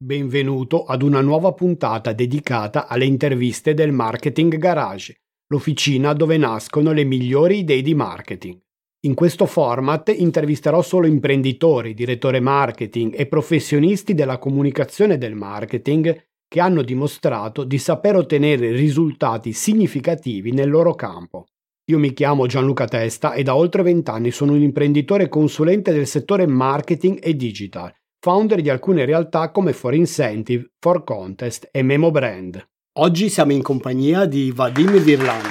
[0.00, 7.02] Benvenuto ad una nuova puntata dedicata alle interviste del Marketing Garage, l'officina dove nascono le
[7.02, 8.60] migliori idee di marketing.
[9.06, 16.60] In questo format intervisterò solo imprenditori, direttori marketing e professionisti della comunicazione del marketing che
[16.60, 21.46] hanno dimostrato di saper ottenere risultati significativi nel loro campo.
[21.90, 26.46] Io mi chiamo Gianluca Testa e da oltre vent'anni sono un imprenditore consulente del settore
[26.46, 32.66] marketing e digital founder di alcune realtà come For Incentive, For Contest e Memo Brand.
[32.98, 35.42] Oggi siamo in compagnia di Vadim Virlan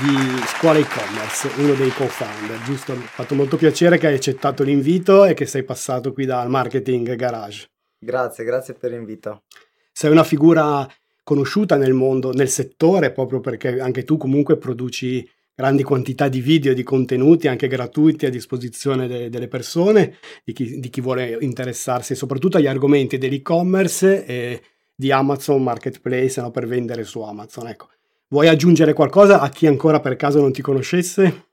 [0.00, 2.94] di Scuola e-commerce, uno dei co-founder, giusto?
[2.94, 6.50] Mi ha fatto molto piacere che hai accettato l'invito e che sei passato qui dal
[6.50, 7.70] Marketing Garage.
[7.98, 9.44] Grazie, grazie per l'invito.
[9.90, 10.86] Sei una figura
[11.22, 16.72] conosciuta nel mondo, nel settore, proprio perché anche tu comunque produci grandi quantità di video
[16.72, 21.36] e di contenuti anche gratuiti a disposizione de- delle persone, di chi, di chi, vuole
[21.40, 24.62] interessarsi soprattutto agli argomenti dell'e-commerce e
[24.94, 27.68] di Amazon Marketplace no, per vendere su Amazon.
[27.68, 27.88] Ecco.
[28.28, 31.48] Vuoi aggiungere qualcosa a chi ancora per caso non ti conoscesse?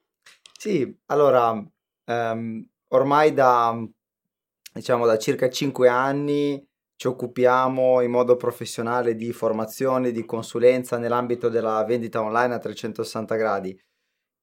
[0.58, 3.76] Sì, allora, um, ormai da,
[4.74, 6.64] diciamo, da circa 5 anni
[6.98, 13.36] ci occupiamo in modo professionale di formazione, di consulenza nell'ambito della vendita online a 360
[13.36, 13.80] gradi.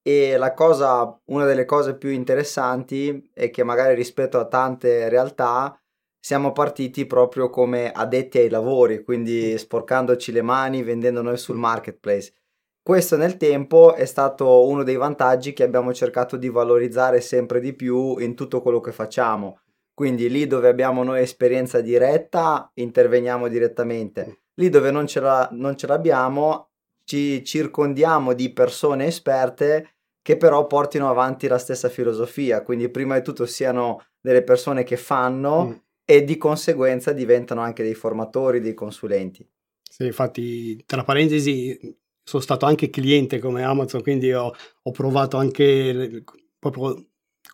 [0.07, 5.81] E la cosa, una delle cose più interessanti è che magari rispetto a tante realtà
[6.21, 12.35] siamo partiti proprio come addetti ai lavori, quindi sporcandoci le mani, vendendo noi sul marketplace.
[12.83, 17.73] Questo nel tempo è stato uno dei vantaggi che abbiamo cercato di valorizzare sempre di
[17.73, 19.61] più in tutto quello che facciamo.
[19.95, 24.43] Quindi lì dove abbiamo noi esperienza diretta, interveniamo direttamente.
[24.57, 26.73] Lì dove non ce, la, non ce l'abbiamo,
[27.05, 29.94] ci circondiamo di persone esperte
[30.25, 34.97] che però portino avanti la stessa filosofia, quindi prima di tutto siano delle persone che
[34.97, 35.73] fanno mm.
[36.03, 39.47] e di conseguenza diventano anche dei formatori, dei consulenti.
[39.83, 41.79] Sì, infatti, tra parentesi,
[42.23, 46.25] sono stato anche cliente come Amazon, quindi ho, ho provato anche
[46.59, 47.09] proprio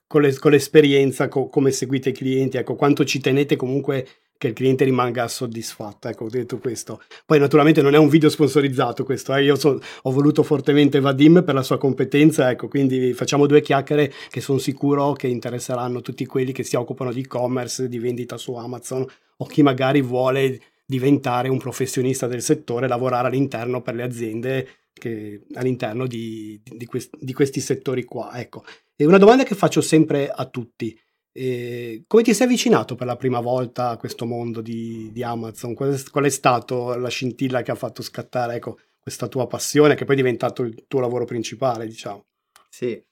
[0.07, 4.07] con, le, con l'esperienza co, come seguite i clienti, ecco, quanto ci tenete comunque
[4.41, 6.09] che il cliente rimanga soddisfatto.
[6.09, 7.03] Ecco, ho detto questo.
[7.27, 9.45] Poi naturalmente non è un video sponsorizzato questo, eh.
[9.45, 14.11] io so, ho voluto fortemente Vadim per la sua competenza, ecco, quindi facciamo due chiacchiere
[14.31, 18.55] che sono sicuro che interesseranno tutti quelli che si occupano di e-commerce, di vendita su
[18.55, 19.05] Amazon
[19.37, 25.43] o chi magari vuole diventare un professionista del settore, lavorare all'interno per le aziende che,
[25.53, 28.41] all'interno di, di, quest, di questi settori qua.
[28.41, 28.65] Ecco.
[28.97, 30.99] E una domanda che faccio sempre a tutti
[31.33, 35.75] e come ti sei avvicinato per la prima volta a questo mondo di, di Amazon?
[35.75, 39.95] Qual è, qual è stata la scintilla che ha fatto scattare ecco, questa tua passione,
[39.95, 42.27] che poi è diventato il tuo lavoro principale, diciamo?
[42.69, 43.03] Sì,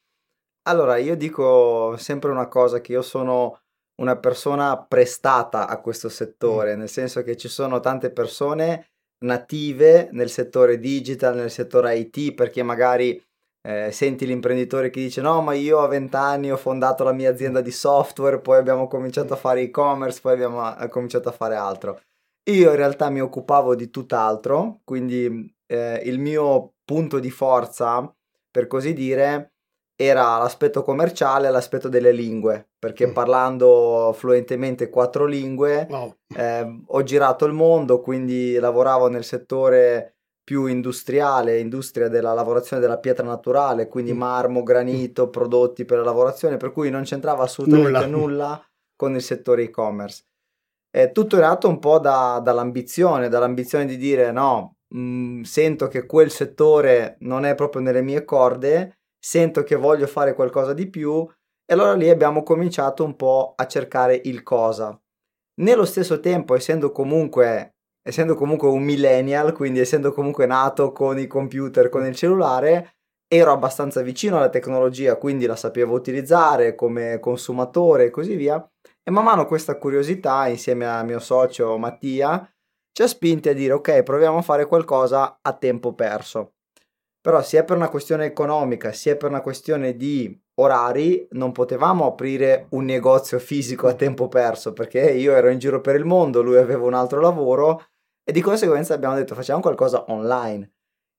[0.68, 3.60] allora io dico sempre una cosa, che io sono
[4.00, 6.78] una persona prestata a questo settore, mm.
[6.78, 8.90] nel senso che ci sono tante persone
[9.24, 13.20] native nel settore digital, nel settore IT, perché magari
[13.68, 17.28] eh, senti l'imprenditore che dice no ma io a 20 anni ho fondato la mia
[17.28, 21.54] azienda di software, poi abbiamo cominciato a fare e-commerce, poi abbiamo eh, cominciato a fare
[21.54, 22.00] altro.
[22.48, 28.10] Io in realtà mi occupavo di tutt'altro, quindi eh, il mio punto di forza,
[28.50, 29.52] per così dire,
[29.94, 33.12] era l'aspetto commerciale e l'aspetto delle lingue, perché mm.
[33.12, 36.14] parlando fluentemente quattro lingue wow.
[36.34, 40.17] eh, ho girato il mondo, quindi lavoravo nel settore
[40.48, 44.16] più industriale, industria della lavorazione della pietra naturale, quindi mm.
[44.16, 49.20] marmo, granito, prodotti per la lavorazione, per cui non c'entrava assolutamente nulla, nulla con il
[49.20, 50.24] settore e-commerce.
[50.90, 55.86] E tutto è nato un po' da, dall'ambizione, dall'ambizione di dire no, mh, mm, sento
[55.86, 60.88] che quel settore non è proprio nelle mie corde, sento che voglio fare qualcosa di
[60.88, 61.28] più
[61.66, 64.98] e allora lì abbiamo cominciato un po' a cercare il cosa.
[65.56, 67.77] Nello stesso tempo, essendo comunque
[68.08, 72.94] essendo comunque un millennial, quindi essendo comunque nato con i computer, con il cellulare,
[73.28, 78.66] ero abbastanza vicino alla tecnologia, quindi la sapevo utilizzare come consumatore e così via.
[79.02, 82.50] E man mano questa curiosità, insieme a mio socio Mattia,
[82.92, 86.54] ci ha spinti a dire ok, proviamo a fare qualcosa a tempo perso.
[87.20, 92.68] Però sia per una questione economica, sia per una questione di orari, non potevamo aprire
[92.70, 96.56] un negozio fisico a tempo perso, perché io ero in giro per il mondo, lui
[96.56, 97.82] aveva un altro lavoro
[98.28, 100.72] e di conseguenza abbiamo detto facciamo qualcosa online.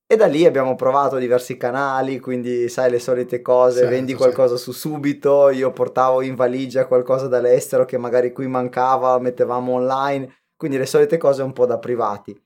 [0.05, 4.55] E da lì abbiamo provato diversi canali, quindi sai le solite cose, certo, vendi qualcosa
[4.55, 4.71] certo.
[4.71, 10.77] su subito, io portavo in valigia qualcosa dall'estero che magari qui mancava, mettevamo online, quindi
[10.77, 12.39] le solite cose un po' da privati.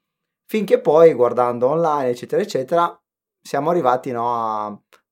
[0.45, 3.04] Finché poi guardando online, eccetera, eccetera,
[3.42, 4.65] siamo arrivati no, a,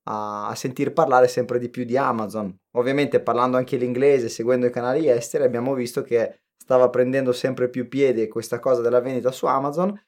[0.04, 2.58] a, a sentir parlare sempre di più di Amazon.
[2.78, 7.88] Ovviamente parlando anche l'inglese, seguendo i canali esteri, abbiamo visto che stava prendendo sempre più
[7.88, 10.00] piede questa cosa della vendita su Amazon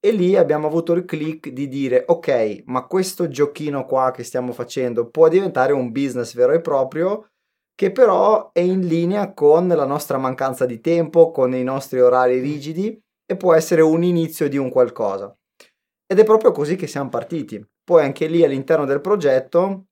[0.00, 4.50] e lì abbiamo avuto il click di dire ok, ma questo giochino qua che stiamo
[4.50, 7.28] facendo può diventare un business vero e proprio
[7.76, 12.40] che però è in linea con la nostra mancanza di tempo, con i nostri orari
[12.40, 15.32] rigidi e può essere un inizio di un qualcosa.
[16.06, 17.64] Ed è proprio così che siamo partiti.
[17.84, 19.84] Poi anche lì all'interno del progetto,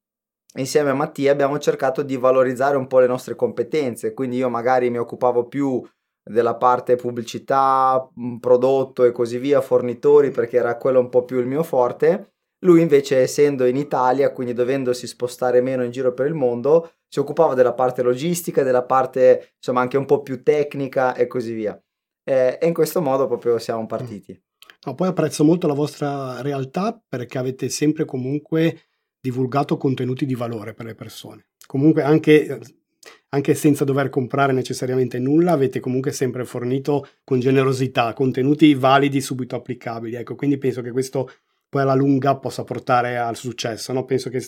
[0.56, 4.12] insieme a Mattia, abbiamo cercato di valorizzare un po' le nostre competenze.
[4.14, 5.80] Quindi io magari mi occupavo più
[6.28, 8.08] della parte pubblicità,
[8.38, 12.34] prodotto e così via, fornitori, perché era quello un po' più il mio forte.
[12.60, 17.20] Lui invece, essendo in Italia, quindi dovendosi spostare meno in giro per il mondo, si
[17.20, 21.80] occupava della parte logistica, della parte insomma anche un po' più tecnica e così via.
[22.24, 24.38] E, in questo modo proprio siamo partiti.
[24.86, 28.82] No, poi apprezzo molto la vostra realtà perché avete sempre comunque
[29.20, 31.48] divulgato contenuti di valore per le persone.
[31.66, 32.58] Comunque anche,
[33.30, 39.56] anche senza dover comprare necessariamente nulla, avete comunque sempre fornito con generosità contenuti validi, subito
[39.56, 40.16] applicabili.
[40.16, 41.30] Ecco, quindi penso che questo
[41.68, 43.92] poi alla lunga possa portare al successo.
[43.92, 44.04] No?
[44.04, 44.42] Penso che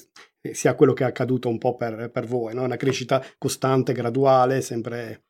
[0.53, 2.63] sia quello che è accaduto un po' per, per voi, no?
[2.63, 5.25] una crescita costante, graduale, sempre...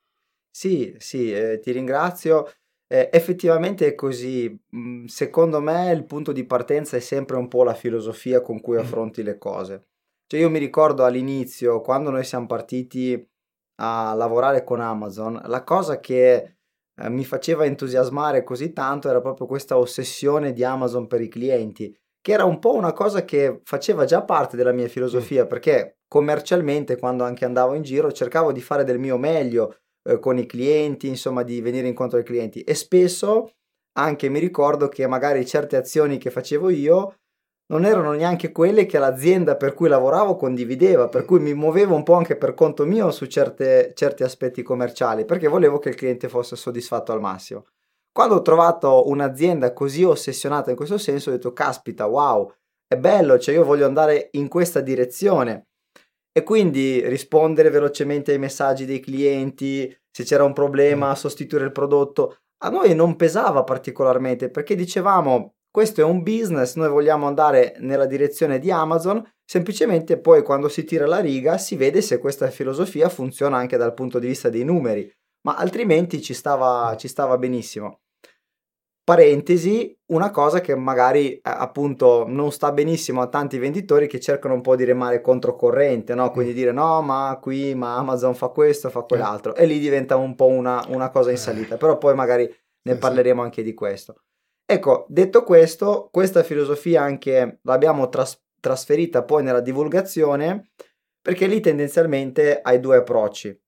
[0.53, 2.53] Sì, sì, eh, ti ringrazio.
[2.87, 4.57] Eh, effettivamente è così.
[4.77, 8.77] Mm, secondo me il punto di partenza è sempre un po' la filosofia con cui
[8.77, 9.87] affronti le cose.
[10.27, 13.30] Cioè io mi ricordo all'inizio, quando noi siamo partiti
[13.81, 16.57] a lavorare con Amazon, la cosa che
[16.95, 21.97] eh, mi faceva entusiasmare così tanto era proprio questa ossessione di Amazon per i clienti,
[22.21, 26.99] che era un po' una cosa che faceva già parte della mia filosofia, perché commercialmente
[26.99, 31.09] quando anche andavo in giro cercavo di fare del mio meglio eh, con i clienti,
[31.09, 32.61] insomma di venire incontro ai clienti.
[32.61, 33.53] E spesso
[33.99, 37.15] anche mi ricordo che magari certe azioni che facevo io
[37.71, 42.03] non erano neanche quelle che l'azienda per cui lavoravo condivideva, per cui mi muovevo un
[42.03, 46.29] po' anche per conto mio su certe, certi aspetti commerciali, perché volevo che il cliente
[46.29, 47.67] fosse soddisfatto al massimo.
[48.13, 52.53] Quando ho trovato un'azienda così ossessionata in questo senso, ho detto, caspita, wow,
[52.89, 55.69] è bello, cioè io voglio andare in questa direzione
[56.33, 61.15] e quindi rispondere velocemente ai messaggi dei clienti, se c'era un problema, mm.
[61.15, 62.39] sostituire il prodotto.
[62.65, 68.07] A noi non pesava particolarmente perché dicevamo questo è un business, noi vogliamo andare nella
[68.07, 73.09] direzione di Amazon, semplicemente poi quando si tira la riga si vede se questa filosofia
[73.09, 75.11] funziona anche dal punto di vista dei numeri,
[75.43, 78.01] ma altrimenti ci stava, ci stava benissimo
[79.11, 84.55] parentesi, una cosa che magari eh, appunto non sta benissimo a tanti venditori che cercano
[84.55, 86.31] un po' di remare controcorrente, no?
[86.31, 86.55] Quindi mm.
[86.55, 90.47] dire no, ma qui ma Amazon fa questo, fa quell'altro e lì diventa un po'
[90.47, 91.41] una, una cosa in eh.
[91.41, 92.49] salita, però poi magari
[92.83, 94.15] ne parleremo anche di questo.
[94.73, 100.71] Ecco, detto questo, questa filosofia anche l'abbiamo tras- trasferita poi nella divulgazione
[101.21, 103.61] perché lì tendenzialmente hai due approcci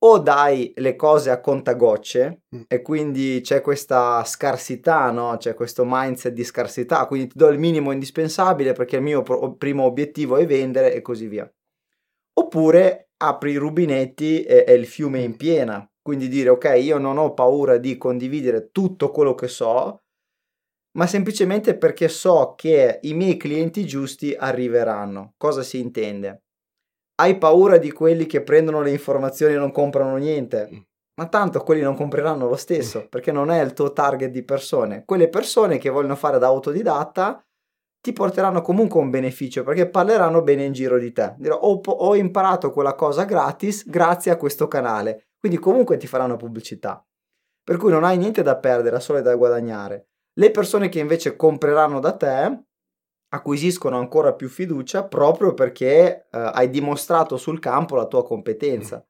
[0.00, 2.62] o dai le cose a contagocce mm.
[2.66, 5.36] e quindi c'è questa scarsità, no?
[5.36, 9.54] c'è questo mindset di scarsità, quindi ti do il minimo indispensabile perché il mio pro-
[9.54, 11.48] primo obiettivo è vendere e così via.
[12.32, 17.16] Oppure apri i rubinetti e, e il fiume in piena, quindi dire ok, io non
[17.16, 20.02] ho paura di condividere tutto quello che so,
[20.98, 25.34] ma semplicemente perché so che i miei clienti giusti arriveranno.
[25.36, 26.42] Cosa si intende?
[27.20, 30.68] hai paura di quelli che prendono le informazioni e non comprano niente.
[30.72, 30.78] Mm.
[31.18, 35.02] Ma tanto quelli non compreranno lo stesso, perché non è il tuo target di persone.
[35.04, 37.42] Quelle persone che vogliono fare da autodidatta
[38.00, 41.34] ti porteranno comunque un beneficio, perché parleranno bene in giro di te.
[41.38, 45.30] Dirò, ho, ho imparato quella cosa gratis grazie a questo canale.
[45.38, 47.04] Quindi comunque ti faranno pubblicità.
[47.64, 50.07] Per cui non hai niente da perdere, solo da guadagnare.
[50.38, 52.62] Le persone che invece compreranno da te
[53.30, 59.04] acquisiscono ancora più fiducia proprio perché eh, hai dimostrato sul campo la tua competenza.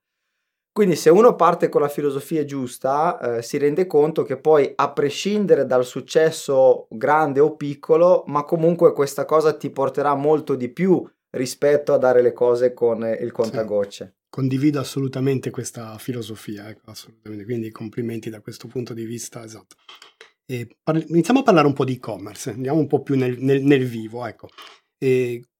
[0.72, 4.90] Quindi se uno parte con la filosofia giusta, eh, si rende conto che poi a
[4.92, 11.06] prescindere dal successo grande o piccolo, ma comunque questa cosa ti porterà molto di più
[11.30, 14.04] rispetto a dare le cose con il contagocce.
[14.04, 17.44] Sì, condivido assolutamente questa filosofia, ecco, assolutamente.
[17.44, 19.76] quindi complimenti da questo punto di vista, esatto.
[20.82, 23.84] Parli- iniziamo a parlare un po' di e-commerce, andiamo un po' più nel, nel, nel
[23.86, 24.24] vivo.
[24.24, 24.48] Ecco.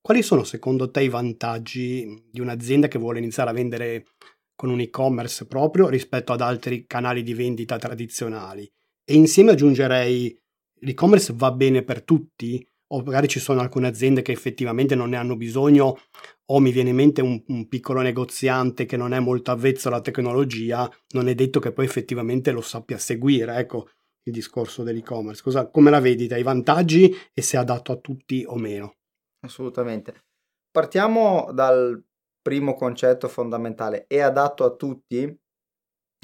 [0.01, 4.07] quali sono secondo te i vantaggi di un'azienda che vuole iniziare a vendere
[4.55, 8.67] con un e-commerce proprio rispetto ad altri canali di vendita tradizionali?
[9.05, 10.35] E insieme aggiungerei
[10.81, 12.67] l'e-commerce va bene per tutti?
[12.91, 15.99] O magari ci sono alcune aziende che effettivamente non ne hanno bisogno,
[16.47, 20.01] o mi viene in mente un, un piccolo negoziante che non è molto avvezzo alla
[20.01, 23.57] tecnologia, non è detto che poi effettivamente lo sappia seguire.
[23.57, 23.91] Ecco,
[24.29, 25.43] il discorso dell'e-commerce?
[25.43, 28.97] Cosa, come la vedi dai vantaggi e se è adatto a tutti o meno?
[29.41, 30.25] Assolutamente.
[30.71, 32.03] Partiamo dal
[32.41, 34.07] primo concetto fondamentale.
[34.07, 35.39] È adatto a tutti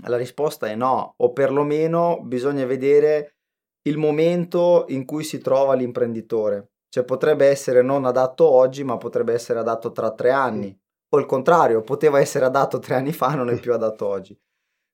[0.07, 3.37] La risposta è no, o perlomeno bisogna vedere
[3.87, 6.73] il momento in cui si trova l'imprenditore.
[6.89, 10.77] Cioè potrebbe essere non adatto oggi, ma potrebbe essere adatto tra tre anni.
[11.15, 14.39] O il contrario, poteva essere adatto tre anni fa, non è più adatto oggi.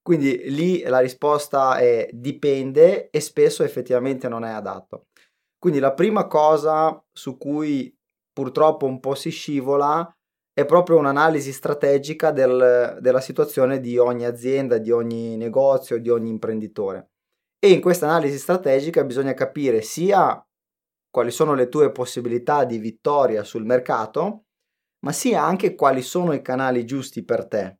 [0.02, 5.07] Quindi lì la risposta è dipende e spesso effettivamente non è adatto.
[5.59, 7.95] Quindi la prima cosa su cui
[8.33, 10.11] purtroppo un po' si scivola
[10.52, 16.30] è proprio un'analisi strategica del, della situazione di ogni azienda, di ogni negozio, di ogni
[16.30, 17.11] imprenditore.
[17.59, 20.42] E in questa analisi strategica bisogna capire sia
[21.11, 24.45] quali sono le tue possibilità di vittoria sul mercato,
[25.04, 27.80] ma sia anche quali sono i canali giusti per te.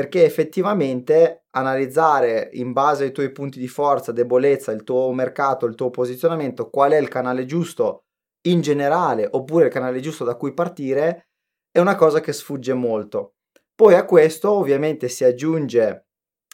[0.00, 5.74] Perché effettivamente analizzare in base ai tuoi punti di forza, debolezza, il tuo mercato, il
[5.74, 8.04] tuo posizionamento, qual è il canale giusto
[8.46, 11.28] in generale oppure il canale giusto da cui partire,
[11.70, 13.34] è una cosa che sfugge molto.
[13.74, 16.06] Poi a questo ovviamente si aggiunge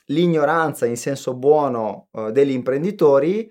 [0.07, 3.49] l'ignoranza in senso buono eh, degli imprenditori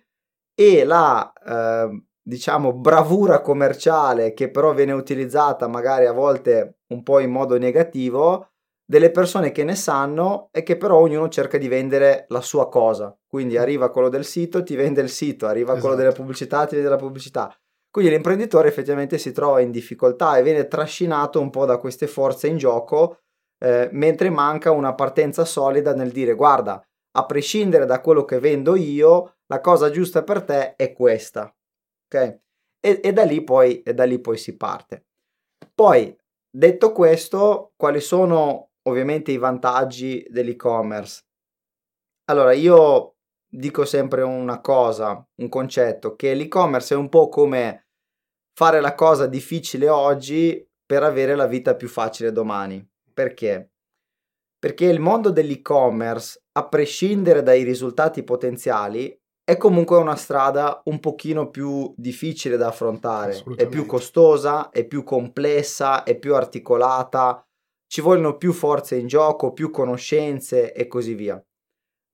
[0.54, 7.20] e la eh, diciamo bravura commerciale che però viene utilizzata magari a volte un po'
[7.20, 8.50] in modo negativo
[8.86, 13.18] delle persone che ne sanno e che però ognuno cerca di vendere la sua cosa.
[13.28, 15.88] Quindi arriva quello del sito, ti vende il sito, arriva esatto.
[15.88, 17.54] quello delle pubblicità, ti vende la pubblicità.
[17.90, 22.48] Quindi l'imprenditore effettivamente si trova in difficoltà e viene trascinato un po' da queste forze
[22.48, 23.22] in gioco,
[23.58, 26.86] eh, mentre manca una partenza solida nel dire guarda,
[27.18, 31.44] a prescindere da quello che vendo io, la cosa giusta per te è questa.
[32.06, 32.40] Ok?
[32.82, 35.06] E, e, da, lì poi, e da lì poi si parte.
[35.74, 36.16] Poi,
[36.50, 41.24] detto questo, quali sono ovviamente i vantaggi dell'e-commerce?
[42.26, 43.16] Allora, io
[43.48, 47.88] dico sempre una cosa, un concetto, che l'e-commerce è un po' come
[48.54, 52.86] fare la cosa difficile oggi per avere la vita più facile domani.
[53.14, 53.72] Perché?
[54.58, 61.52] Perché il mondo dell'e-commerce, a prescindere dai risultati potenziali, è comunque una strada un pochino
[61.52, 67.46] più difficile da affrontare, è più costosa, è più complessa, è più articolata,
[67.96, 71.42] ci vogliono più forze in gioco, più conoscenze e così via.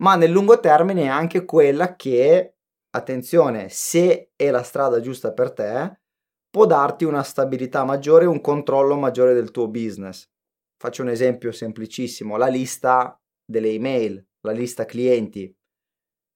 [0.03, 2.57] Ma nel lungo termine è anche quella che,
[2.91, 6.01] attenzione, se è la strada giusta per te,
[6.51, 10.29] può darti una stabilità maggiore un controllo maggiore del tuo business.
[10.77, 15.51] Faccio un esempio semplicissimo, la lista delle email, la lista clienti.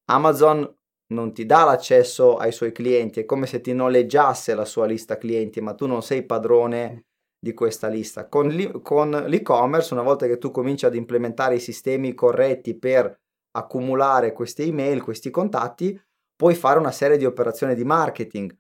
[0.06, 0.75] Amazon
[1.14, 5.20] non ti dà l'accesso ai suoi clienti, è come se ti noleggiasse la sua lista
[5.20, 7.06] clienti, ma tu non sei padrone
[7.46, 8.28] di questa lista.
[8.28, 13.20] Con, l'e- con l'e-commerce, una volta che tu cominci ad implementare i sistemi corretti per
[13.52, 16.00] accumulare queste email, questi contatti,
[16.36, 18.56] puoi fare una serie di operazioni di marketing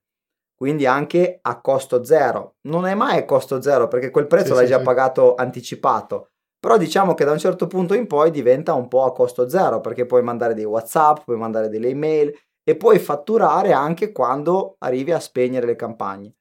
[0.55, 2.55] quindi anche a costo zero.
[2.61, 4.83] Non è mai a costo zero perché quel prezzo sì, l'hai sì, già sì.
[4.83, 6.29] pagato anticipato.
[6.57, 9.81] Però diciamo che da un certo punto in poi diventa un po' a costo zero
[9.81, 15.11] perché puoi mandare dei WhatsApp, puoi mandare delle email e puoi fatturare anche quando arrivi
[15.11, 16.33] a spegnere le campagne.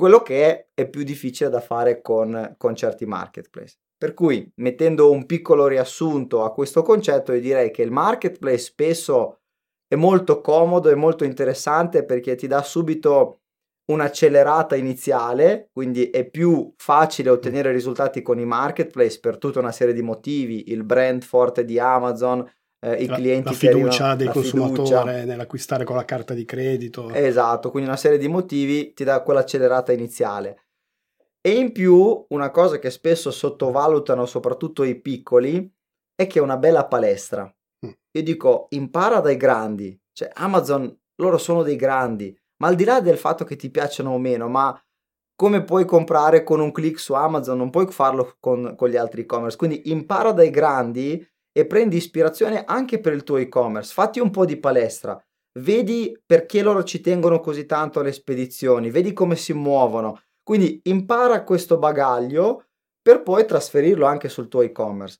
[0.00, 3.76] Quello che è, più difficile da fare con, con certi marketplace.
[3.98, 9.40] Per cui, mettendo un piccolo riassunto a questo concetto, io direi che il marketplace spesso
[9.86, 13.42] è molto comodo e molto interessante perché ti dà subito
[13.92, 19.92] un'accelerata iniziale, quindi è più facile ottenere risultati con i marketplace per tutta una serie
[19.92, 25.24] di motivi, il brand forte di Amazon, eh, i la, clienti la fiducia del consumatore
[25.24, 27.10] nell'acquistare con la carta di credito.
[27.10, 30.64] Esatto, quindi una serie di motivi ti dà quell'accelerata iniziale.
[31.40, 35.70] E in più, una cosa che spesso sottovalutano soprattutto i piccoli
[36.14, 37.50] è che è una bella palestra.
[38.12, 43.00] Io dico, impara dai grandi, cioè Amazon, loro sono dei grandi, ma al di là
[43.00, 44.78] del fatto che ti piacciono o meno, ma
[45.34, 49.22] come puoi comprare con un click su Amazon, non puoi farlo con, con gli altri
[49.22, 54.30] e-commerce, quindi impara dai grandi e prendi ispirazione anche per il tuo e-commerce, fatti un
[54.30, 55.20] po' di palestra,
[55.58, 61.44] vedi perché loro ci tengono così tanto alle spedizioni, vedi come si muovono, quindi impara
[61.44, 62.66] questo bagaglio
[63.02, 65.18] per poi trasferirlo anche sul tuo e-commerce.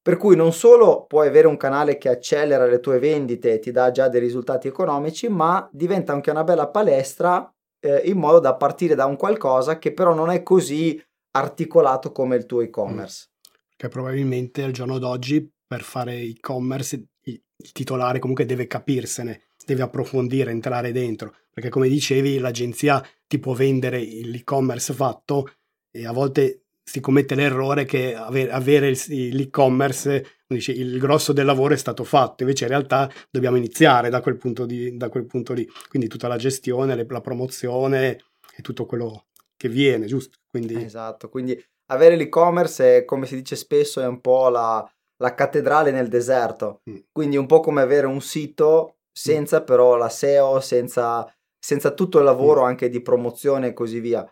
[0.00, 3.70] Per cui non solo puoi avere un canale che accelera le tue vendite e ti
[3.70, 8.54] dà già dei risultati economici, ma diventa anche una bella palestra eh, in modo da
[8.56, 13.28] partire da un qualcosa che però non è così articolato come il tuo e-commerce.
[13.78, 20.50] Che probabilmente al giorno d'oggi per fare e-commerce il titolare comunque deve capirsene, deve approfondire,
[20.50, 25.48] entrare dentro, perché come dicevi l'agenzia ti può vendere l'e-commerce fatto
[25.92, 31.76] e a volte si commette l'errore che avere l'e-commerce, dice, il grosso del lavoro è
[31.76, 35.68] stato fatto, invece in realtà dobbiamo iniziare da quel punto, di, da quel punto lì,
[35.88, 38.18] quindi tutta la gestione, la promozione
[38.56, 40.38] e tutto quello che viene, giusto?
[40.48, 40.82] Quindi...
[40.82, 45.90] Esatto, quindi avere l'e-commerce è, come si dice spesso, è un po' la, la cattedrale
[45.90, 46.96] nel deserto, mm.
[47.12, 51.26] quindi un po' come avere un sito senza però la SEO, senza,
[51.58, 54.30] senza tutto il lavoro anche di promozione e così via.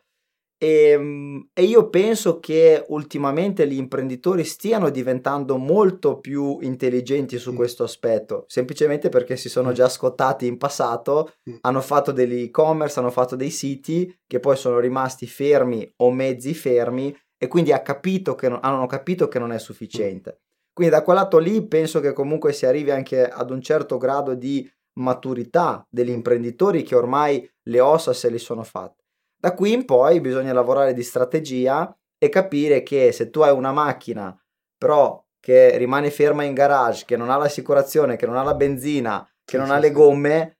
[0.58, 7.52] E, ehm, e, io penso che ultimamente gli imprenditori stiano diventando molto più intelligenti su
[7.54, 13.10] questo aspetto, semplicemente perché si sono già scottati in passato, hanno fatto degli e-commerce, hanno
[13.10, 17.14] fatto dei siti che poi sono rimasti fermi o mezzi fermi
[17.46, 20.40] e quindi ha capito che non, hanno capito che non è sufficiente.
[20.72, 24.34] Quindi da quel lato lì penso che comunque si arrivi anche ad un certo grado
[24.34, 29.04] di maturità degli imprenditori che ormai le ossa se li sono fatte.
[29.38, 33.72] Da qui in poi bisogna lavorare di strategia e capire che se tu hai una
[33.72, 34.36] macchina
[34.76, 39.26] però che rimane ferma in garage, che non ha l'assicurazione, che non ha la benzina,
[39.44, 40.55] che non ha le gomme,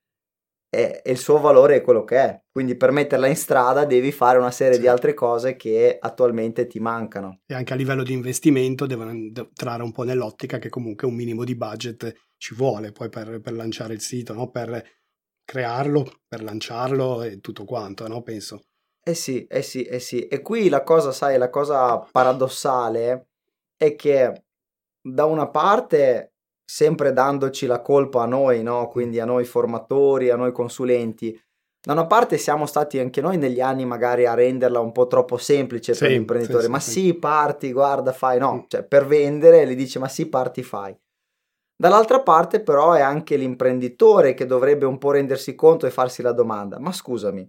[0.76, 2.42] e, il suo valore è quello che è.
[2.50, 4.80] Quindi per metterla in strada devi fare una serie sì.
[4.80, 7.40] di altre cose che attualmente ti mancano.
[7.46, 11.44] E anche a livello di investimento devono entrare un po' nell'ottica che comunque un minimo
[11.44, 14.50] di budget ci vuole poi per, per lanciare il sito, no?
[14.50, 14.84] per
[15.44, 18.22] crearlo, per lanciarlo e tutto quanto, no?
[18.22, 18.66] penso.
[19.02, 20.26] Eh sì, eh sì, eh sì.
[20.26, 23.28] E qui la cosa, sai, la cosa paradossale
[23.76, 24.44] è che
[25.00, 26.35] da una parte
[26.68, 28.88] sempre dandoci la colpa a noi, no?
[28.88, 31.40] quindi a noi formatori, a noi consulenti.
[31.80, 35.36] Da una parte siamo stati anche noi negli anni magari a renderla un po' troppo
[35.36, 38.60] semplice sì, per l'imprenditore, sì, ma sì, sì, parti, guarda, fai, no, mm.
[38.66, 40.98] cioè per vendere gli dice ma sì, parti, fai.
[41.78, 46.32] Dall'altra parte però è anche l'imprenditore che dovrebbe un po' rendersi conto e farsi la
[46.32, 47.48] domanda, ma scusami,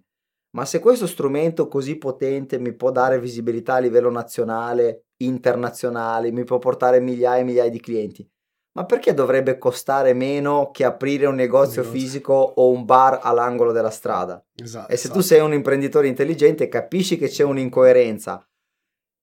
[0.56, 6.44] ma se questo strumento così potente mi può dare visibilità a livello nazionale, internazionale, mi
[6.44, 8.30] può portare migliaia e migliaia di clienti,
[8.78, 13.90] ma perché dovrebbe costare meno che aprire un negozio fisico o un bar all'angolo della
[13.90, 14.46] strada?
[14.56, 15.20] Esatto, e se esatto.
[15.20, 18.48] tu sei un imprenditore intelligente capisci che c'è un'incoerenza.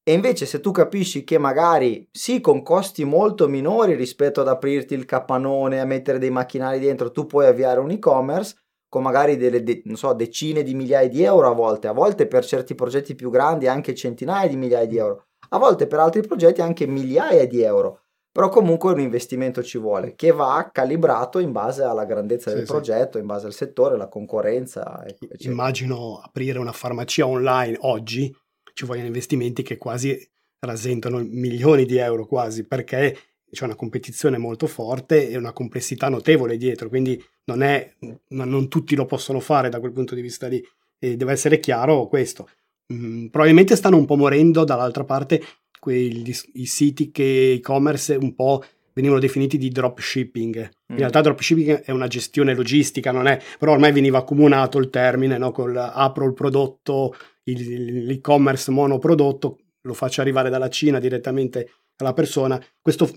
[0.02, 4.92] E invece se tu capisci che magari sì con costi molto minori rispetto ad aprirti
[4.92, 8.56] il capannone, a mettere dei macchinari dentro, tu puoi avviare un e-commerce
[8.88, 12.44] con magari delle de- so, decine di migliaia di euro a volte, a volte per
[12.44, 16.60] certi progetti più grandi anche centinaia di migliaia di euro, a volte per altri progetti
[16.60, 18.00] anche migliaia di euro
[18.34, 22.66] però comunque un investimento ci vuole che va calibrato in base alla grandezza sì, del
[22.66, 22.72] sì.
[22.72, 25.04] progetto, in base al settore, alla concorrenza.
[25.06, 25.52] Eccetera.
[25.52, 28.34] Immagino aprire una farmacia online oggi,
[28.72, 30.18] ci vogliono investimenti che quasi
[30.58, 33.16] rasentano milioni di euro quasi, perché
[33.48, 37.94] c'è una competizione molto forte e una complessità notevole dietro, quindi non, è,
[38.30, 40.60] non tutti lo possono fare da quel punto di vista lì.
[40.98, 42.48] E deve essere chiaro questo.
[42.92, 45.40] Mm, probabilmente stanno un po' morendo dall'altra parte
[45.84, 50.56] quei i siti che e-commerce un po' venivano definiti di dropshipping.
[50.56, 50.96] In mm.
[50.96, 55.50] realtà dropshipping è una gestione logistica, non è, però ormai veniva accomunato il termine, no?
[55.52, 62.58] Col apro il prodotto, il, l'e-commerce monoprodotto, lo faccio arrivare dalla Cina direttamente alla persona.
[62.80, 63.10] Questo,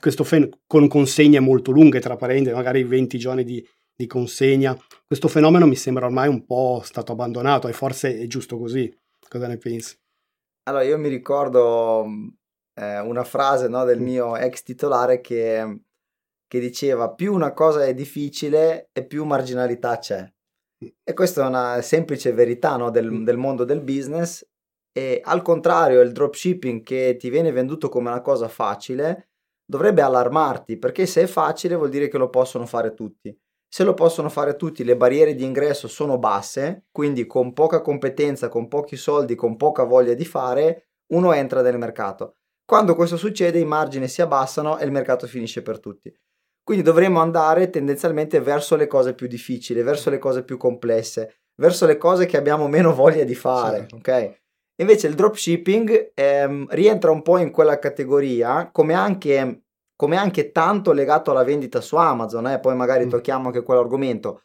[0.00, 3.62] questo fen- con consegne molto lunghe, tra parentesi, magari 20 giorni di,
[3.94, 4.74] di consegna.
[5.04, 8.90] Questo fenomeno mi sembra ormai un po' stato abbandonato e forse è giusto così.
[9.28, 9.94] Cosa ne pensi?
[10.68, 12.04] Allora, io mi ricordo
[12.74, 15.80] eh, una frase no, del mio ex titolare che,
[16.46, 20.30] che, diceva più una cosa è difficile e più marginalità c'è.
[21.02, 24.46] E questa è una semplice verità no, del, del mondo del business
[24.92, 29.30] e al contrario il dropshipping che ti viene venduto come una cosa facile
[29.64, 33.34] dovrebbe allarmarti perché se è facile vuol dire che lo possono fare tutti.
[33.70, 38.48] Se lo possono fare tutti, le barriere di ingresso sono basse, quindi con poca competenza,
[38.48, 42.36] con pochi soldi, con poca voglia di fare, uno entra nel mercato.
[42.64, 46.14] Quando questo succede i margini si abbassano e il mercato finisce per tutti.
[46.62, 51.86] Quindi dovremmo andare tendenzialmente verso le cose più difficili, verso le cose più complesse, verso
[51.86, 53.94] le cose che abbiamo meno voglia di fare, sì.
[53.94, 54.40] ok?
[54.80, 59.62] Invece il dropshipping ehm, rientra un po' in quella categoria, come anche
[59.98, 62.60] come anche tanto legato alla vendita su Amazon, eh?
[62.60, 63.08] poi magari mm.
[63.08, 64.44] tocchiamo anche quell'argomento,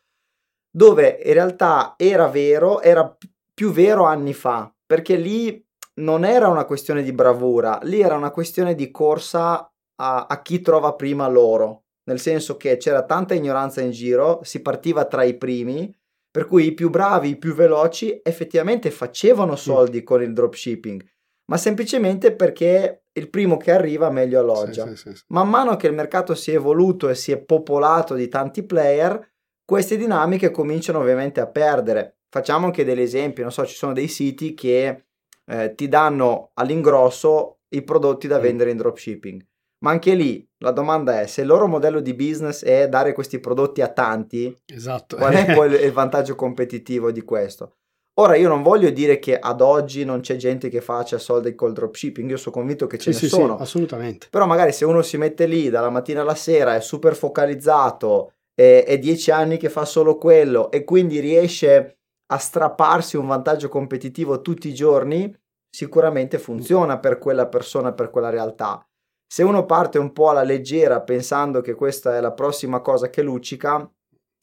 [0.75, 3.15] dove in realtà era vero, era
[3.53, 5.63] più vero anni fa, perché lì
[6.01, 10.59] non era una questione di bravura, lì era una questione di corsa a, a chi
[10.59, 15.37] trova prima loro, nel senso che c'era tanta ignoranza in giro, si partiva tra i
[15.37, 15.95] primi,
[16.31, 20.03] per cui i più bravi, i più veloci effettivamente facevano soldi mm.
[20.03, 21.05] con il dropshipping,
[21.45, 24.87] ma semplicemente perché il primo che arriva meglio alloggia.
[24.87, 28.15] Sì, sì, sì, Man mano che il mercato si è evoluto e si è popolato
[28.15, 29.31] di tanti player,
[29.65, 32.19] queste dinamiche cominciano ovviamente a perdere.
[32.29, 35.05] Facciamo anche degli esempi, non so, ci sono dei siti che
[35.45, 38.41] eh, ti danno all'ingrosso i prodotti da mm.
[38.41, 39.45] vendere in dropshipping.
[39.83, 43.39] Ma anche lì la domanda è se il loro modello di business è dare questi
[43.39, 45.17] prodotti a tanti, esatto.
[45.17, 47.79] qual è poi il vantaggio competitivo di questo?
[48.15, 51.73] Ora io non voglio dire che ad oggi non c'è gente che faccia soldi col
[51.73, 53.55] dropshipping, io sono convinto che ce sì, ne sì, sono.
[53.57, 54.27] Sì, assolutamente.
[54.29, 58.83] Però magari se uno si mette lì dalla mattina alla sera, è super focalizzato, è,
[58.85, 61.97] è dieci anni che fa solo quello e quindi riesce
[62.31, 65.35] a strapparsi un vantaggio competitivo tutti i giorni,
[65.67, 68.85] sicuramente funziona per quella persona, per quella realtà.
[69.25, 73.23] Se uno parte un po' alla leggera pensando che questa è la prossima cosa che
[73.23, 73.91] luccica,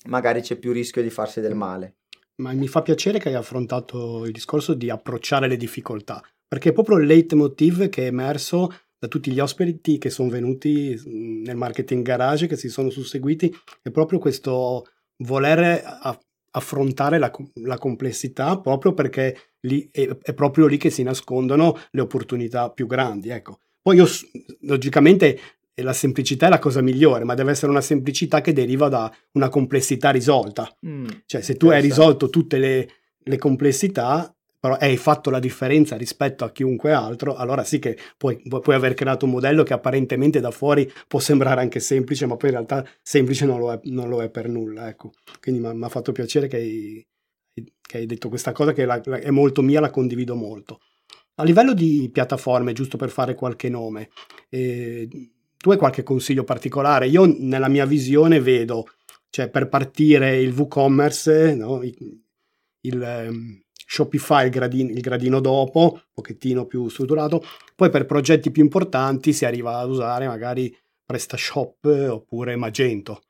[0.06, 1.98] magari c'è più rischio di farsi del male.
[2.40, 6.72] Ma mi fa piacere che hai affrontato il discorso di approcciare le difficoltà, perché è
[6.72, 12.02] proprio il leitmotiv che è emerso da tutti gli ospiti che sono venuti nel marketing
[12.02, 14.86] garage, che si sono susseguiti, è proprio questo
[15.22, 15.82] voler
[16.52, 22.00] affrontare la, la complessità proprio perché lì è, è, proprio lì che si nascondono le
[22.00, 23.30] opportunità più grandi.
[23.30, 23.60] Ecco.
[23.80, 24.06] Poi io
[24.62, 25.38] logicamente
[25.82, 29.48] la semplicità è la cosa migliore, ma deve essere una semplicità che deriva da una
[29.48, 30.68] complessità risolta.
[30.86, 32.88] Mm, cioè, se tu hai risolto tutte le,
[33.18, 38.40] le, complessità, però hai fatto la differenza rispetto a chiunque altro, allora sì che puoi,
[38.42, 42.50] puoi aver creato un modello che apparentemente da fuori può sembrare anche semplice, ma poi
[42.50, 44.88] in realtà semplice non lo è, non lo è per nulla.
[44.88, 45.12] Ecco.
[45.40, 47.06] Quindi mi ha fatto piacere che hai,
[47.80, 50.80] che hai, detto questa cosa che la, è molto mia, la condivido molto.
[51.36, 54.10] A livello di piattaforme, giusto per fare qualche nome,
[54.50, 55.08] eh,
[55.60, 57.06] tu hai qualche consiglio particolare?
[57.06, 58.86] Io nella mia visione vedo,
[59.28, 61.82] cioè per partire il WooCommerce, no?
[61.82, 62.22] il,
[62.80, 67.44] il um, Shopify il gradino, il gradino dopo, un pochettino più strutturato,
[67.74, 73.22] poi per progetti più importanti si arriva ad usare magari PrestaShop oppure Magento.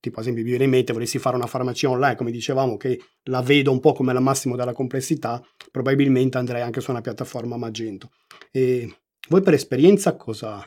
[0.00, 2.98] Tipo, ad esempio, mi viene in mente, volessi fare una farmacia online, come dicevamo, che
[3.24, 7.56] la vedo un po' come la massimo della complessità, probabilmente andrei anche su una piattaforma
[7.56, 8.12] Magento.
[8.52, 10.64] E voi per esperienza cosa,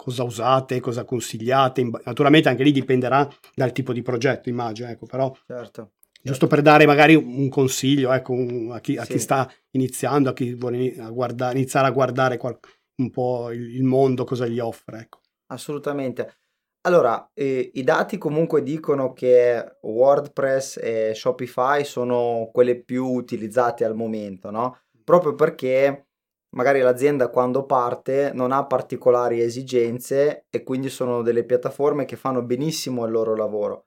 [0.00, 1.90] cosa usate, cosa consigliate.
[2.04, 5.90] Naturalmente anche lì dipenderà dal tipo di progetto, immagino, ecco, però certo.
[6.22, 8.34] giusto per dare magari un consiglio ecco,
[8.70, 9.12] a, chi, a sì.
[9.12, 12.58] chi, sta iniziando, a chi vuole a guardare, iniziare a guardare qual,
[12.96, 15.00] un po' il, il, mondo, cosa gli offre.
[15.00, 15.20] Ecco.
[15.48, 16.36] Assolutamente.
[16.82, 23.94] Allora, eh, i dati comunque dicono che WordPress e Shopify sono quelle più utilizzate al
[23.94, 24.78] momento, no?
[25.04, 26.06] Proprio perché
[26.50, 32.42] magari l'azienda quando parte non ha particolari esigenze e quindi sono delle piattaforme che fanno
[32.42, 33.86] benissimo il loro lavoro.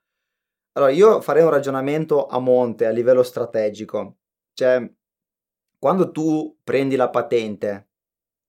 [0.73, 4.17] Allora, io farei un ragionamento a monte, a livello strategico.
[4.53, 4.91] Cioè,
[5.77, 7.89] quando tu prendi la patente,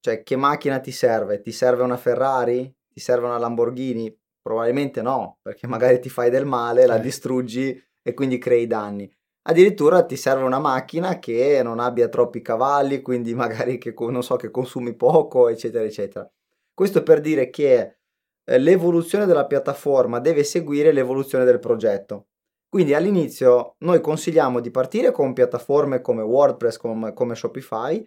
[0.01, 1.41] cioè che macchina ti serve?
[1.41, 2.75] Ti serve una Ferrari?
[2.89, 4.17] Ti serve una Lamborghini?
[4.41, 9.11] Probabilmente no, perché magari ti fai del male, la distruggi e quindi crei danni.
[9.47, 14.51] Addirittura ti serve una macchina che non abbia troppi cavalli, quindi magari che, so, che
[14.51, 16.29] consumi poco, eccetera, eccetera.
[16.73, 17.99] Questo per dire che
[18.45, 22.29] eh, l'evoluzione della piattaforma deve seguire l'evoluzione del progetto.
[22.69, 28.05] Quindi all'inizio noi consigliamo di partire con piattaforme come WordPress, come, come Shopify,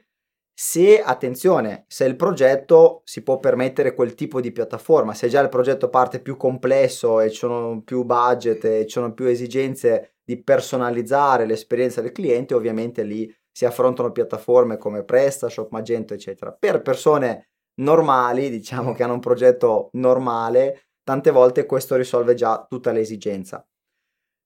[0.53, 5.49] se, attenzione, se il progetto si può permettere quel tipo di piattaforma, se già il
[5.49, 10.43] progetto parte più complesso e ci sono più budget e ci sono più esigenze di
[10.43, 16.51] personalizzare l'esperienza del cliente, ovviamente lì si affrontano piattaforme come PrestaShop, Magento, eccetera.
[16.51, 22.91] Per persone normali, diciamo che hanno un progetto normale, tante volte questo risolve già tutta
[22.91, 23.65] l'esigenza.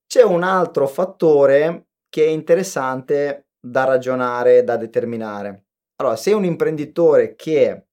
[0.06, 5.66] C'è un altro fattore che è interessante da ragionare, da determinare.
[5.96, 7.88] Allora, se un imprenditore che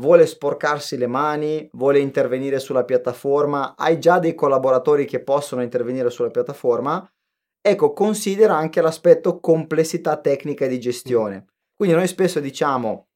[0.00, 6.08] vuole sporcarsi le mani, vuole intervenire sulla piattaforma, hai già dei collaboratori che possono intervenire
[6.08, 7.11] sulla piattaforma,
[7.62, 11.46] ecco, considera anche l'aspetto complessità tecnica e di gestione.
[11.74, 13.08] Quindi noi spesso diciamo,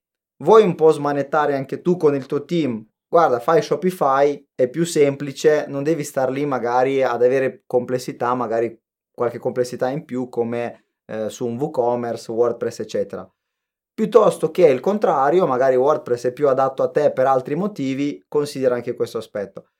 [0.42, 2.88] vuoi un po' smanettare anche tu con il tuo team?
[3.08, 8.80] Guarda, fai Shopify, è più semplice, non devi star lì magari ad avere complessità, magari
[9.12, 13.30] qualche complessità in più come eh, su un WooCommerce, WordPress, eccetera
[13.96, 18.74] piuttosto che il contrario, magari WordPress è più adatto a te per altri motivi, considera
[18.74, 19.70] anche questo aspetto.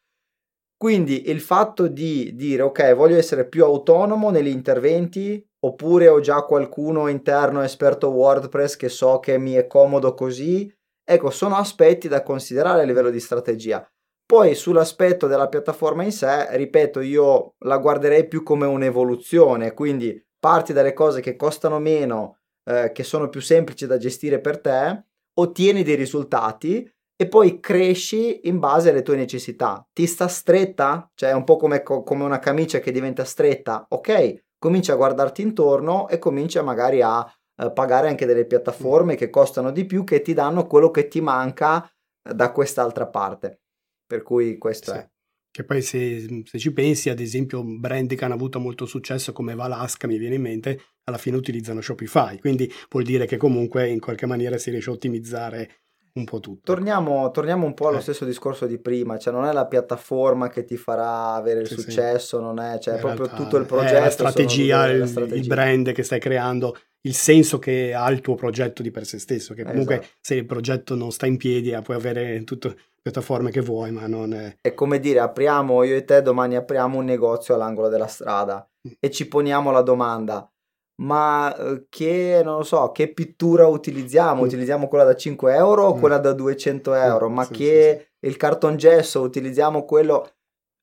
[0.76, 6.42] Quindi il fatto di dire ok, voglio essere più autonomo negli interventi oppure ho già
[6.42, 10.70] qualcuno interno esperto WordPress che so che mi è comodo così,
[11.02, 13.88] ecco, sono aspetti da considerare a livello di strategia.
[14.26, 20.72] Poi sull'aspetto della piattaforma in sé, ripeto, io la guarderei più come un'evoluzione, quindi parti
[20.72, 25.04] dalle cose che costano meno, eh, che sono più semplici da gestire per te,
[25.38, 29.87] ottieni dei risultati e poi cresci in base alle tue necessità.
[29.92, 31.11] Ti sta stretta?
[31.14, 33.87] Cioè è un po' come, come una camicia che diventa stretta?
[33.88, 37.26] Ok, comincia a guardarti intorno e comincia magari a
[37.59, 41.22] eh, pagare anche delle piattaforme che costano di più, che ti danno quello che ti
[41.22, 41.90] manca
[42.22, 43.62] eh, da quest'altra parte.
[44.07, 44.98] Per cui questo sì.
[44.98, 45.11] è.
[45.50, 49.55] Che poi se, se, ci pensi, ad esempio, brand che hanno avuto molto successo come
[49.55, 53.98] Valaska, mi viene in mente, alla fine utilizzano Shopify, quindi vuol dire che comunque in
[53.98, 55.86] qualche maniera si riesce a ottimizzare
[56.16, 56.61] un po' tutto.
[56.64, 58.02] Torniamo, torniamo un po' allo eh.
[58.02, 61.74] stesso discorso di prima, cioè non è la piattaforma che ti farà avere il sì,
[61.74, 62.42] successo, sì.
[62.42, 64.00] non è, cioè è proprio tutto il progetto.
[64.00, 68.20] La strategia, il, la strategia, il brand che stai creando, il senso che ha il
[68.20, 70.14] tuo progetto di per sé stesso, che comunque esatto.
[70.20, 74.07] se il progetto non sta in piedi puoi avere tutte le piattaforme che vuoi, ma
[74.07, 74.57] non è...
[74.61, 78.92] È come dire, apriamo, io e te domani apriamo un negozio all'angolo della strada mm.
[78.98, 80.50] e ci poniamo la domanda,
[80.96, 84.42] ma eh, che, non lo so, che pittura utilizziamo?
[84.42, 84.44] Mm.
[84.44, 86.00] Utilizziamo quella da 5 euro o mm.
[86.00, 87.28] quella da 200 euro?
[87.28, 88.26] Ma sì, che sì, sì.
[88.28, 90.30] il cartongesso utilizziamo quello...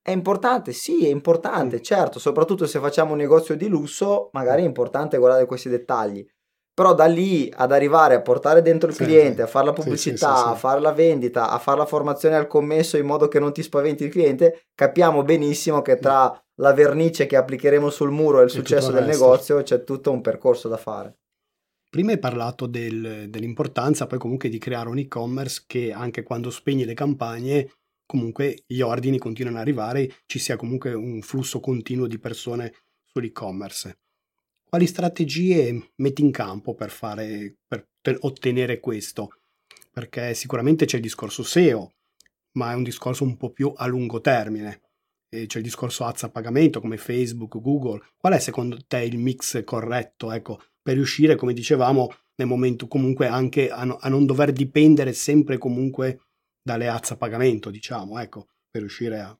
[0.02, 4.66] È importante, sì, è importante, certo, soprattutto se facciamo un negozio di lusso, magari è
[4.66, 6.28] importante guardare questi dettagli.
[6.74, 10.56] Però da lì ad arrivare a portare dentro il cliente, a fare la pubblicità, a
[10.56, 14.04] fare la vendita, a fare la formazione al commesso in modo che non ti spaventi
[14.04, 18.92] il cliente, capiamo benissimo che tra la vernice che applicheremo sul muro e il successo
[18.92, 21.18] del negozio c'è tutto un percorso da fare.
[21.90, 26.86] Prima hai parlato del, dell'importanza poi comunque di creare un e-commerce che anche quando spegni
[26.86, 27.70] le campagne
[28.06, 32.74] comunque gli ordini continuano ad arrivare, ci sia comunque un flusso continuo di persone
[33.06, 33.98] sull'e-commerce.
[34.70, 39.40] Quali strategie metti in campo per, fare, per ottenere questo?
[39.92, 41.94] Perché sicuramente c'è il discorso SEO,
[42.54, 44.82] ma è un discorso un po' più a lungo termine.
[45.48, 48.02] C'è il discorso ads a pagamento come Facebook, Google.
[48.18, 53.28] Qual è secondo te il mix corretto ecco, per riuscire, come dicevamo, nel momento comunque
[53.28, 56.20] anche a, no, a non dover dipendere sempre comunque
[56.62, 59.38] dalle ads a pagamento, diciamo, ecco, per riuscire a...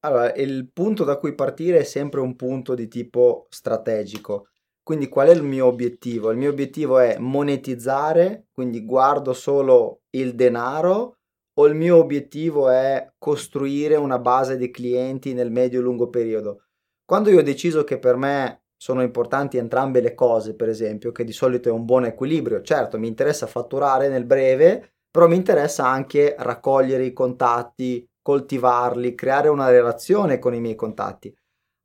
[0.00, 4.50] Allora, il punto da cui partire è sempre un punto di tipo strategico.
[4.82, 6.30] Quindi qual è il mio obiettivo?
[6.30, 11.17] Il mio obiettivo è monetizzare, quindi guardo solo il denaro
[11.58, 16.66] o il mio obiettivo è costruire una base di clienti nel medio e lungo periodo?
[17.04, 21.24] Quando io ho deciso che per me sono importanti entrambe le cose, per esempio, che
[21.24, 25.86] di solito è un buon equilibrio, certo mi interessa fatturare nel breve, però mi interessa
[25.86, 31.34] anche raccogliere i contatti, coltivarli, creare una relazione con i miei contatti.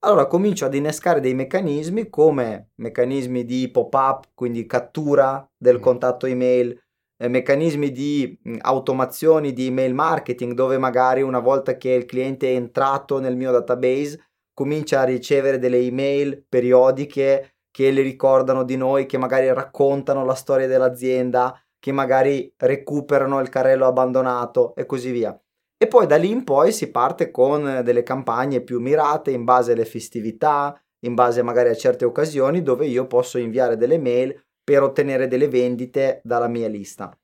[0.06, 5.82] Allora comincio ad innescare dei meccanismi come meccanismi di pop-up, quindi cattura del mm.
[5.82, 6.78] contatto email,
[7.24, 12.50] eh, meccanismi di mh, automazioni di email marketing dove magari una volta che il cliente
[12.50, 14.20] è entrato nel mio database
[14.54, 20.36] comincia a ricevere delle email periodiche che le ricordano di noi, che magari raccontano la
[20.36, 25.36] storia dell'azienda, che magari recuperano il carrello abbandonato e così via.
[25.76, 29.72] E poi da lì in poi si parte con delle campagne più mirate in base
[29.72, 34.82] alle festività, in base magari a certe occasioni dove io posso inviare delle mail per
[34.84, 37.16] ottenere delle vendite dalla mia lista.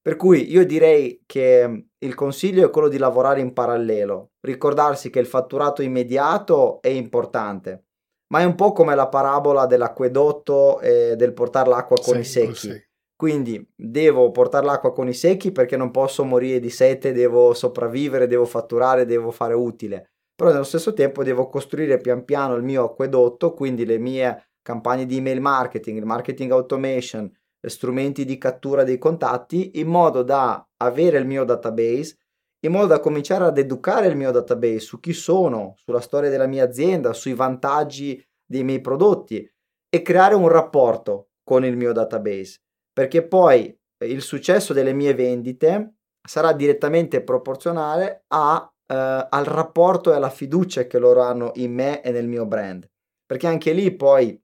[0.00, 5.20] Per cui io direi che il consiglio è quello di lavorare in parallelo, ricordarsi che
[5.20, 7.84] il fatturato immediato è importante,
[8.32, 12.24] ma è un po' come la parabola dell'acquedotto e del portare l'acqua con sì, i
[12.24, 12.54] secchi.
[12.54, 12.90] Sì.
[13.14, 18.26] Quindi devo portare l'acqua con i secchi perché non posso morire di sete, devo sopravvivere,
[18.26, 20.14] devo fatturare, devo fare utile.
[20.34, 25.06] Però nello stesso tempo devo costruire pian piano il mio acquedotto, quindi le mie campagne
[25.06, 31.26] di email marketing, marketing automation, strumenti di cattura dei contatti, in modo da avere il
[31.26, 32.18] mio database,
[32.64, 36.46] in modo da cominciare ad educare il mio database su chi sono, sulla storia della
[36.46, 39.48] mia azienda, sui vantaggi dei miei prodotti
[39.88, 45.94] e creare un rapporto con il mio database perché poi il successo delle mie vendite
[46.22, 52.02] sarà direttamente proporzionale a, eh, al rapporto e alla fiducia che loro hanno in me
[52.02, 52.88] e nel mio brand.
[53.24, 54.40] Perché anche lì poi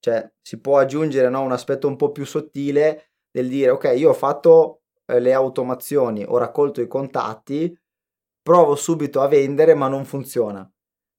[0.00, 4.10] cioè, si può aggiungere no, un aspetto un po' più sottile del dire ok, io
[4.10, 7.76] ho fatto eh, le automazioni, ho raccolto i contatti,
[8.42, 10.68] provo subito a vendere ma non funziona.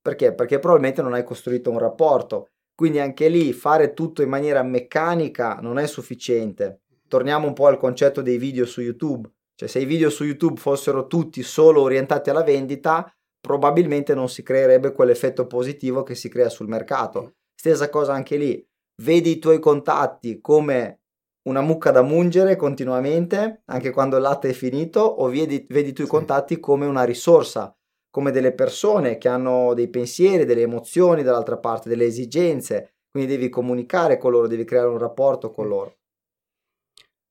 [0.02, 0.34] Perché?
[0.34, 2.50] Perché probabilmente non hai costruito un rapporto
[2.82, 6.82] quindi anche lì fare tutto in maniera meccanica non è sufficiente.
[7.08, 9.30] Torniamo un po' al concetto dei video su YouTube.
[9.54, 14.42] Cioè se i video su YouTube fossero tutti solo orientati alla vendita, probabilmente non si
[14.42, 17.36] creerebbe quell'effetto positivo che si crea sul mercato.
[17.54, 18.68] Stessa cosa anche lì.
[19.02, 21.00] Vedi i tuoi contatti come
[21.44, 25.94] una mucca da mungere continuamente, anche quando il latte è finito, o vedi, vedi i
[25.94, 26.14] tuoi sì.
[26.14, 27.76] contatti come una risorsa
[28.12, 33.50] come delle persone che hanno dei pensieri, delle emozioni dall'altra parte, delle esigenze, quindi devi
[33.50, 35.98] comunicare con loro, devi creare un rapporto con loro.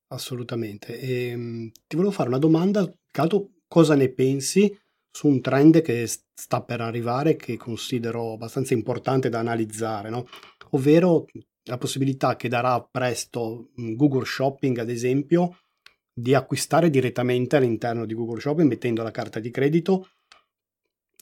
[0.09, 0.99] Assolutamente.
[0.99, 4.77] E, ehm, ti volevo fare una domanda, Cato, cosa ne pensi
[5.13, 10.27] su un trend che sta per arrivare che considero abbastanza importante da analizzare, no?
[10.71, 11.27] ovvero
[11.65, 15.59] la possibilità che darà presto Google Shopping, ad esempio,
[16.13, 20.07] di acquistare direttamente all'interno di Google Shopping mettendo la carta di credito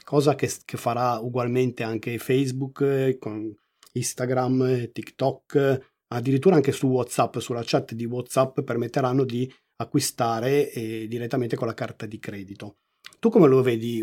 [0.08, 3.54] cosa che, che farà ugualmente anche Facebook, eh, con
[3.92, 11.06] Instagram, eh, TikTok, addirittura anche su WhatsApp, sulla chat di WhatsApp permetteranno di acquistare eh,
[11.06, 12.78] direttamente con la carta di credito.
[13.18, 14.02] Tu come lo vedi?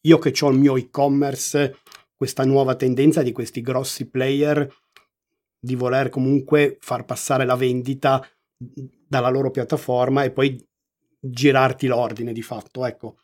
[0.00, 1.76] Io che ho il mio e-commerce,
[2.16, 4.68] questa nuova tendenza di questi grossi player
[5.64, 8.22] di voler comunque far passare la vendita
[8.54, 10.62] dalla loro piattaforma e poi
[11.18, 13.16] girarti l'ordine di fatto, ecco.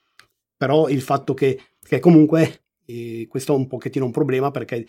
[0.57, 4.87] Però il fatto che, che comunque eh, questo è un pochettino un problema perché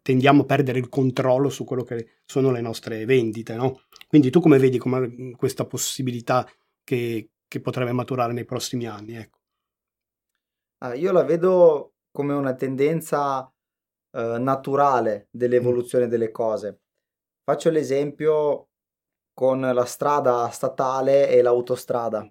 [0.00, 3.80] tendiamo a perdere il controllo su quello che sono le nostre vendite, no?
[4.06, 6.48] Quindi tu come vedi come questa possibilità
[6.84, 9.40] che, che potrebbe maturare nei prossimi anni, ecco?
[10.84, 13.50] Ah, io la vedo come una tendenza
[14.16, 16.80] eh, naturale dell'evoluzione delle cose.
[17.44, 18.70] Faccio l'esempio
[19.34, 22.26] con la strada statale e l'autostrada.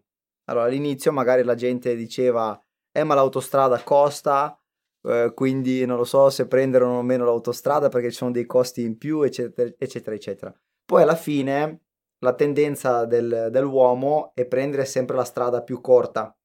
[0.46, 2.60] Allora, all'inizio magari la gente diceva,
[2.92, 4.60] eh ma l'autostrada costa,
[5.04, 8.82] eh, quindi non lo so se prendere o meno l'autostrada perché ci sono dei costi
[8.82, 10.54] in più, eccetera, eccetera, eccetera.
[10.84, 11.82] Poi alla fine
[12.20, 16.36] la tendenza del, dell'uomo è prendere sempre la strada più corta.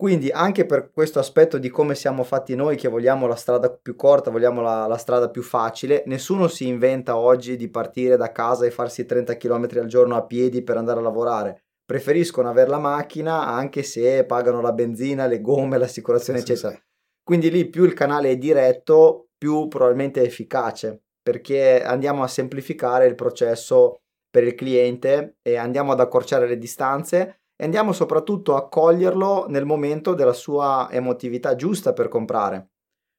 [0.00, 3.96] Quindi anche per questo aspetto di come siamo fatti noi, che vogliamo la strada più
[3.96, 8.64] corta, vogliamo la, la, strada più facile, nessuno si inventa oggi di partire da casa
[8.64, 11.64] e farsi 30 km al giorno a piedi per andare a lavorare.
[11.84, 16.72] Preferiscono avere la macchina anche se pagano la benzina, le gomme, l'assicurazione, sì, eccetera.
[16.72, 16.82] Sì.
[17.22, 23.04] Quindi lì più il canale è diretto, più probabilmente è efficace, perché andiamo a semplificare
[23.04, 28.70] il processo per il cliente e andiamo ad accorciare le distanze e andiamo soprattutto a
[28.70, 32.70] coglierlo nel momento della sua emotività giusta per comprare.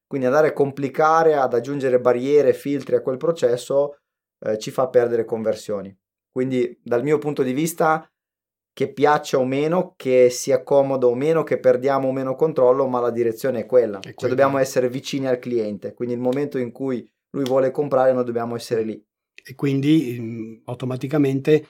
[0.07, 3.99] Quindi andare a complicare, ad aggiungere barriere, filtri a quel processo
[4.39, 5.95] eh, ci fa perdere conversioni.
[6.31, 8.11] Quindi dal mio punto di vista
[8.73, 12.99] che piaccia o meno, che sia comodo o meno, che perdiamo o meno controllo, ma
[12.99, 13.99] la direzione è quella.
[13.99, 18.11] È cioè dobbiamo essere vicini al cliente, quindi il momento in cui lui vuole comprare
[18.11, 18.99] noi dobbiamo essere lì.
[19.43, 21.67] E quindi mm, automaticamente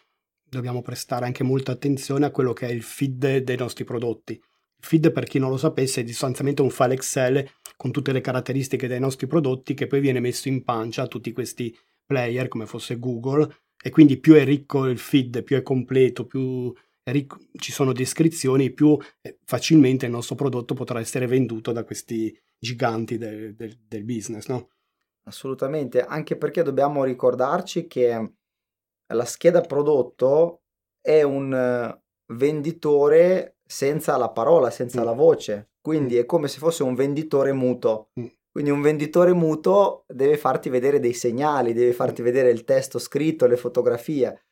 [0.52, 4.34] dobbiamo prestare anche molta attenzione a quello che è il feed dei nostri prodotti.
[4.34, 8.20] Il feed, per chi non lo sapesse, è sostanzialmente un file Excel con tutte le
[8.20, 11.74] caratteristiche dei nostri prodotti che poi viene messo in pancia a tutti questi
[12.06, 13.48] player, come fosse Google,
[13.82, 17.94] e quindi più è ricco il feed, più è completo, più è ricco, ci sono
[17.94, 23.80] descrizioni, più eh, facilmente il nostro prodotto potrà essere venduto da questi giganti del, del,
[23.88, 24.70] del business, no?
[25.24, 28.34] Assolutamente, anche perché dobbiamo ricordarci che
[29.14, 30.62] la scheda prodotto
[31.02, 32.02] è un eh,
[32.34, 35.06] venditore senza la parola, senza mm.
[35.06, 36.20] la voce, quindi mm.
[36.20, 38.10] è come se fosse un venditore muto.
[38.20, 38.26] Mm.
[38.52, 42.26] Quindi un venditore muto deve farti vedere dei segnali, deve farti mm.
[42.26, 44.46] vedere il testo scritto, le fotografie.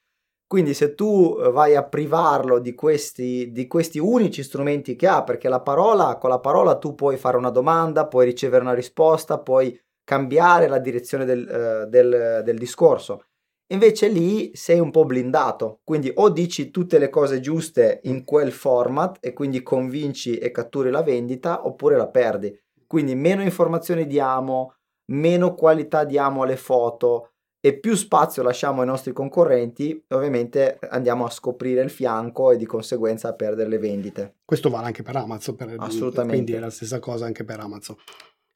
[0.48, 5.24] Quindi se tu eh, vai a privarlo di questi, di questi unici strumenti che ha,
[5.24, 9.39] perché la parola, con la parola tu puoi fare una domanda, puoi ricevere una risposta,
[9.39, 13.26] puoi cambiare la direzione del, uh, del, del discorso.
[13.72, 18.52] Invece lì sei un po' blindato, quindi o dici tutte le cose giuste in quel
[18.52, 22.58] format e quindi convinci e catturi la vendita oppure la perdi.
[22.88, 24.74] Quindi meno informazioni diamo,
[25.12, 31.30] meno qualità diamo alle foto e più spazio lasciamo ai nostri concorrenti, ovviamente andiamo a
[31.30, 34.38] scoprire il fianco e di conseguenza a perdere le vendite.
[34.46, 36.34] Questo vale anche per Amazon, per, Assolutamente.
[36.34, 37.98] quindi è la stessa cosa anche per Amazon.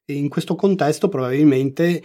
[0.06, 2.02] E in questo contesto probabilmente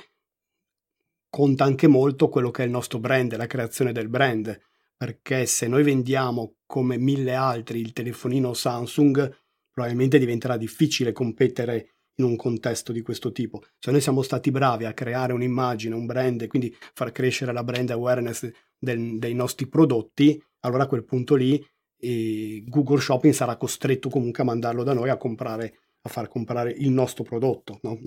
[1.30, 4.60] conta anche molto quello che è il nostro brand, la creazione del brand,
[4.98, 9.38] perché se noi vendiamo come mille altri il telefonino Samsung,
[9.72, 13.64] probabilmente diventerà difficile competere in un contesto di questo tipo.
[13.80, 17.64] Se noi siamo stati bravi a creare un'immagine, un brand e quindi far crescere la
[17.64, 21.66] brand awareness del, dei nostri prodotti, allora a quel punto lì
[21.98, 26.72] eh, Google Shopping sarà costretto comunque a mandarlo da noi a comprare, a far comprare
[26.72, 27.80] il nostro prodotto.
[27.84, 27.98] No?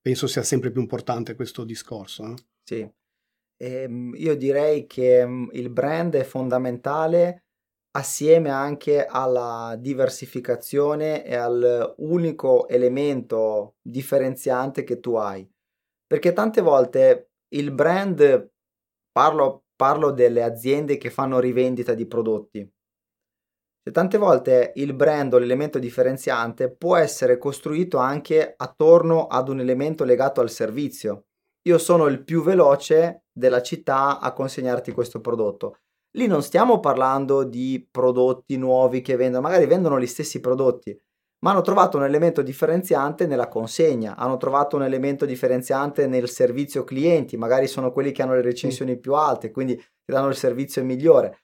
[0.00, 2.24] Penso sia sempre più importante questo discorso.
[2.24, 2.34] No?
[2.62, 2.88] Sì,
[3.56, 7.44] ehm, io direi che mm, il brand è fondamentale
[7.92, 15.48] assieme anche alla diversificazione e al unico elemento differenziante che tu hai.
[16.06, 18.50] Perché tante volte il brand,
[19.10, 22.70] parlo, parlo delle aziende che fanno rivendita di prodotti,
[23.92, 30.04] tante volte il brand o l'elemento differenziante può essere costruito anche attorno ad un elemento
[30.04, 31.26] legato al servizio.
[31.68, 35.78] Io sono il più veloce della città a consegnarti questo prodotto.
[36.16, 40.98] Lì non stiamo parlando di prodotti nuovi che vendono, magari vendono gli stessi prodotti,
[41.40, 46.84] ma hanno trovato un elemento differenziante nella consegna, hanno trovato un elemento differenziante nel servizio
[46.84, 50.82] clienti, magari sono quelli che hanno le recensioni più alte, quindi ti danno il servizio
[50.82, 51.42] migliore.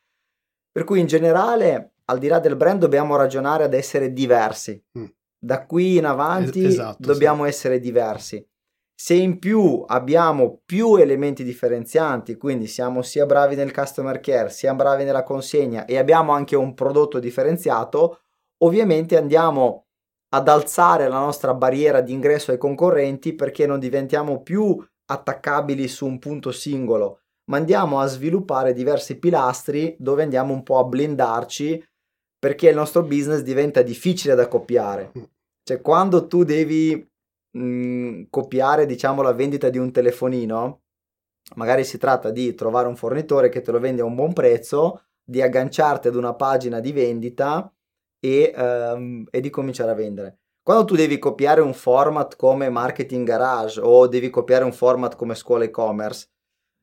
[0.72, 4.82] Per cui in generale al di là del brand dobbiamo ragionare ad essere diversi.
[4.98, 5.05] Mm.
[5.38, 7.48] Da qui in avanti esatto, dobbiamo sì.
[7.48, 8.46] essere diversi.
[8.96, 14.72] Se in più abbiamo più elementi differenzianti, quindi siamo sia bravi nel customer care, sia
[14.72, 18.20] bravi nella consegna e abbiamo anche un prodotto differenziato,
[18.62, 19.86] ovviamente andiamo
[20.30, 26.07] ad alzare la nostra barriera di ingresso ai concorrenti perché non diventiamo più attaccabili su
[26.07, 31.84] un punto singolo, ma andiamo a sviluppare diversi pilastri dove andiamo un po' a blindarci
[32.45, 35.12] perché il nostro business diventa difficile da copiare.
[35.18, 35.22] Mm.
[35.62, 36.95] Cioè, quando tu devi
[37.53, 40.82] mh, mm, copiare, diciamo, la vendita di un telefonino,
[41.55, 45.05] magari si tratta di trovare un fornitore che te lo vende a un buon prezzo,
[45.24, 47.72] di agganciarti ad una pagina di vendita
[48.20, 50.40] e, um, e di cominciare a vendere.
[50.62, 55.34] Quando tu devi copiare un format come Marketing Garage o devi copiare un format come
[55.34, 56.28] Scuola e-commerce,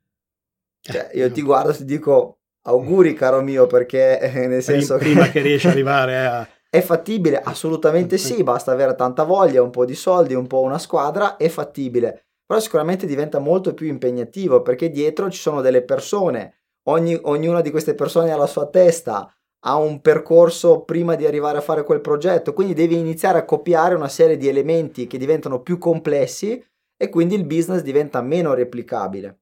[0.82, 5.26] cioè io ti guardo e ti dico auguri caro mio perché eh, nel senso prima
[5.26, 6.48] che, che riesci ad arrivare a...
[6.72, 7.42] È fattibile?
[7.42, 11.50] Assolutamente sì, basta avere tanta voglia, un po' di soldi, un po' una squadra, è
[11.50, 12.28] fattibile.
[12.46, 17.70] Però sicuramente diventa molto più impegnativo perché dietro ci sono delle persone, Ogni, ognuna di
[17.70, 19.32] queste persone ha la sua testa,
[19.66, 23.94] ha un percorso prima di arrivare a fare quel progetto, quindi devi iniziare a copiare
[23.94, 26.64] una serie di elementi che diventano più complessi
[26.98, 29.40] e quindi il business diventa meno replicabile.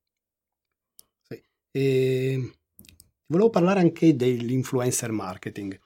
[1.21, 1.41] Sì.
[1.71, 2.51] E
[3.29, 5.79] volevo parlare anche dell'influencer marketing,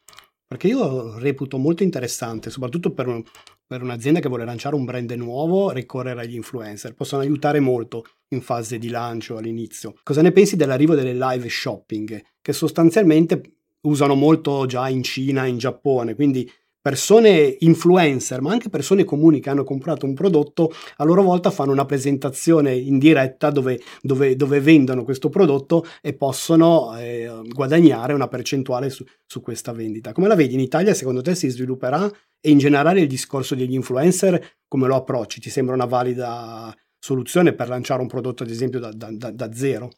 [0.47, 3.23] perché io reputo molto interessante, soprattutto per, un,
[3.65, 6.93] per un'azienda che vuole lanciare un brand nuovo, ricorrere agli influencer.
[6.93, 9.95] Possono aiutare molto in fase di lancio all'inizio.
[10.03, 13.41] Cosa ne pensi dell'arrivo delle live shopping, che sostanzialmente
[13.81, 16.49] usano molto già in Cina, in Giappone, quindi
[16.83, 21.71] persone influencer, ma anche persone comuni che hanno comprato un prodotto, a loro volta fanno
[21.71, 28.27] una presentazione in diretta dove, dove, dove vendono questo prodotto e possono eh, guadagnare una
[28.27, 30.11] percentuale su, su, questa vendita.
[30.11, 30.93] Come la vedi in Italia?
[30.93, 32.05] Secondo te si svilupperà?
[32.41, 35.39] E in generale il discorso degli influencer, come lo approcci?
[35.39, 39.89] Ti sembra una valida soluzione per lanciare un prodotto, ad esempio, da, da, da zero?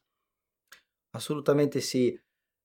[1.16, 2.16] Assolutamente sì.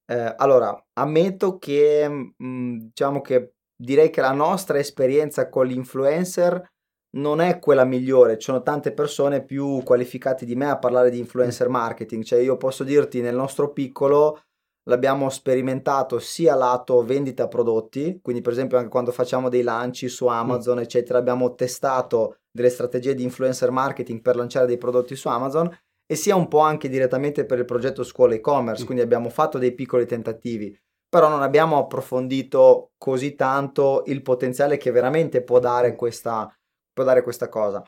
[0.05, 6.68] Eh, allora, ammetto che, mh, mm, diciamo che direi che la nostra esperienza con l'influencer
[7.16, 11.18] non è quella migliore, ci sono tante persone più qualificate di me a parlare di
[11.18, 14.43] influencer marketing, cioè io posso dirti nel nostro piccolo
[14.85, 20.26] l'abbiamo sperimentato sia lato vendita prodotti, quindi per esempio anche quando facciamo dei lanci su
[20.26, 20.83] Amazon mm.
[20.83, 25.68] eccetera, abbiamo testato delle strategie di influencer marketing per lanciare dei prodotti su Amazon
[26.07, 28.87] e sia un po' anche direttamente per il progetto scuola e-commerce, mm.
[28.87, 30.76] quindi abbiamo fatto dei piccoli tentativi
[31.11, 36.49] però non abbiamo approfondito così tanto il potenziale che veramente può dare questa,
[36.93, 37.83] può dare questa cosa.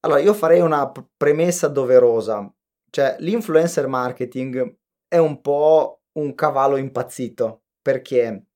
[0.00, 2.52] Allora, io farei una premessa doverosa,
[2.90, 4.76] cioè l'influencer marketing
[5.06, 8.46] è un po' un cavallo impazzito, perché?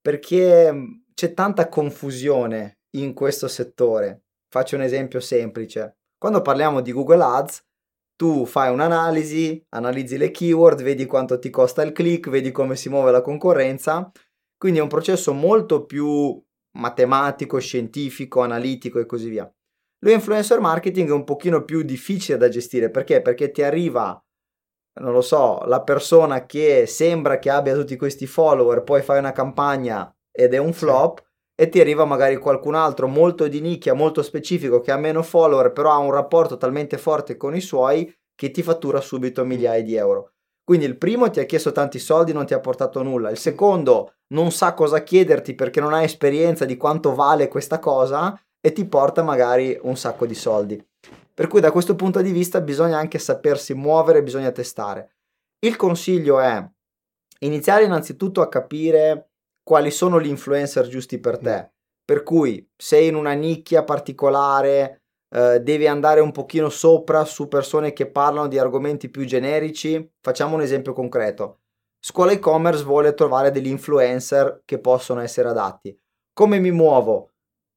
[0.00, 4.24] Perché c'è tanta confusione in questo settore.
[4.48, 5.96] Faccio un esempio semplice.
[6.18, 7.64] Quando parliamo di Google Ads,
[8.20, 12.90] tu fai un'analisi, analizzi le keyword, vedi quanto ti costa il click, vedi come si
[12.90, 14.12] muove la concorrenza,
[14.58, 16.38] quindi è un processo molto più
[16.76, 19.50] matematico, scientifico, analitico e così via.
[20.00, 23.22] Lo influencer marketing è un pochino più difficile da gestire, perché?
[23.22, 24.22] Perché ti arriva,
[25.00, 29.32] non lo so, la persona che sembra che abbia tutti questi follower, poi fai una
[29.32, 31.26] campagna ed è un flop.
[31.60, 35.72] E ti arriva magari qualcun altro molto di nicchia, molto specifico, che ha meno follower,
[35.72, 39.94] però ha un rapporto talmente forte con i suoi che ti fattura subito migliaia di
[39.94, 40.32] euro.
[40.64, 43.28] Quindi il primo ti ha chiesto tanti soldi, non ti ha portato nulla.
[43.28, 48.40] Il secondo non sa cosa chiederti perché non ha esperienza di quanto vale questa cosa
[48.58, 50.82] e ti porta magari un sacco di soldi.
[51.34, 55.16] Per cui da questo punto di vista bisogna anche sapersi muovere, bisogna testare.
[55.58, 56.66] Il consiglio è
[57.40, 59.29] iniziare innanzitutto a capire
[59.62, 61.70] quali sono gli influencer giusti per te.
[62.04, 64.96] Per cui sei in una nicchia particolare,
[65.32, 70.14] Uh, devi andare un pochino sopra su persone che parlano di argomenti più generici.
[70.20, 71.60] Facciamo un esempio concreto.
[72.00, 75.96] Scuola e-commerce vuole trovare degli influencer che possono essere adatti.
[76.32, 77.30] Come mi muovo?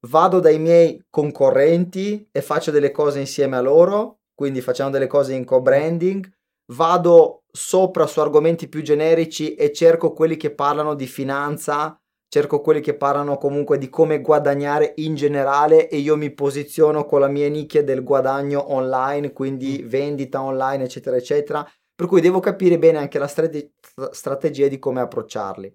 [0.07, 5.35] Vado dai miei concorrenti e faccio delle cose insieme a loro, quindi facciamo delle cose
[5.35, 6.27] in co-branding.
[6.71, 11.97] Vado sopra su argomenti più generici e cerco quelli che parlano di finanza
[12.33, 17.19] cerco quelli che parlano comunque di come guadagnare in generale e io mi posiziono con
[17.19, 19.87] la mia nicchia del guadagno online, quindi mm.
[19.87, 21.63] vendita online, eccetera, eccetera.
[21.93, 23.73] Per cui devo capire bene anche la strate-
[24.09, 25.71] strategia di come approcciarli.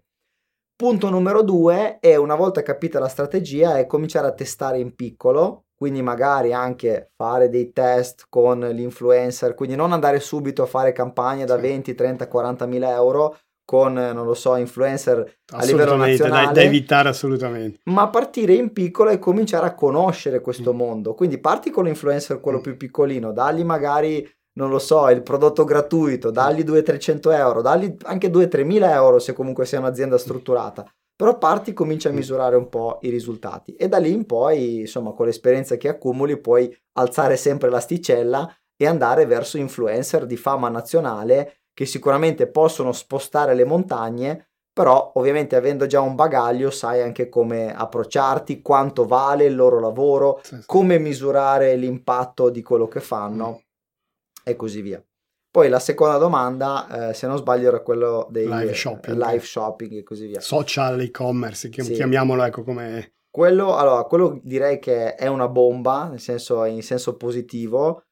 [0.74, 5.66] Punto numero due è una volta capita la strategia è cominciare a testare in piccolo,
[5.78, 11.44] quindi magari anche fare dei test con l'influencer, quindi non andare subito a fare campagne
[11.44, 16.46] da 20, 30, 40 mila euro, con, non lo so, influencer a livello nazionale.
[16.46, 17.80] Da, da evitare assolutamente.
[17.84, 20.76] Ma partire in piccolo e cominciare a conoscere questo mm.
[20.76, 21.14] mondo.
[21.14, 22.62] Quindi parti con l'influencer, quello mm.
[22.62, 28.30] più piccolino, dagli magari, non lo so, il prodotto gratuito, dagli 200-300 euro, dagli anche
[28.30, 30.84] 2-3 mila euro se comunque sei un'azienda strutturata.
[31.18, 32.14] Però parti, cominci a mm.
[32.14, 36.38] misurare un po' i risultati e da lì in poi, insomma, con l'esperienza che accumuli
[36.38, 43.56] puoi alzare sempre l'asticella e andare verso influencer di fama nazionale che sicuramente possono spostare
[43.56, 49.56] le montagne, però ovviamente avendo già un bagaglio sai anche come approcciarti, quanto vale il
[49.56, 50.62] loro lavoro, sì, sì.
[50.66, 54.42] come misurare l'impatto di quello che fanno mm.
[54.44, 55.02] e così via.
[55.50, 59.92] Poi la seconda domanda, eh, se non sbaglio, era quello dei live shopping, live shopping
[59.92, 60.40] e così via.
[60.40, 61.92] Social e-commerce, sì.
[61.92, 63.14] chiamiamolo ecco come...
[63.30, 68.02] Quello, allora, quello direi che è una bomba, nel senso, in senso positivo.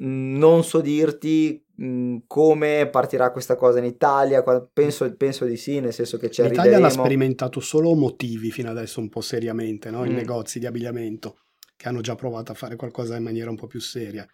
[0.00, 4.42] Non so dirti Mhmm, come partirà questa cosa in Italia?
[4.72, 6.68] Penso, penso di sì, nel senso che ci arriveremo.
[6.68, 10.04] L'Italia l'ha sperimentato solo motivi fino adesso un po' seriamente, no?
[10.04, 10.14] i mm.
[10.14, 11.38] negozi di abbigliamento
[11.76, 14.26] che hanno già provato a fare qualcosa in maniera un po' più seria.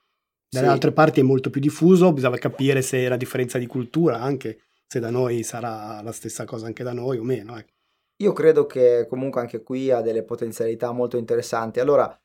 [0.54, 0.72] Dalle sì.
[0.72, 5.00] altre parti è molto più diffuso, bisogna capire se la differenza di cultura, anche se
[5.00, 7.58] da noi sarà la stessa cosa anche da noi o meno.
[7.58, 7.66] Eh.
[8.22, 11.80] Io credo che comunque anche qui ha delle potenzialità molto interessanti.
[11.80, 12.16] Allora,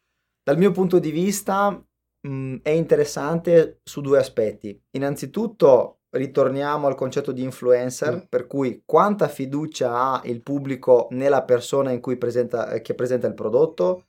[0.43, 4.79] dal mio punto di vista, mh, mhmm, è interessante su due aspetti.
[4.91, 8.19] Innanzitutto ritorniamo al concetto di influencer, mm.
[8.29, 13.33] per cui quanta fiducia ha il pubblico nella persona in cui presenta, che presenta il
[13.33, 14.05] prodotto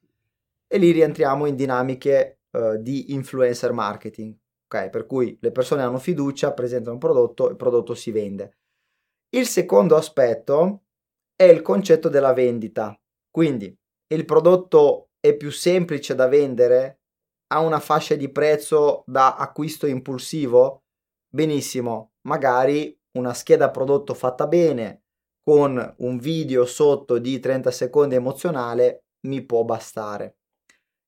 [0.67, 4.37] e lì rientriamo in dinamiche uh, di influencer marketing.
[4.67, 8.59] Ok, per cui le persone hanno fiducia, presentano un prodotto, il prodotto si vende.
[9.31, 10.85] Il secondo aspetto
[11.35, 12.99] è il concetto della vendita.
[13.31, 13.77] Quindi
[14.13, 17.01] il prodotto è più semplice da vendere
[17.53, 20.85] ha una fascia di prezzo da acquisto impulsivo?
[21.29, 25.03] Benissimo, magari una scheda prodotto fatta bene
[25.43, 30.40] con un video sotto di 30 secondi emozionale mi può bastare.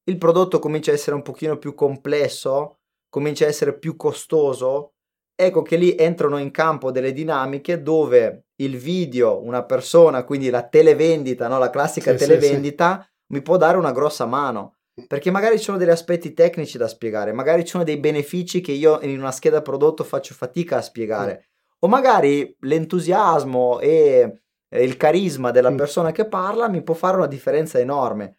[0.04, 2.78] Il prodotto comincia a essere un pochino più complesso,
[3.08, 4.94] comincia a essere più costoso,
[5.34, 10.66] ecco che lì entrano in campo delle dinamiche dove il video, una persona, quindi la
[10.66, 11.58] televendita, no?
[11.58, 13.34] la classica sì, televendita, sì, sì.
[13.34, 14.76] mi può dare una grossa mano
[15.06, 18.72] perché magari ci sono degli aspetti tecnici da spiegare, magari ci sono dei benefici che
[18.72, 21.76] io in una scheda prodotto faccio fatica a spiegare, mm.
[21.80, 25.76] o magari l'entusiasmo e il carisma della mm.
[25.76, 28.38] persona che parla mi può fare una differenza enorme.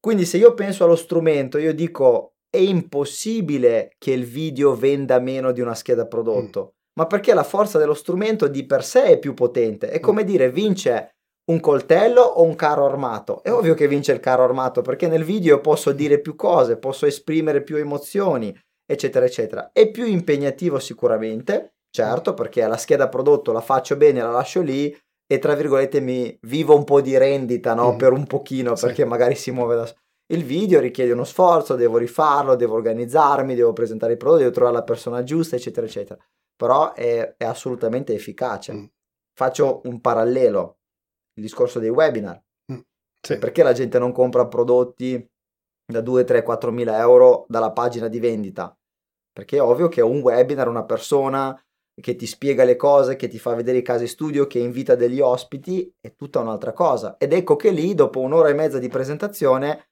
[0.00, 5.52] Quindi se io penso allo strumento, io dico è impossibile che il video venda meno
[5.52, 6.90] di una scheda prodotto, mm.
[6.94, 9.90] ma perché la forza dello strumento di per sé è più potente.
[9.90, 11.16] È come dire vince
[11.50, 13.42] un coltello o un carro armato?
[13.42, 17.04] È ovvio che vince il carro armato perché nel video posso dire più cose, posso
[17.06, 19.70] esprimere più emozioni, eccetera, eccetera.
[19.72, 24.96] È più impegnativo sicuramente, certo, perché la scheda prodotto la faccio bene, la lascio lì
[25.30, 27.92] e tra virgolette mi vivo un po' di rendita, no?
[27.92, 27.96] Mm.
[27.98, 29.08] Per un pochino, perché sì.
[29.08, 29.94] magari si muove da...
[30.30, 34.76] Il video richiede uno sforzo, devo rifarlo, devo organizzarmi, devo presentare il prodotto, devo trovare
[34.76, 36.18] la persona giusta, eccetera, eccetera.
[36.56, 38.72] Però è, è assolutamente efficace.
[38.72, 38.84] Mm.
[39.34, 40.78] Faccio un parallelo
[41.34, 42.42] il discorso dei webinar.
[42.72, 42.78] Mm,
[43.20, 43.36] sì.
[43.36, 45.30] Perché la gente non compra prodotti
[45.84, 48.74] da 2, 3, 4 mila euro dalla pagina di vendita?
[49.30, 51.58] Perché è ovvio che un webinar, una persona
[52.00, 55.20] che ti spiega le cose, che ti fa vedere i casi studio, che invita degli
[55.20, 57.16] ospiti, è tutta un'altra cosa.
[57.18, 59.90] Ed ecco che lì, dopo un'ora e mezza di presentazione,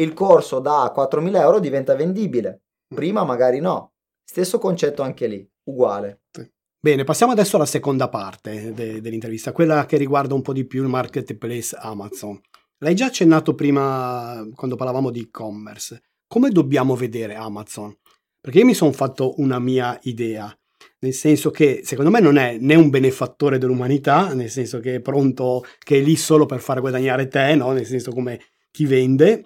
[0.00, 2.62] il corso da 4.000 euro diventa vendibile.
[2.92, 2.96] Mm.
[2.96, 3.92] Prima magari no.
[4.24, 6.22] Stesso concetto anche lì, uguale.
[6.30, 6.50] Sì.
[6.80, 10.82] Bene, passiamo adesso alla seconda parte de- dell'intervista, quella che riguarda un po' di più
[10.82, 12.40] il marketplace Amazon.
[12.78, 16.02] L'hai già accennato prima quando parlavamo di e-commerce.
[16.28, 17.96] Come dobbiamo vedere Amazon?
[18.40, 20.56] Perché io mi sono fatto una mia idea,
[21.00, 25.00] nel senso che secondo me non è né un benefattore dell'umanità, nel senso che è
[25.00, 27.72] pronto, che è lì solo per far guadagnare te, no?
[27.72, 28.40] nel senso come
[28.70, 29.44] chi vende,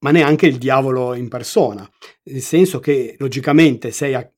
[0.00, 1.88] ma neanche il diavolo in persona,
[2.24, 4.30] nel senso che logicamente sei a,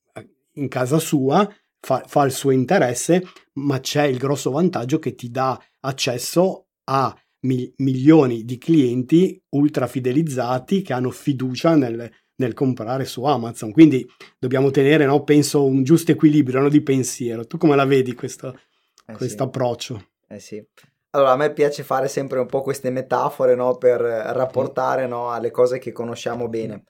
[0.53, 1.47] in casa sua,
[1.79, 3.23] fa, fa il suo interesse,
[3.53, 9.87] ma c'è il grosso vantaggio che ti dà accesso a mi- milioni di clienti ultra
[9.87, 13.71] fidelizzati che hanno fiducia nel, nel comprare su Amazon.
[13.71, 14.05] Quindi
[14.37, 17.45] dobbiamo tenere, no, penso, un giusto equilibrio no, di pensiero.
[17.45, 18.59] Tu come la vedi questo
[19.05, 19.35] eh sì.
[19.37, 20.09] approccio?
[20.27, 20.65] Eh sì.
[21.11, 25.51] Allora, a me piace fare sempre un po' queste metafore no, per rapportare no, alle
[25.51, 26.83] cose che conosciamo bene.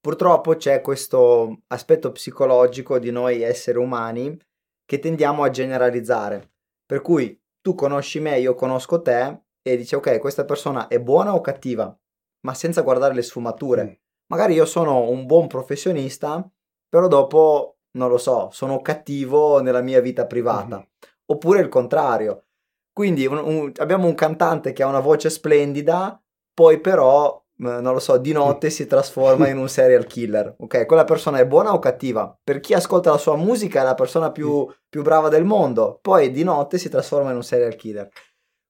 [0.00, 4.38] Purtroppo c'è questo aspetto psicologico di noi esseri umani
[4.84, 6.52] che tendiamo a generalizzare.
[6.86, 11.34] Per cui tu conosci me, io conosco te e dici ok, questa persona è buona
[11.34, 11.94] o cattiva,
[12.42, 14.02] ma senza guardare le sfumature.
[14.28, 16.48] Magari io sono un buon professionista,
[16.88, 20.78] però dopo, non lo so, sono cattivo nella mia vita privata.
[20.78, 20.82] Mm.
[21.26, 22.44] oppure il contrario.
[22.92, 26.20] Quindi un, un, abbiamo un cantante che ha una voce splendida,
[26.54, 30.54] poi però, non lo so, di notte si trasforma in un serial killer.
[30.58, 32.36] Ok, quella persona è buona o cattiva?
[32.42, 36.30] Per chi ascolta la sua musica è la persona più, più brava del mondo, poi
[36.30, 38.08] di notte si trasforma in un serial killer.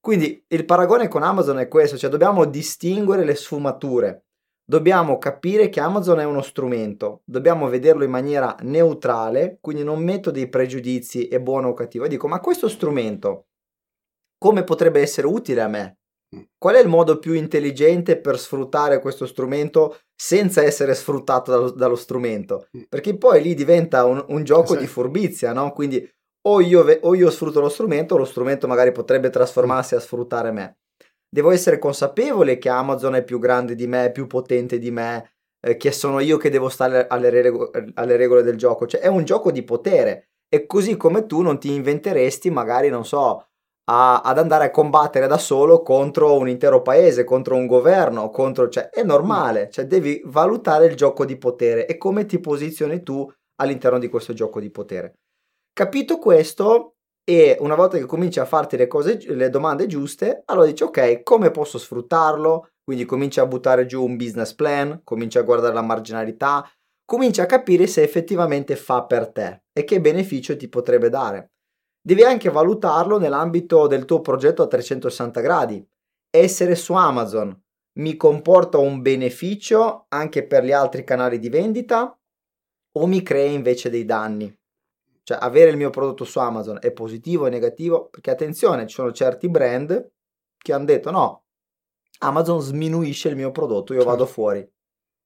[0.01, 4.26] Quindi il paragone con Amazon è questo, cioè dobbiamo distinguere le sfumature.
[4.69, 10.33] Dobbiamo capire che Amazon è uno strumento, dobbiamo vederlo in maniera neutrale, quindi non metto
[10.33, 13.47] dei pregiudizi e buono o cattivo, dico ma questo strumento
[14.39, 15.99] come potrebbe essere utile a me?
[16.37, 16.41] Mm.
[16.59, 21.97] Qual è il modo più intelligente per sfruttare questo strumento senza essere sfruttato dallo, dallo
[21.97, 22.69] strumento?
[22.77, 22.83] Mm.
[22.89, 24.79] Perché poi lì diventa un, un gioco sì.
[24.81, 25.73] di furbizia, no?
[25.73, 26.09] Quindi
[26.49, 30.51] o io, o io sfrutto lo strumento, o lo strumento magari potrebbe trasformarsi a sfruttare
[30.51, 30.79] me.
[31.37, 35.77] Devo essere consapevole che Amazon è più grande di me, più potente di me, eh,
[35.77, 38.87] che sono io che devo stare alle, rego- alle regole del gioco.
[38.87, 40.31] Cioè è un gioco di potere.
[40.49, 43.49] E così come tu non ti inventeresti, magari, non so,
[43.91, 48.71] a, ad andare a combattere da solo contro un intero paese, contro un governo, contro,
[48.71, 53.31] cioè, è normale, cioè, devi valutare il gioco di potere e come ti posizioni tu
[53.57, 55.19] all'interno di questo gioco di potere.
[55.75, 56.96] Capito questo,
[57.29, 61.25] e una volta che cominci a farti le, cose, le domande giuste, allora dici ok,
[61.25, 62.69] come posso sfruttarlo?
[62.85, 66.65] Quindi cominci a buttare giù un business plan, cominci a guardare la marginalità,
[67.05, 71.51] cominci a capire se effettivamente fa per te e che beneficio ti potrebbe dare.
[72.01, 75.85] Devi anche valutarlo nell'ambito del tuo progetto a 360 gradi.
[76.31, 77.61] Essere su Amazon
[77.99, 82.17] mi comporta un beneficio anche per gli altri canali di vendita
[82.99, 84.57] o mi crea invece dei danni?
[85.27, 88.07] Cioè avere il mio prodotto su Amazon è positivo o negativo?
[88.09, 90.13] Perché attenzione, ci sono certi brand
[90.57, 91.47] che hanno detto no,
[92.19, 94.33] Amazon sminuisce il mio prodotto, io vado certo.
[94.33, 94.73] fuori.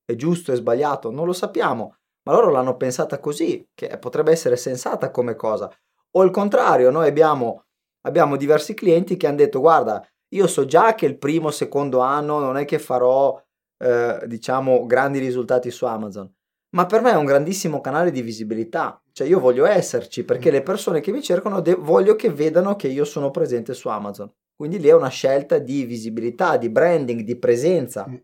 [0.02, 1.10] È giusto, è sbagliato?
[1.10, 5.70] Non lo sappiamo, ma loro l'hanno pensata così, che potrebbe essere sensata come cosa.
[6.12, 7.66] O il contrario, noi abbiamo,
[8.06, 12.38] abbiamo diversi clienti che hanno detto guarda, io so già che il primo, secondo anno
[12.38, 13.38] non è che farò,
[13.76, 16.34] eh, diciamo, grandi risultati su Amazon,
[16.70, 20.52] ma per me è un grandissimo canale di visibilità, cioè io voglio esserci perché mm.
[20.52, 24.32] le persone che mi cercano de- voglio che vedano che io sono presente su Amazon.
[24.54, 28.06] Quindi lì è una scelta di visibilità, di branding, di presenza.
[28.08, 28.16] Mm.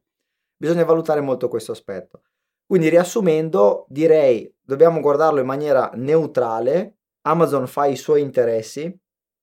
[0.57, 2.23] Bisogna valutare molto questo aspetto.
[2.67, 8.95] Quindi riassumendo, direi dobbiamo guardarlo in maniera neutrale, Amazon fa i suoi interessi,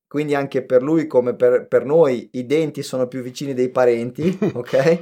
[0.07, 4.37] quindi anche per lui come per, per noi i denti sono più vicini dei parenti,
[4.53, 4.99] ok?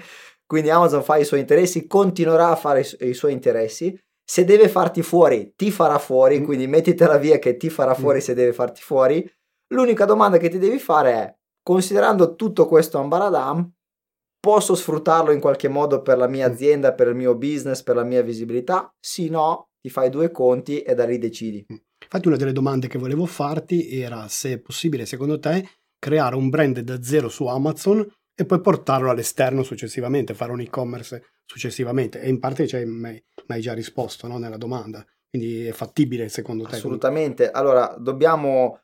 [0.51, 3.97] Quindi Amazon fa i suoi interessi, continuerà a fare i, su- i suoi interessi.
[4.21, 6.43] Se deve farti fuori, ti farà fuori, mm.
[6.43, 8.21] quindi mettitela via che ti farà fuori mm.
[8.21, 9.25] se deve farti fuori.
[9.73, 13.71] L'unica domanda che ti devi fare è, considerando tutto questo ambaradam,
[14.41, 16.51] posso sfruttarlo in qualche modo per la mia mm.
[16.51, 18.93] azienda, per il mio business, per la mia visibilità?
[18.99, 21.65] Sì, no, ti fai due conti e da lì decidi.
[22.03, 25.65] Infatti una delle domande che volevo farti era se è possibile secondo te
[25.97, 28.05] creare un brand da zero su Amazon
[28.41, 32.19] e poi portarlo all'esterno successivamente, fare un e-commerce successivamente.
[32.21, 36.65] E in parte cioè, mi hai già risposto no, nella domanda, quindi è fattibile secondo
[36.65, 36.75] te?
[36.75, 37.51] Assolutamente.
[37.51, 38.79] Allora, dobbiamo...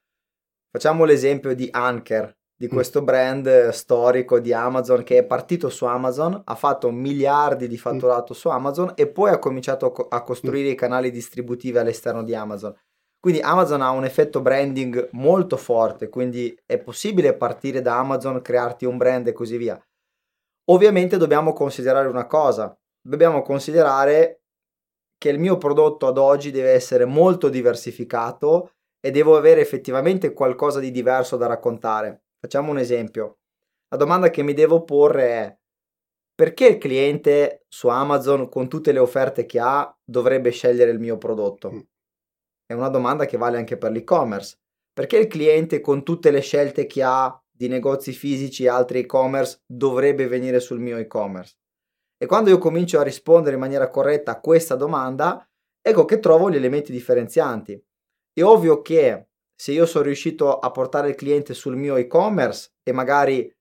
[0.70, 2.70] Facciamo l'esempio di Anker, di mm.
[2.70, 7.80] questo brand storico di Amazon che è partito su Amazon, ha fatto miliardi di mm.
[7.80, 10.72] fatturato su Amazon e poi ha cominciato a costruire mm.
[10.72, 12.76] i canali distributivi all'esterno di Amazon.
[13.20, 18.86] Quindi Amazon ha un effetto branding molto forte, quindi è possibile partire da Amazon, crearti
[18.86, 19.82] un brand e così via.
[20.70, 24.42] Ovviamente dobbiamo considerare una cosa, dobbiamo considerare
[25.18, 30.80] che il mio prodotto ad oggi deve essere molto diversificato e devo avere effettivamente qualcosa
[30.80, 32.26] di diverso da raccontare.
[32.40, 33.40] Facciamo un esempio.
[33.90, 35.58] La domanda che mi devo porre è
[36.36, 41.18] perché il cliente su Amazon con tutte le offerte che ha dovrebbe scegliere il mio
[41.18, 41.88] prodotto?
[42.68, 42.74] Mm.
[42.74, 44.58] È una domanda che vale anche per l'e-commerce.
[44.94, 49.62] Perché il cliente con tutte le scelte che ha di negozi fisici e altri e-commerce
[49.66, 51.56] dovrebbe venire sul mio e-commerce?
[52.18, 55.48] E quando io comincio a rispondere in maniera corretta a questa domanda,
[55.82, 57.80] ecco che trovo gli elementi differenzianti.
[58.34, 62.92] È ovvio che se io sono riuscito a portare il cliente sul mio e-commerce e
[62.92, 63.52] magari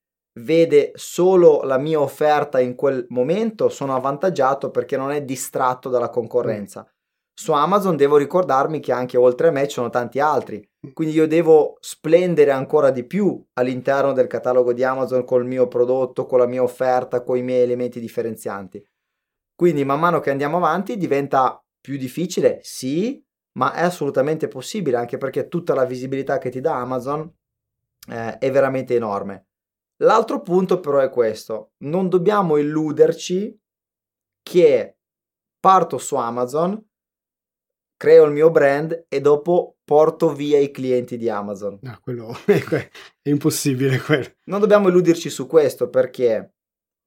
[0.41, 6.11] vede solo la mia offerta in quel momento, sono avvantaggiato perché non è distratto dalla
[6.11, 6.91] concorrenza
[7.39, 11.29] su Amazon devo ricordarmi che anche oltre a me ci sono tanti altri, quindi io
[11.29, 16.47] devo splendere ancora di più all'interno del catalogo di Amazon col mio prodotto, con la
[16.47, 18.83] mia offerta, con i miei elementi differenzianti.
[19.55, 23.23] Quindi man mano che andiamo avanti diventa più difficile, sì,
[23.59, 27.31] ma è assolutamente possibile anche perché tutta la visibilità che ti dà Amazon
[28.09, 29.49] eh, è veramente enorme.
[29.97, 33.61] L'altro punto però è questo, non dobbiamo illuderci
[34.43, 34.97] che
[35.61, 36.83] parto su Amazon
[37.97, 41.79] creo il mio brand e dopo porto via i clienti di Amazon.
[41.83, 43.99] No, quello è impossibile.
[43.99, 44.27] Quello.
[44.45, 46.53] Non dobbiamo illuderci su questo perché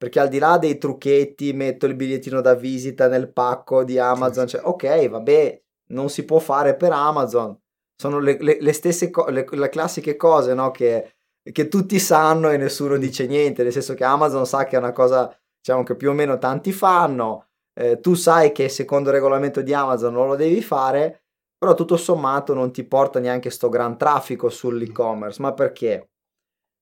[0.00, 4.46] perché al di là dei trucchetti, metto il bigliettino da visita nel pacco di Amazon,
[4.46, 7.54] cioè, ok, vabbè, non si può fare per Amazon,
[8.00, 10.70] sono le, le, le stesse co- le, le, classiche cose no?
[10.70, 14.78] che, che, tutti sanno e nessuno dice niente, nel senso che Amazon sa che è
[14.78, 19.14] una cosa diciamo, che più o meno tanti fanno, eh, tu sai che secondo il
[19.14, 21.24] regolamento di Amazon non lo devi fare,
[21.56, 26.10] però tutto sommato non ti porta neanche sto gran traffico sull'e-commerce, ma perché?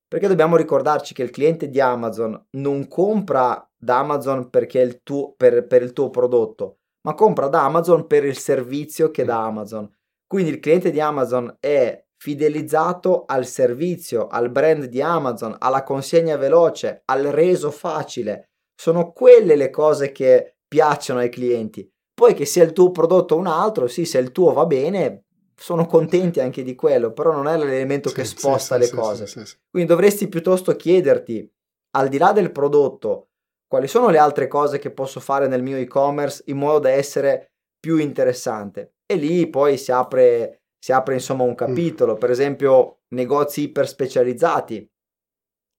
[0.07, 5.67] Perché dobbiamo ricordarci che il cliente di Amazon non compra da Amazon il tuo, per,
[5.67, 9.93] per il tuo prodotto, ma compra da Amazon per il servizio che dà Amazon.
[10.27, 16.37] Quindi il cliente di Amazon è fidelizzato al servizio, al brand di Amazon, alla consegna
[16.37, 18.51] veloce, al reso facile.
[18.75, 21.91] Sono quelle le cose che piacciono ai clienti.
[22.15, 25.25] Poi che sia il tuo prodotto o un altro, sì, se il tuo va bene,
[25.57, 28.95] sono contenti anche di quello, però non è l'elemento sì, che sposta sì, le sì,
[28.95, 29.59] cose.
[29.71, 31.51] Quindi dovresti piuttosto chiederti,
[31.97, 33.29] al di là del prodotto,
[33.67, 37.53] quali sono le altre cose che posso fare nel mio e-commerce in modo da essere
[37.79, 38.95] più interessante.
[39.05, 41.55] E lì poi si apre, si apre insomma un mm.
[41.55, 44.91] capitolo, per esempio negozi iper specializzati.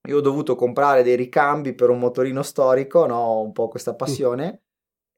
[0.08, 3.42] Io ho dovuto comprare dei ricambi per un motorino storico, no?
[3.42, 3.96] un po' questa mm.
[3.96, 4.62] passione.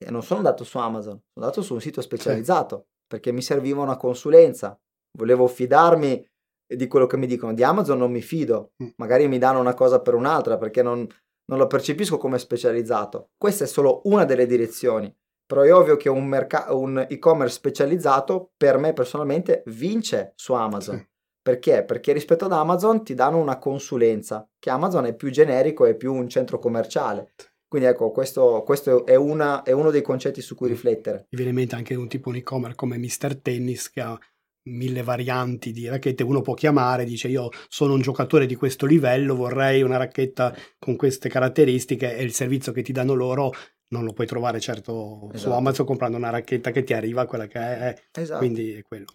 [0.04, 3.82] E non sono andato su Amazon, sono andato su un sito specializzato perché mi serviva
[3.82, 4.80] una consulenza,
[5.18, 6.26] volevo fidarmi
[6.66, 7.54] di quello che mi dicono.
[7.54, 8.90] Di Amazon non mi fido, mm.
[8.96, 11.06] magari mi danno una cosa per un'altra perché non,
[11.46, 13.32] non lo percepisco come specializzato.
[13.38, 15.14] Questa è solo una delle direzioni,
[15.46, 20.98] però è ovvio che un, merc- un e-commerce specializzato per me personalmente vince su Amazon.
[20.98, 21.10] Sì.
[21.44, 21.84] Perché?
[21.84, 26.14] Perché rispetto ad Amazon ti danno una consulenza, che Amazon è più generico, è più
[26.14, 27.34] un centro commerciale.
[27.72, 30.72] Quindi ecco, questo, questo è, una, è, uno dei concetti su cui mm.
[30.72, 31.18] riflettere.
[31.30, 33.40] Mi viene in mente anche un tipo di e-commerce come Mr.
[33.42, 34.20] Tennis che ha
[34.64, 39.38] mille varianti di racchette, uno può chiamare, dice io sono un giocatore di questo livello,
[39.38, 43.54] vorrei una racchetta con queste caratteristiche e il servizio che ti danno loro
[43.94, 45.38] non lo puoi trovare certo esatto.
[45.38, 48.40] su Amazon comprando una racchetta che ti arriva quella che è, esatto.
[48.40, 49.06] quindi è quello.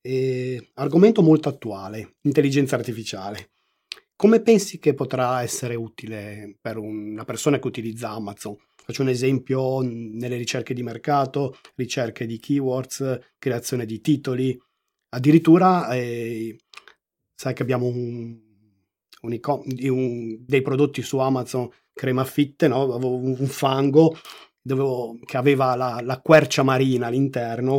[0.00, 3.50] E, argomento molto attuale, intelligenza artificiale.
[4.20, 8.54] Come pensi che potrà essere utile per una persona che utilizza Amazon?
[8.76, 14.60] Faccio un esempio nelle ricerche di mercato, ricerche di keywords, creazione di titoli.
[15.14, 16.54] Addirittura eh,
[17.34, 18.38] sai che abbiamo un,
[19.22, 19.40] un,
[19.88, 22.94] un, dei prodotti su Amazon, crema fitte, no?
[22.96, 24.18] un fango
[24.60, 27.78] dovevo, che aveva la, la quercia marina all'interno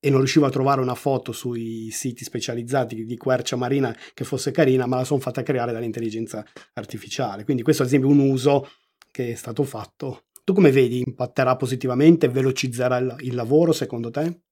[0.00, 4.50] e non riuscivo a trovare una foto sui siti specializzati di quercia marina che fosse
[4.50, 6.44] carina, ma la sono fatta creare dall'intelligenza
[6.74, 7.44] artificiale.
[7.44, 8.68] Quindi questo è ad esempio un uso
[9.10, 10.24] che è stato fatto.
[10.44, 11.02] Tu come vedi?
[11.04, 12.28] Impatterà positivamente?
[12.28, 14.42] Velocizzerà il, il lavoro secondo te?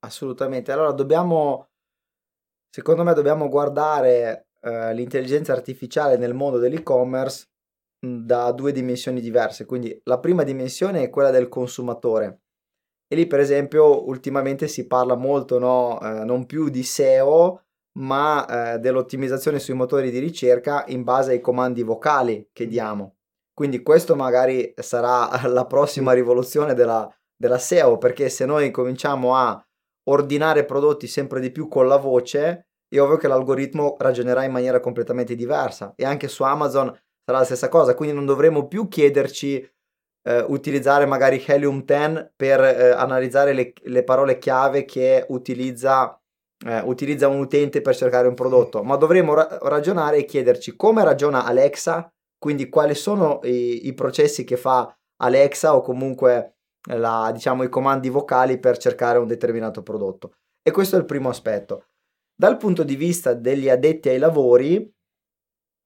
[0.00, 0.72] Assolutamente.
[0.72, 1.68] Allora dobbiamo,
[2.70, 7.50] secondo me dobbiamo guardare eh, l'intelligenza artificiale nel mondo dell'e-commerce
[8.00, 9.64] da due dimensioni diverse.
[9.66, 12.43] Quindi la prima dimensione è quella del consumatore
[13.14, 16.00] e lì, per esempio, ultimamente si parla molto, no?
[16.00, 17.62] eh, non più di SEO,
[17.98, 23.16] ma eh, dell'ottimizzazione sui motori di ricerca in base ai comandi vocali che diamo.
[23.54, 29.64] Quindi questo magari sarà la prossima rivoluzione della, della SEO, perché se noi cominciamo a
[30.08, 34.80] ordinare prodotti sempre di più con la voce, è ovvio che l'algoritmo ragionerà in maniera
[34.80, 36.86] completamente diversa e anche su Amazon
[37.24, 39.66] sarà la stessa cosa, quindi non dovremo più chiederci
[40.26, 46.18] eh, utilizzare magari Helium 10 per eh, analizzare le, le, parole chiave che utilizza,
[46.66, 51.04] eh, utilizza, un utente per cercare un prodotto, ma dovremmo ra- ragionare e chiederci come
[51.04, 56.56] ragiona Alexa, quindi quali sono i, i processi che fa Alexa o comunque
[56.88, 60.34] la, diciamo, i comandi vocali per cercare un determinato prodotto.
[60.62, 61.88] E questo è il primo aspetto.
[62.34, 64.92] Dal punto di vista degli addetti ai lavori,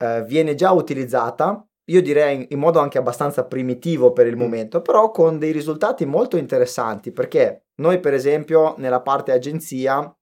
[0.01, 4.41] eh, viene già utilizzata io direi in modo anche abbastanza primitivo per il mm.
[4.41, 10.12] momento, però con dei risultati molto interessanti, perché noi per esempio nella parte agenzia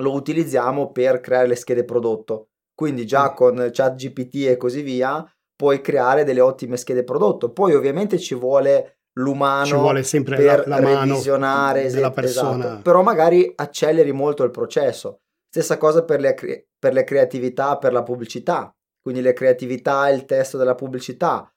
[0.00, 3.34] lo utilizziamo per creare le schede prodotto, quindi già mm.
[3.34, 5.24] con ChatGPT e così via
[5.56, 10.68] puoi creare delle ottime schede prodotto, poi ovviamente ci vuole l'umano ci vuole sempre per
[10.68, 12.64] la, la revisionare della esatto, persona.
[12.64, 12.82] Esatto.
[12.82, 15.20] però magari acceleri molto il processo.
[15.48, 16.36] Stessa cosa per le,
[16.78, 18.72] per le creatività, per la pubblicità
[19.10, 21.52] quindi le creatività, il testo della pubblicità.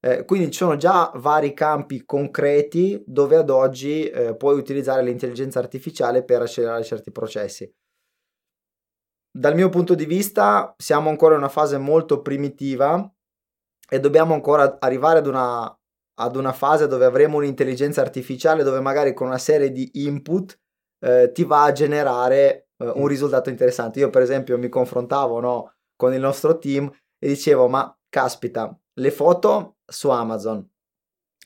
[0.00, 5.60] Eh, quindi ci sono già vari campi concreti dove ad oggi eh, puoi utilizzare l'intelligenza
[5.60, 7.72] artificiale per accelerare certi processi.
[9.30, 13.08] Dal mio punto di vista siamo ancora in una fase molto primitiva
[13.88, 15.64] e dobbiamo ancora arrivare ad una,
[16.14, 20.58] ad una fase dove avremo un'intelligenza artificiale dove magari con una serie di input
[21.04, 24.00] eh, ti va a generare eh, un risultato interessante.
[24.00, 29.10] Io per esempio mi confrontavo no, con il nostro team e dicevo ma caspita, le
[29.10, 30.68] foto su Amazon.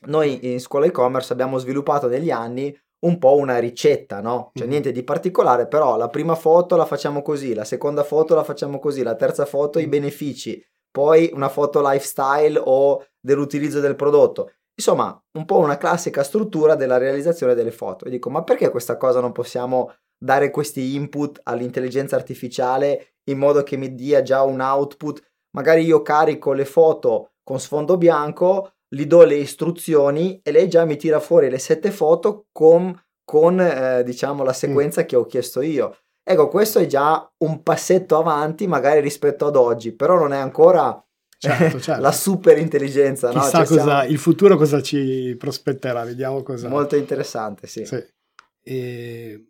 [0.07, 4.51] Noi in scuola e-commerce abbiamo sviluppato negli anni un po' una ricetta, no?
[4.53, 8.43] Cioè niente di particolare, però la prima foto la facciamo così, la seconda foto la
[8.43, 14.51] facciamo così, la terza foto i benefici, poi una foto lifestyle o dell'utilizzo del prodotto.
[14.75, 18.05] Insomma, un po' una classica struttura della realizzazione delle foto.
[18.05, 23.63] E dico, ma perché questa cosa non possiamo dare questi input all'intelligenza artificiale in modo
[23.63, 25.21] che mi dia già un output?
[25.51, 30.85] Magari io carico le foto con sfondo bianco, gli do le istruzioni e lei già
[30.85, 35.05] mi tira fuori le sette foto con, con eh, diciamo la sequenza mm.
[35.05, 35.97] che ho chiesto io.
[36.23, 41.03] Ecco, questo è già un passetto avanti magari rispetto ad oggi, però non è ancora
[41.37, 42.01] certo, certo.
[42.01, 43.29] la super intelligenza.
[43.29, 43.65] Chissà no?
[43.65, 44.11] cioè, cosa, siamo...
[44.11, 46.69] il futuro cosa ci prospetterà, vediamo cosa.
[46.69, 47.85] Molto interessante, sì.
[47.85, 48.03] sì.
[48.63, 49.47] E...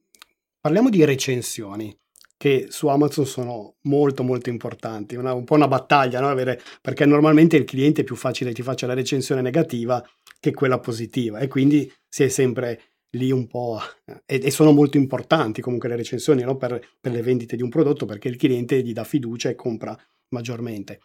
[0.59, 1.95] Parliamo di recensioni
[2.42, 6.28] che su Amazon sono molto molto importanti, una, un po' una battaglia, no?
[6.28, 10.04] Avere, perché normalmente il cliente è più facile ti faccia la recensione negativa
[10.39, 13.80] che quella positiva e quindi si è sempre lì un po'
[14.26, 16.58] e, e sono molto importanti comunque le recensioni no?
[16.58, 19.96] per, per le vendite di un prodotto perché il cliente gli dà fiducia e compra
[20.30, 21.00] maggiormente.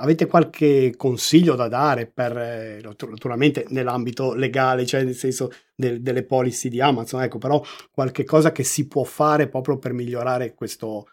[0.00, 6.24] Avete qualche consiglio da dare per, eh, naturalmente nell'ambito legale, cioè nel senso del, delle
[6.24, 11.06] policy di Amazon, ecco, però qualche cosa che si può fare proprio per migliorare questo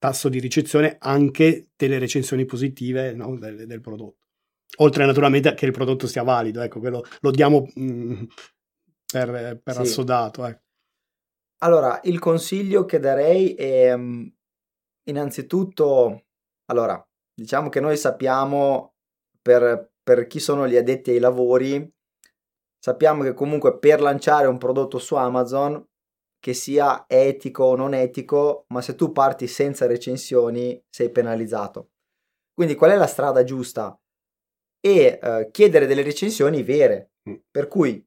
[0.00, 4.26] tasso di ricezione anche delle recensioni positive no, del, del, prodotto.
[4.78, 8.22] Oltre naturalmente che il prodotto sia valido, ecco, quello lo diamo mh, mm,
[9.12, 9.80] per, per sì.
[9.80, 10.46] assodato.
[10.46, 10.58] Eh.
[11.58, 14.26] Allora, il consiglio che darei è mm,
[15.04, 16.24] innanzitutto,
[16.66, 17.06] allora,
[17.40, 18.96] diciamo che noi sappiamo
[19.40, 21.90] per, per chi sono gli addetti ai lavori,
[22.78, 25.82] sappiamo che comunque per lanciare un prodotto su Amazon,
[26.38, 31.92] che sia etico o non etico, ma se tu parti senza recensioni sei penalizzato.
[32.52, 33.98] Quindi qual è la strada giusta?
[34.78, 37.34] E eh, chiedere delle recensioni vere, mm.
[37.50, 38.06] per cui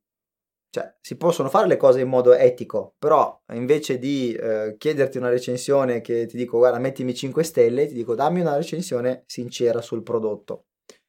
[0.74, 5.30] cioè, si possono fare le cose in modo etico, però invece di eh, chiederti una
[5.30, 10.02] recensione che ti dico guarda mettimi 5 stelle, ti dico dammi una recensione sincera sul
[10.02, 10.66] prodotto.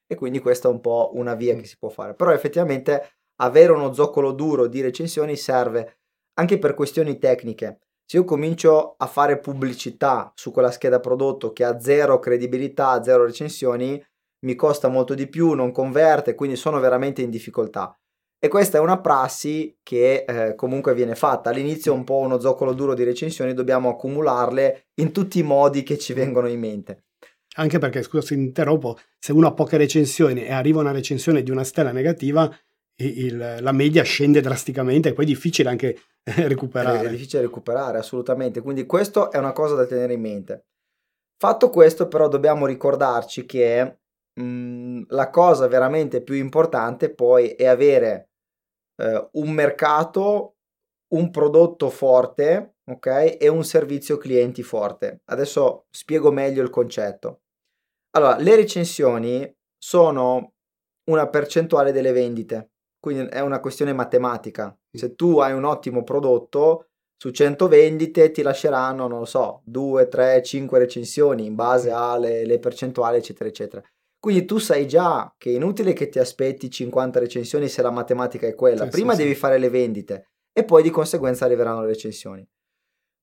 [0.06, 1.60] E quindi questa è un po' una via mm.
[1.60, 2.12] che si può fare.
[2.12, 6.00] Però effettivamente avere uno zoccolo duro di recensioni serve
[6.34, 7.78] anche per questioni tecniche.
[8.04, 13.24] Se io comincio a fare pubblicità su quella scheda prodotto che ha zero credibilità, zero
[13.24, 13.98] recensioni,
[14.44, 17.98] mi costa molto di più, non converte, quindi sono veramente in difficoltà.
[18.45, 21.49] E questa è una prassi che eh, comunque viene fatta.
[21.49, 25.82] All'inizio è un po' uno zoccolo duro di recensioni, dobbiamo accumularle in tutti i modi
[25.82, 27.05] che ci vengono in mente.
[27.55, 31.51] Anche perché, scusa se interrompo, se uno ha poche recensioni e arriva una recensione di
[31.51, 32.55] una stella negativa,
[32.97, 37.07] il, la media scende drasticamente e poi è difficile anche eh, recuperare.
[37.07, 38.61] È difficile recuperare, assolutamente.
[38.61, 40.66] Quindi questo è una cosa da tenere in mente.
[41.38, 44.01] Fatto questo, però, dobbiamo ricordarci che
[44.34, 48.28] mh, mm, la cosa veramente più importante poi è avere
[48.97, 50.57] eh, un mercato,
[51.14, 53.36] un prodotto forte, ok?
[53.38, 55.22] E un servizio clienti forte.
[55.26, 57.42] Adesso spiego meglio il concetto.
[58.16, 60.55] Allora, le recensioni sono
[61.11, 64.76] una percentuale delle vendite, quindi è una questione matematica.
[64.90, 70.09] Se tu hai un ottimo prodotto, su 100 vendite ti lasceranno, non lo so, 2,
[70.09, 73.82] 3, 5 recensioni in base alle percentuali, eccetera, eccetera.
[74.25, 78.47] Quindi tu sai già che è inutile che ti aspetti 50 recensioni se la matematica
[78.47, 78.85] è quella.
[78.85, 79.39] Sì, Prima sì, devi sì.
[79.39, 82.43] fare le vendite e poi di conseguenza arriveranno le recensioni.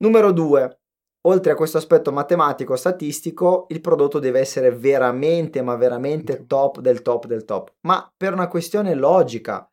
[0.04, 0.82] Numero due,
[1.22, 7.02] oltre a questo aspetto matematico statistico, il prodotto deve essere veramente, ma veramente top del
[7.02, 7.74] top del top.
[7.88, 9.68] Ma per una questione logica.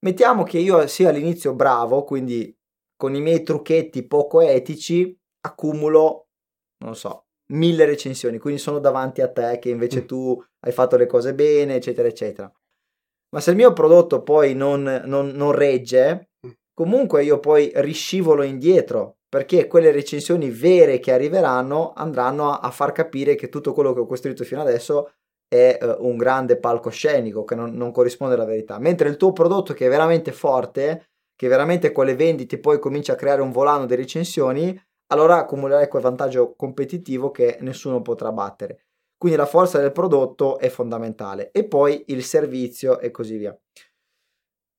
[0.00, 2.54] Mettiamo che io sia all'inizio bravo, quindi
[2.96, 6.26] con i miei trucchetti poco etici accumulo,
[6.84, 10.06] non so, mille recensioni, quindi sono davanti a te che invece mm.
[10.06, 12.52] tu hai fatto le cose bene, eccetera, eccetera.
[13.30, 16.50] Ma se il mio prodotto poi non, non, non regge, mm.
[16.74, 22.92] comunque io poi riscivolo indietro, perché quelle recensioni vere che arriveranno andranno a, a far
[22.92, 25.12] capire che tutto quello che ho costruito fino adesso
[25.48, 28.78] è uh, un grande palcoscenico che non, non, corrisponde alla verità.
[28.78, 33.12] Mentre il tuo prodotto che è veramente forte, che veramente con le vendite poi comincia
[33.12, 34.78] a creare un volano di recensioni,
[35.08, 38.86] allora accumulerai quel vantaggio competitivo che nessuno potrà battere.
[39.16, 43.58] Quindi la forza del prodotto è fondamentale e poi il servizio e così via.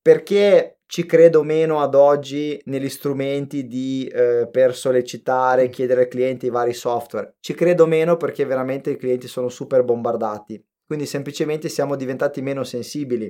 [0.02, 5.70] Perché ci credo meno ad oggi negli strumenti di, eh, per sollecitare, mm.
[5.70, 7.36] chiedere al cliente i vari software?
[7.38, 10.64] Ci credo meno perché veramente i clienti sono super bombardati.
[10.86, 13.26] Quindi semplicemente siamo diventati meno sensibili.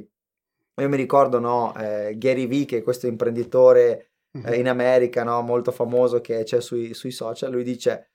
[0.76, 4.52] Io mi ricordo, no, eh, Gary Vee, che è questo imprenditore uh-huh.
[4.54, 5.40] in America, no?
[5.42, 8.10] molto famoso che c'è sui, sui social, lui dice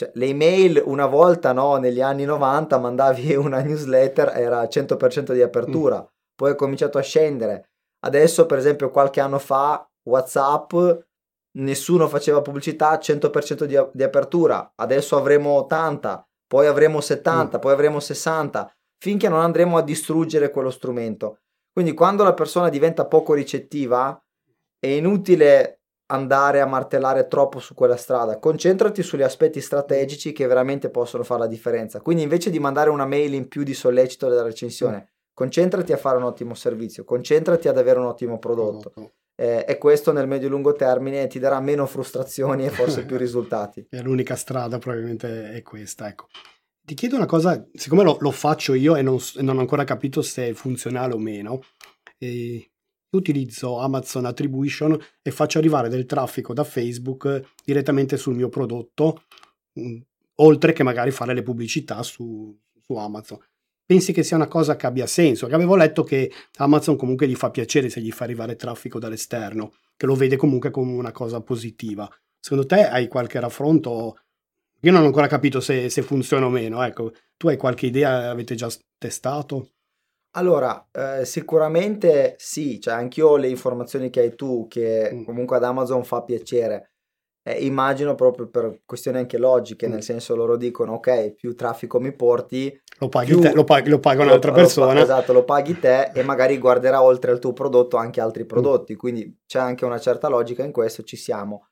[0.00, 5.42] cioè, le email una volta no, negli anni 90 mandavi una newsletter era 100% di
[5.42, 6.06] apertura, mm.
[6.34, 7.72] poi è cominciato a scendere.
[8.02, 10.72] Adesso, per esempio, qualche anno fa WhatsApp
[11.58, 17.60] nessuno faceva pubblicità 100% di, di apertura, adesso avremo 80, poi avremo 70, mm.
[17.60, 21.40] poi avremo 60, finché non andremo a distruggere quello strumento.
[21.70, 24.18] Quindi quando la persona diventa poco ricettiva
[24.80, 30.90] è inutile andare a martellare troppo su quella strada, concentrati sugli aspetti strategici che veramente
[30.90, 32.00] possono fare la differenza.
[32.00, 36.16] Quindi invece di mandare una mail in più di sollecito della recensione, concentrati a fare
[36.16, 38.92] un ottimo servizio, concentrati ad avere un ottimo prodotto.
[39.40, 43.86] Eh, e questo nel medio-lungo termine ti darà meno frustrazioni e forse più risultati.
[43.88, 46.08] È l'unica strada, probabilmente è questa.
[46.08, 46.26] Ecco.
[46.82, 50.22] Ti chiedo una cosa, siccome lo, lo faccio io e non, non, ho ancora capito
[50.22, 51.60] se è funzionale o meno,
[52.18, 52.69] eh,
[53.10, 59.24] utilizzo Amazon Attribution e faccio arrivare del traffico da Facebook direttamente sul mio prodotto,
[59.78, 59.98] mm,
[60.36, 63.38] oltre che magari fare le pubblicità su, su Amazon.
[63.84, 65.48] Pensi che sia una cosa che abbia senso?
[65.48, 69.72] Che avevo letto che Amazon comunque gli fa piacere se gli fa arrivare traffico dall'esterno,
[69.96, 72.08] che lo vede comunque come una cosa positiva.
[72.38, 74.16] Secondo te hai qualche raffronto?
[74.82, 76.82] Io non ho ancora capito se, se funziona o meno.
[76.84, 78.30] Ecco, tu hai qualche idea?
[78.30, 79.72] Avete già testato?
[80.32, 85.24] Allora, eh, sicuramente sì, cioè anch'io ho le informazioni che hai tu, che mm.
[85.24, 86.92] comunque ad Amazon fa piacere.
[87.42, 89.90] Eh, immagino proprio per questioni anche logiche, mm.
[89.90, 93.88] nel senso loro dicono ok, più traffico mi porti, lo paghi più, te, lo, paghi,
[93.88, 94.92] lo paga un'altra lo, persona.
[94.92, 98.94] Lo, esatto, lo paghi te e magari guarderà oltre al tuo prodotto anche altri prodotti,
[98.94, 98.98] mm.
[98.98, 101.70] quindi c'è anche una certa logica in questo, ci siamo.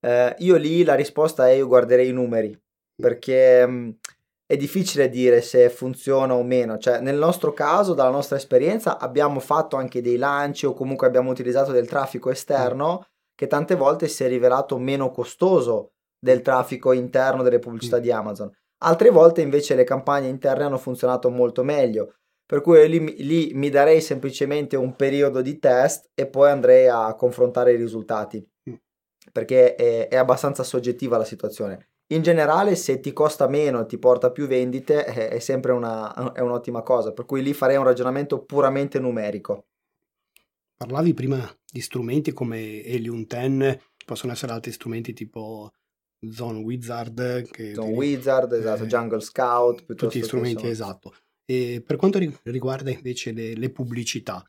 [0.00, 2.58] Eh, io lì la risposta è io guarderei i numeri,
[3.00, 3.64] perché...
[3.64, 3.98] Mh,
[4.46, 9.40] è difficile dire se funziona o meno, cioè nel nostro caso, dalla nostra esperienza, abbiamo
[9.40, 14.22] fatto anche dei lanci o comunque abbiamo utilizzato del traffico esterno che tante volte si
[14.22, 18.50] è rivelato meno costoso del traffico interno delle pubblicità di Amazon.
[18.84, 22.14] Altre volte invece le campagne interne hanno funzionato molto meglio,
[22.46, 27.12] per cui lì, lì mi darei semplicemente un periodo di test e poi andrei a
[27.16, 28.46] confrontare i risultati,
[29.32, 33.98] perché è, è abbastanza soggettiva la situazione in generale se ti costa meno e ti
[33.98, 37.84] porta più vendite è, è sempre una, è un'ottima cosa, per cui lì farei un
[37.84, 39.66] ragionamento puramente numerico.
[40.76, 45.72] Parlavi prima di strumenti come Helium 10, possono essere altri strumenti tipo
[46.30, 47.50] Zone Wizard.
[47.50, 49.94] Che Zone Wizard, esatto, eh, Jungle Scout.
[49.94, 50.70] Tutti gli strumenti, sono...
[50.70, 51.14] esatto.
[51.44, 54.44] E per quanto riguarda invece le, le pubblicità,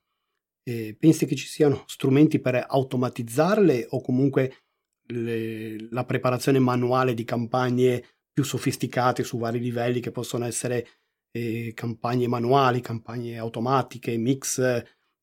[0.63, 4.66] eh, pensi che ci siano strumenti per automatizzarle o comunque
[5.07, 10.87] le, la preparazione manuale di campagne più sofisticate su vari livelli che possono essere
[11.31, 14.59] eh, campagne manuali, campagne automatiche, mix.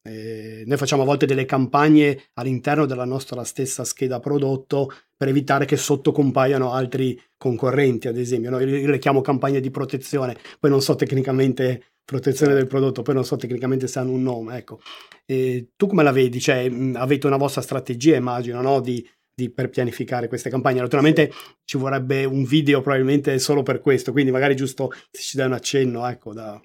[0.07, 5.65] Eh, noi facciamo a volte delle campagne all'interno della nostra stessa scheda prodotto per evitare
[5.65, 8.51] che sotto compaiano altri concorrenti, ad esempio.
[8.51, 8.61] No?
[8.61, 13.25] Io le chiamo campagne di protezione, poi non so tecnicamente protezione del prodotto, poi non
[13.25, 14.59] so tecnicamente se hanno un nome.
[14.59, 14.81] Ecco.
[15.25, 16.41] E tu come la vedi?
[16.41, 18.81] Cioè, avete una vostra strategia, immagino, no?
[18.81, 20.81] di di, per pianificare queste campagne.
[20.81, 21.31] Naturalmente
[21.65, 25.53] ci vorrebbe un video probabilmente solo per questo, quindi magari giusto se ci dai un
[25.53, 26.61] accenno, ecco, da...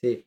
[0.00, 0.24] Sì,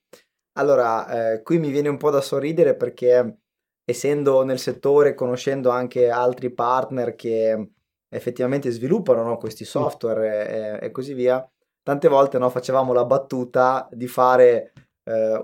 [0.54, 3.38] allora, eh, qui mi viene un po' da sorridere perché
[3.84, 7.70] essendo nel settore, conoscendo anche altri partner che
[8.10, 11.46] effettivamente sviluppano no, questi software e, e, così via,
[11.82, 14.74] tante volte no, facevamo la battuta di fare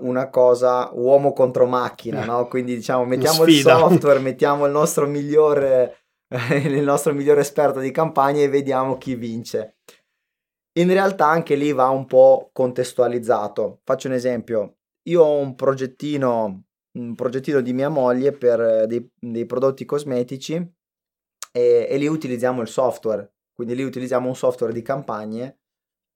[0.00, 2.46] una cosa uomo contro macchina, no?
[2.46, 6.04] Quindi diciamo mettiamo il software, mettiamo il nostro migliore,
[6.62, 9.78] il nostro migliore esperto di campagna e vediamo chi vince.
[10.78, 13.80] In realtà anche lì va un po' contestualizzato.
[13.84, 14.76] Faccio un esempio.
[15.08, 16.64] Io ho un progettino,
[16.98, 20.54] un progettino di mia moglie per dei, dei prodotti cosmetici
[21.50, 23.32] e, e lì utilizziamo il software.
[23.52, 25.58] Quindi lì utilizziamo un software di campagne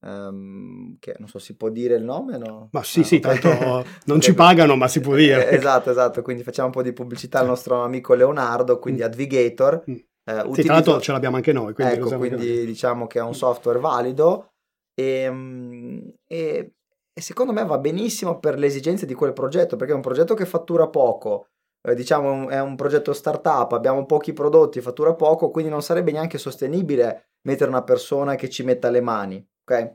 [0.04, 2.36] Um, che non so, si può dire il nome?
[2.36, 2.68] No?
[2.72, 5.48] Ma sì, ah, sì, tanto non ci pagano, ma si può dire.
[5.48, 6.22] Eh, esatto, esatto.
[6.22, 9.04] Quindi facciamo un po' di pubblicità al nostro amico Leonardo, quindi mm.
[9.04, 9.84] Advigator.
[9.88, 9.94] Mm.
[10.24, 10.54] Eh, utilizzo...
[10.54, 11.72] Sì, tra l'altro ce l'abbiamo anche noi.
[11.72, 14.54] Quindi ecco, quindi diciamo che è un software valido
[14.94, 16.72] e, ehm, e,
[17.12, 20.34] e, secondo me va benissimo per le esigenze di quel progetto, perché è un progetto
[20.34, 21.46] che fattura poco.
[21.80, 26.38] Eh, diciamo è un progetto startup, abbiamo pochi prodotti, fattura poco, quindi non sarebbe neanche
[26.38, 29.94] sostenibile mettere una persona che ci metta le mani ok?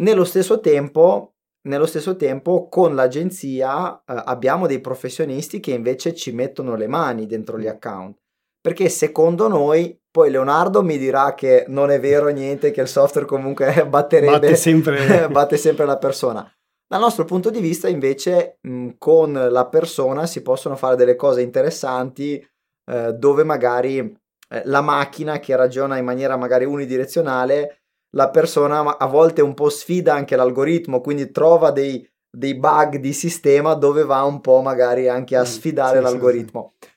[0.00, 1.34] Nello stesso tempo,
[1.68, 7.26] nello stesso tempo con l'agenzia eh, abbiamo dei professionisti che invece ci mettono le mani
[7.26, 8.18] dentro gli account.
[8.60, 13.26] Perché secondo noi, poi Leonardo mi dirà che non è vero niente, che il software
[13.26, 16.50] comunque batterebbe, batte sempre, batte sempre la persona.
[16.88, 21.42] Dal nostro punto di vista, invece, mh, con la persona si possono fare delle cose
[21.42, 22.44] interessanti
[22.90, 27.85] eh, dove magari eh, la macchina che ragiona in maniera magari unidirezionale,
[28.16, 33.12] la persona a volte un po' sfida anche l'algoritmo, quindi trova dei, dei bug di
[33.12, 36.74] sistema dove va un po' magari anche a mm, sfidare sì, l'algoritmo.
[36.80, 36.94] Sì, sì.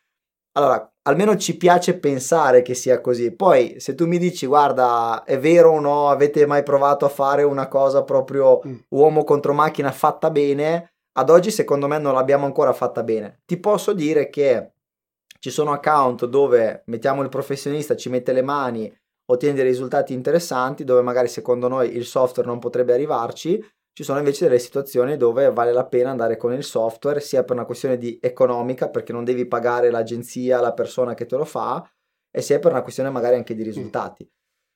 [0.54, 3.36] Allora, almeno ci piace pensare che sia così.
[3.36, 7.44] Poi, se tu mi dici, guarda, è vero o no, avete mai provato a fare
[7.44, 8.76] una cosa proprio mm.
[8.90, 10.94] uomo contro macchina fatta bene?
[11.18, 13.42] Ad oggi, secondo me, non l'abbiamo ancora fatta bene.
[13.46, 14.72] Ti posso dire che
[15.40, 18.94] ci sono account dove mettiamo il professionista, ci mette le mani,
[19.32, 23.64] ottiene dei risultati interessanti, dove magari secondo noi il software non potrebbe arrivarci.
[23.92, 27.56] Ci sono invece delle situazioni dove vale la pena andare con il software, sia per
[27.56, 31.88] una questione di economica, perché non devi pagare l'agenzia, la persona che te lo fa,
[32.32, 34.28] e sia per una questione magari anche di risultati.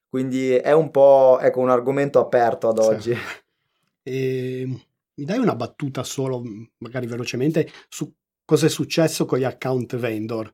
[0.07, 3.13] Quindi è un po' ecco, un argomento aperto ad oggi.
[3.13, 3.19] Sì.
[4.05, 6.41] E mi dai una battuta solo,
[6.79, 10.53] magari velocemente, su cosa è successo con gli account vendor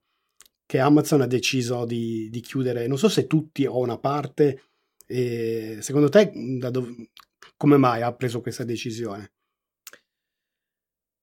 [0.70, 4.66] che Amazon ha deciso di, di chiudere, non so se tutti o una parte,
[5.08, 6.32] e secondo te
[6.70, 7.10] dove,
[7.58, 9.32] come mai ha preso questa decisione?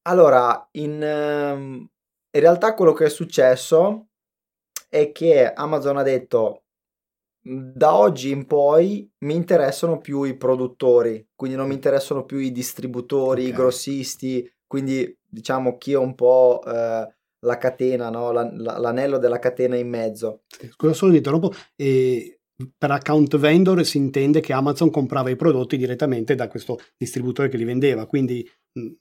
[0.09, 1.89] Allora, in, ehm,
[2.29, 4.09] in realtà quello che è successo
[4.89, 6.65] è che Amazon ha detto
[7.41, 12.51] da oggi in poi mi interessano più i produttori, quindi non mi interessano più i
[12.51, 13.53] distributori, okay.
[13.53, 18.33] i grossisti, quindi diciamo chi è un po' eh, la catena, no?
[18.33, 20.43] la, la, l'anello della catena in mezzo.
[20.71, 22.41] Scusa solo mi interrompo, e
[22.77, 27.57] per account vendor si intende che Amazon comprava i prodotti direttamente da questo distributore che
[27.57, 28.49] li vendeva, quindi...
[28.79, 28.93] Mm,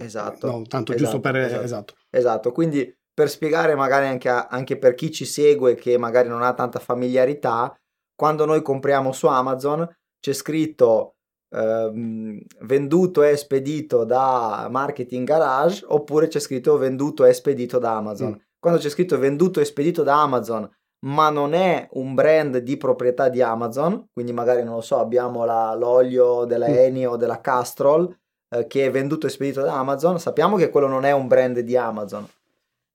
[0.00, 0.46] esatto.
[0.46, 1.36] No, tanto esatto, giusto per...
[1.36, 1.62] Esatto.
[1.62, 1.94] esatto.
[2.10, 2.52] esatto.
[2.52, 6.52] quindi per spiegare magari anche, a, anche per chi ci segue che magari non ha
[6.52, 7.72] tanta familiarità,
[8.16, 9.88] quando noi compriamo su Amazon
[10.18, 11.13] c'è scritto
[11.54, 18.30] Ehm, venduto e spedito da Marketing Garage oppure c'è scritto venduto e spedito da Amazon.
[18.30, 18.40] Mm.
[18.58, 20.68] Quando c'è scritto venduto e spedito da Amazon,
[21.06, 25.44] ma non è un brand di proprietà di Amazon, quindi magari non lo so, abbiamo
[25.44, 26.74] la, l'olio della mm.
[26.74, 28.12] Eni o della Castrol
[28.48, 31.60] eh, che è venduto e spedito da Amazon, sappiamo che quello non è un brand
[31.60, 32.26] di Amazon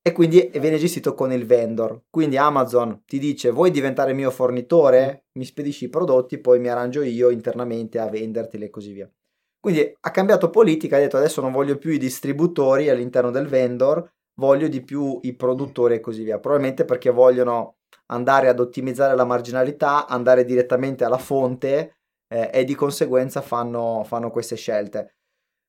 [0.02, 2.04] e quindi viene gestito con il vendor.
[2.10, 5.26] Quindi Amazon ti dice vuoi diventare mio fornitore?
[5.34, 9.12] Mi spedisci i prodotti, poi mi arrangio io internamente a venderteli e così via.
[9.60, 14.10] Quindi ha cambiato politica, ha detto adesso non voglio più i distributori all'interno del vendor,
[14.36, 16.40] voglio di più i produttori e così via.
[16.40, 17.76] Probabilmente perché vogliono
[18.08, 21.98] andare ad ottimizzare la marginalità, andare direttamente alla fonte
[22.28, 25.16] eh, e di conseguenza fanno, fanno queste scelte.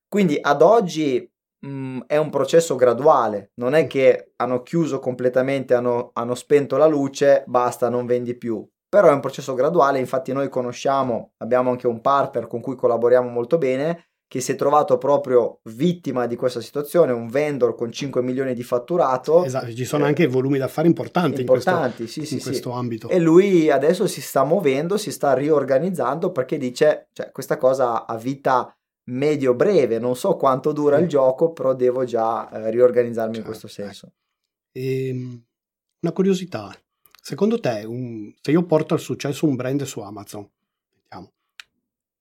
[0.09, 1.30] Quindi ad oggi
[1.61, 6.77] mh, mhmm, è un processo graduale, non è che hanno chiuso completamente, hanno, hanno spento
[6.77, 8.67] la luce, basta, non vendi più.
[8.89, 13.29] Però è un processo graduale, infatti noi conosciamo, abbiamo anche un partner con cui collaboriamo
[13.29, 18.23] molto bene, che si è trovato proprio vittima di questa situazione, un vendor con 5
[18.23, 19.45] milioni di fatturato.
[19.45, 22.71] Esatto, ci sono eh, anche volumi d'affari importanti, importanti in questo, sì, sì, in questo
[22.71, 22.77] sì.
[22.77, 23.09] ambito.
[23.09, 28.17] E lui adesso si sta muovendo, si sta riorganizzando perché dice, cioè, questa cosa ha
[28.17, 28.73] vita
[29.11, 33.69] medio-breve, non so quanto dura il gioco, però devo già eh, riorganizzarmi certo, in questo
[33.69, 34.13] senso.
[34.73, 35.45] E, ehm,
[36.01, 36.75] una curiosità,
[37.21, 40.49] secondo te un, se io porto al successo un brand su Amazon,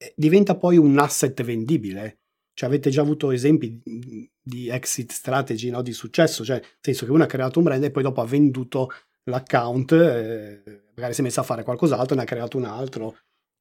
[0.01, 2.19] eh, diventa poi un asset vendibile?
[2.53, 5.81] Cioè avete già avuto esempi di, di exit strategy no?
[5.81, 8.25] di successo, cioè nel senso che uno ha creato un brand e poi dopo ha
[8.25, 8.89] venduto
[9.23, 13.17] l'account, eh, magari si è messo a fare qualcos'altro, ne ha creato un altro.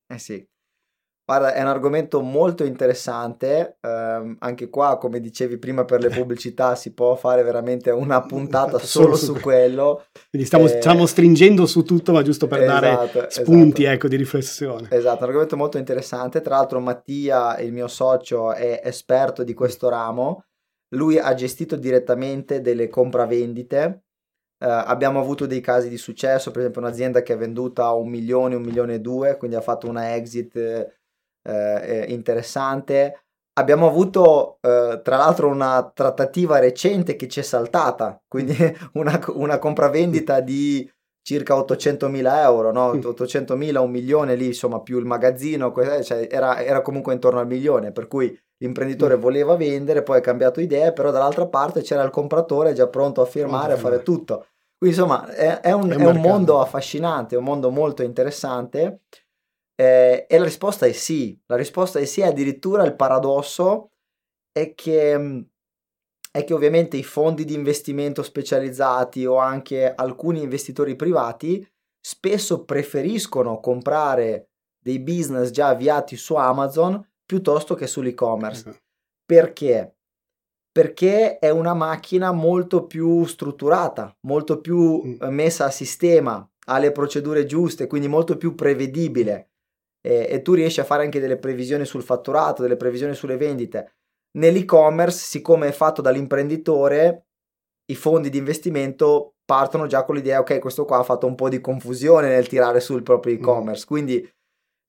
[0.07, 0.45] Eh sì,
[1.29, 6.75] Guarda, è un argomento molto interessante, ehm, anche qua, come dicevi prima per le pubblicità,
[6.75, 10.07] si può fare veramente una puntata solo, su, su quello.
[10.31, 13.95] Quindi stiamo, eh, stiamo, stringendo su tutto, ma giusto per esatto, dare spunti esatto.
[13.95, 14.89] Ecco, di riflessione.
[14.91, 16.41] Esatto, un argomento molto interessante.
[16.41, 20.47] Tra l'altro Mattia, il mio socio, è esperto di questo ramo.
[20.95, 24.05] Lui ha gestito direttamente delle compravendite.
[24.61, 28.09] Uh, abbiamo avuto dei casi di successo, per esempio un'azienda che è venduta a un
[28.09, 30.97] milione, un milione e due, quindi ha fatto una exit
[31.49, 33.25] eh, interessante.
[33.55, 38.57] Abbiamo avuto eh, tra l'altro una trattativa recente che ci è saltata, quindi
[38.95, 40.89] una, una compravendita di
[41.23, 42.87] circa 800 mila euro, no?
[42.87, 47.47] 800 mila, un milione lì, insomma, più il magazzino, cioè era, era, comunque intorno al
[47.47, 52.11] milione, per cui l'imprenditore voleva vendere, poi ha cambiato idea, però dall'altra parte c'era il
[52.11, 54.47] compratore già pronto a firmare, a fare tutto.
[54.79, 59.01] Quindi insomma è, è, un, è un mondo affascinante, è un mondo molto interessante
[59.81, 63.93] eh, e la risposta è sì, la risposta è sì, addirittura il paradosso
[64.51, 65.47] è che,
[66.33, 71.65] è che ovviamente i fondi di investimento specializzati o anche alcuni investitori privati
[72.01, 74.49] spesso preferiscono comprare
[74.81, 78.69] dei business già avviati su Amazon piuttosto che sull'e-commerce.
[78.69, 78.77] Uh-huh.
[79.25, 79.99] Perché?
[80.71, 85.29] perché è una macchina molto più strutturata, molto più mm.
[85.29, 89.48] messa a sistema, ha le procedure giuste, quindi molto più prevedibile
[90.09, 93.97] e, e tu riesci a fare anche delle previsioni sul fatturato, delle previsioni sulle vendite.
[94.39, 97.27] Nell'e-commerce, siccome è fatto dall'imprenditore,
[97.91, 101.51] i fondi di investimento partono già con l'idea, ok, questo qua ha fatto un po'
[101.51, 103.37] di confusione nel tirare sul proprio mm.
[103.37, 103.87] e-commerce, mm.
[103.87, 104.33] quindi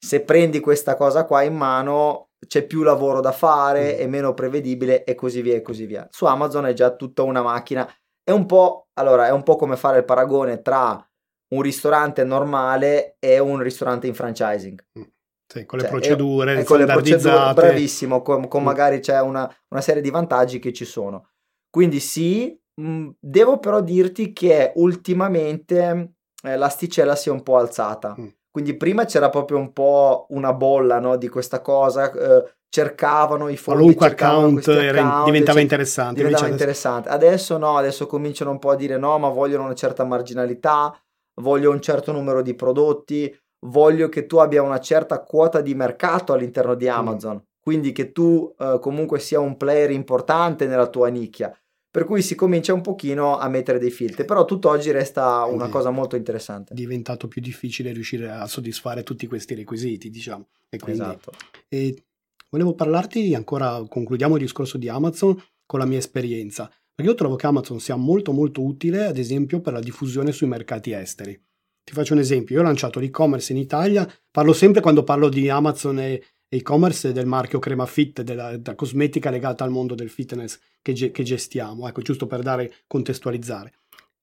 [0.02, 4.00] se prendi questa cosa qua in mano c'è più lavoro da fare, mm.
[4.00, 6.08] è meno prevedibile e così via e così via.
[6.10, 7.90] Su Amazon è già tutta una macchina,
[8.24, 11.09] è un po', allora, è un po' come fare il paragone tra
[11.50, 14.84] un ristorante normale e un ristorante in franchising.
[15.00, 15.04] Mm.
[15.52, 18.66] Sì, con le cioè, procedure è, è con le procedure, bravissimo, con, con mm.
[18.66, 21.30] magari c'è una, una, serie di vantaggi che ci sono.
[21.72, 26.14] Quindi sì, mh, mm, devo però dirti che ultimamente
[26.44, 28.16] eh, l'asticella si è un po' alzata.
[28.20, 28.28] Mm.
[28.52, 33.58] Quindi prima c'era proprio un po' una bolla no, di questa cosa, eh, cercavano i
[33.58, 36.16] fondi, qualunque account, account diventava interessante.
[36.16, 37.10] Diventava interessante.
[37.10, 40.96] Adesso no, adesso cominciano un po' a dire no, ma vogliono una certa marginalità,
[41.42, 43.34] voglio un certo numero di prodotti,
[43.66, 47.60] voglio che tu abbia una certa quota di mercato all'interno di Amazon, mm.
[47.60, 51.54] quindi che tu eh, comunque sia un player importante nella tua nicchia.
[51.92, 55.72] Per cui si comincia un pochino a mettere dei filtri, però tutt'oggi resta una quindi
[55.72, 56.74] cosa molto interessante.
[56.74, 60.50] È diventato più difficile riuscire a soddisfare tutti questi requisiti, diciamo.
[60.70, 61.32] E quindi, esatto.
[61.68, 62.04] E
[62.52, 65.36] volevo parlarti ancora, concludiamo il discorso di Amazon
[65.66, 66.72] con la mia esperienza.
[67.00, 70.48] Perché io trovo che Amazon sia molto molto utile, ad esempio, per la diffusione sui
[70.48, 71.32] mercati esteri.
[71.82, 75.48] Ti faccio un esempio, io ho lanciato l'e-commerce in Italia, parlo sempre quando parlo di
[75.48, 80.60] Amazon e e-commerce del marchio Crema Fit, della, della cosmetica legata al mondo del fitness
[80.82, 83.76] che, ge- che gestiamo, ecco, giusto per dare, contestualizzare.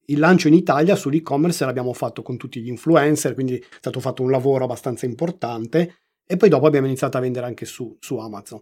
[0.09, 4.23] Il lancio in Italia sull'e-commerce l'abbiamo fatto con tutti gli influencer, quindi è stato fatto
[4.23, 5.95] un lavoro abbastanza importante
[6.27, 8.61] e poi dopo abbiamo iniziato a vendere anche su, su Amazon.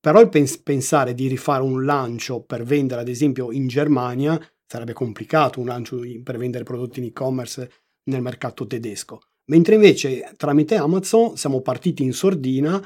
[0.00, 4.92] Però il pens- pensare di rifare un lancio per vendere, ad esempio, in Germania sarebbe
[4.92, 7.70] complicato, un lancio per vendere prodotti in e-commerce
[8.04, 9.20] nel mercato tedesco.
[9.46, 12.80] Mentre invece tramite Amazon siamo partiti in sordina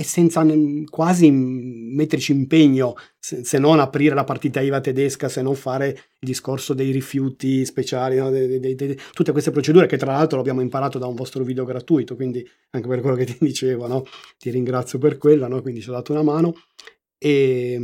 [0.00, 0.42] e senza
[0.88, 6.72] quasi metterci impegno, se, non aprire la partita IVA tedesca, se non fare il discorso
[6.72, 8.30] dei rifiuti speciali, no?
[8.30, 11.66] de, de, de, tutte queste procedure che tra l'altro abbiamo imparato da un vostro video
[11.66, 14.06] gratuito, quindi anche per quello che ti dicevo, no?
[14.38, 15.60] ti ringrazio per quello, no?
[15.60, 16.54] quindi ci ho dato una mano.
[17.18, 17.78] E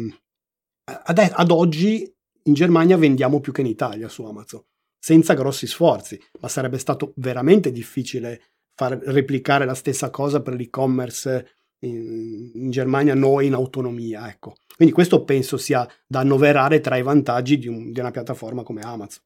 [0.84, 2.10] ad, ad oggi
[2.44, 4.62] in Germania vendiamo più che in Italia su Amazon,
[4.98, 8.40] senza grossi sforzi, ma sarebbe stato veramente difficile
[8.74, 11.56] far replicare la stessa cosa per l'e-commerce
[11.86, 14.28] in, in Germania noi in autonomia.
[14.28, 14.54] Ecco.
[14.74, 18.82] Quindi questo penso sia da annoverare tra i vantaggi di, un, di una piattaforma come
[18.82, 19.22] Amazon.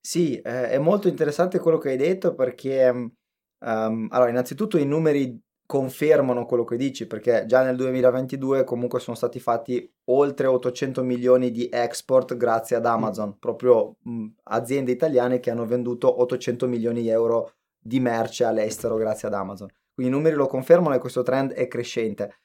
[0.00, 5.40] Sì, eh, è molto interessante quello che hai detto perché, um, allora, innanzitutto i numeri
[5.64, 11.50] confermano quello che dici perché già nel 2022 comunque sono stati fatti oltre 800 milioni
[11.50, 13.38] di export grazie ad Amazon, mm.
[13.38, 19.28] proprio mh, aziende italiane che hanno venduto 800 milioni di euro di merce all'estero grazie
[19.28, 19.68] ad Amazon.
[20.02, 22.40] Quindi i numeri lo confermano e questo trend è crescente.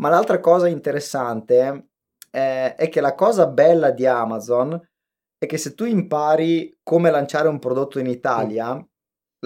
[0.00, 1.86] Ma l'altra cosa interessante
[2.28, 4.78] è, è che la cosa bella di Amazon
[5.38, 8.80] è che se tu impari come lanciare un prodotto in Italia, mm.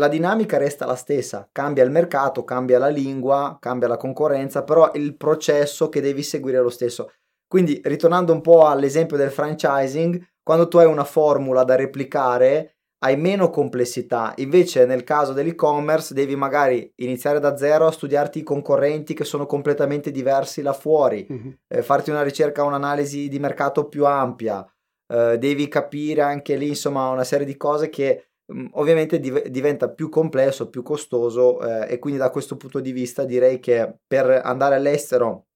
[0.01, 4.91] la dinamica resta la stessa, cambia il mercato, cambia la lingua, cambia la concorrenza, però
[4.95, 7.13] il processo che devi seguire è lo stesso.
[7.47, 12.76] Quindi, ritornando un po' all'esempio del franchising, quando tu hai una formula da replicare,
[13.07, 14.33] hai meno complessità.
[14.37, 19.47] Invece nel caso dell'e-commerce devi magari iniziare da zero a studiarti i concorrenti che sono
[19.47, 21.51] completamente diversi là fuori, mm-hmm.
[21.69, 24.67] eh, farti una ricerca, un'analisi di mercato più ampia,
[25.07, 29.47] eh, devi capire anche lì insomma una serie di cose che mh, mm, ovviamente div-
[29.47, 33.99] diventa più complesso, più costoso eh, e quindi da questo punto di vista direi che
[34.05, 35.47] per andare all'estero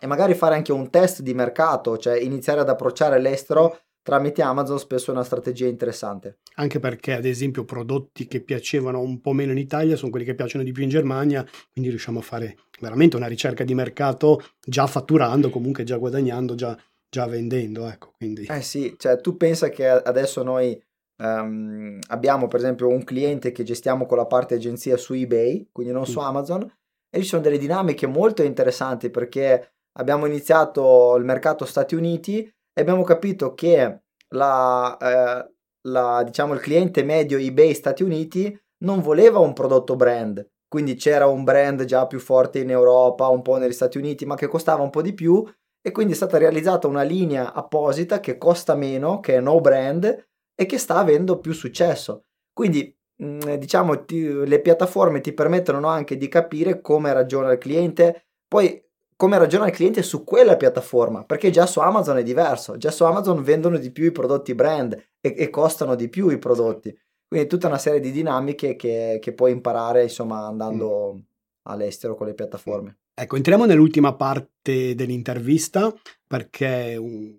[0.00, 3.78] e magari fare anche un test di mercato, cioè iniziare ad approcciare l'estero
[4.08, 6.38] tramite Amazon spesso è una strategia interessante.
[6.54, 10.34] Anche perché, ad esempio, prodotti che piacevano un po' meno in Italia sono quelli che
[10.34, 14.86] piacciono di più in Germania, quindi riusciamo a fare veramente una ricerca di mercato già
[14.86, 16.74] fatturando, comunque già guadagnando, già,
[17.06, 17.86] già vendendo.
[17.86, 18.46] Ecco, quindi.
[18.46, 20.82] Eh sì, cioè tu pensa che adesso noi
[21.22, 25.92] um, abbiamo per esempio un cliente che gestiamo con la parte agenzia su eBay, quindi
[25.92, 26.24] non su mm.
[26.24, 26.72] Amazon,
[27.10, 32.80] e ci sono delle dinamiche molto interessanti perché abbiamo iniziato il mercato Stati Uniti e
[32.80, 35.52] abbiamo capito che la, eh,
[35.88, 41.26] la, diciamo, il cliente medio eBay Stati Uniti non voleva un prodotto brand, quindi c'era
[41.26, 44.84] un brand già più forte in Europa, un po' negli Stati Uniti, ma che costava
[44.84, 45.44] un po' di più.
[45.80, 50.28] E quindi è stata realizzata una linea apposita che costa meno, che è no brand
[50.54, 52.26] e che sta avendo più successo.
[52.52, 58.28] Quindi mm, diciamo ti, le piattaforme ti permettono anche di capire come ragiona il cliente,
[58.46, 58.80] poi
[59.18, 63.02] come ragiona il cliente su quella piattaforma, perché già su Amazon è diverso, già su
[63.02, 66.96] Amazon vendono di più i prodotti brand e, e costano di più i prodotti.
[67.26, 71.18] Quindi tutta una serie di dinamiche che, che puoi imparare insomma andando mm.
[71.62, 72.98] all'estero con le piattaforme.
[73.12, 75.92] Ecco, entriamo nell'ultima parte dell'intervista
[76.24, 77.36] perché un,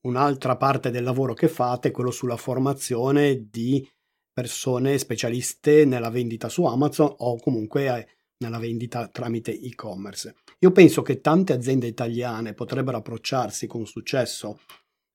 [0.00, 3.88] un'altra parte del lavoro che fate è quello sulla formazione di
[4.32, 8.06] persone specialiste nella vendita su Amazon o comunque eh,
[8.38, 10.34] nella vendita tramite e-commerce.
[10.64, 14.60] Io penso che tante aziende italiane potrebbero approcciarsi con successo,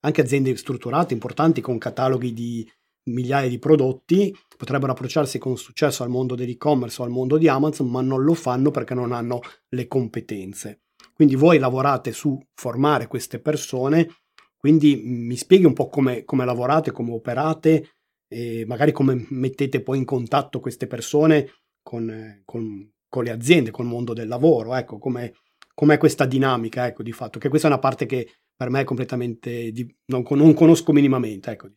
[0.01, 2.71] anche aziende strutturate, importanti, con cataloghi di
[3.09, 7.89] migliaia di prodotti, potrebbero approcciarsi con successo al mondo dell'e-commerce o al mondo di Amazon,
[7.89, 9.39] ma non lo fanno perché non hanno
[9.69, 10.81] le competenze.
[11.15, 14.07] Quindi voi lavorate su formare queste persone,
[14.55, 17.95] quindi mi spieghi un po' come, come lavorate, come operate
[18.27, 21.49] e magari come mettete poi in contatto queste persone
[21.81, 25.33] con, con, con le aziende, col mondo del lavoro, ecco, come
[25.73, 28.83] com'è questa dinamica, ecco, di fatto, che questa è una parte che per me è
[28.83, 31.69] completamente, di, non, non, conosco minimamente, ecco.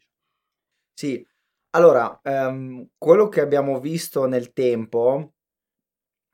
[0.93, 1.25] Sì,
[1.71, 5.35] allora, ehm, quello che abbiamo visto nel tempo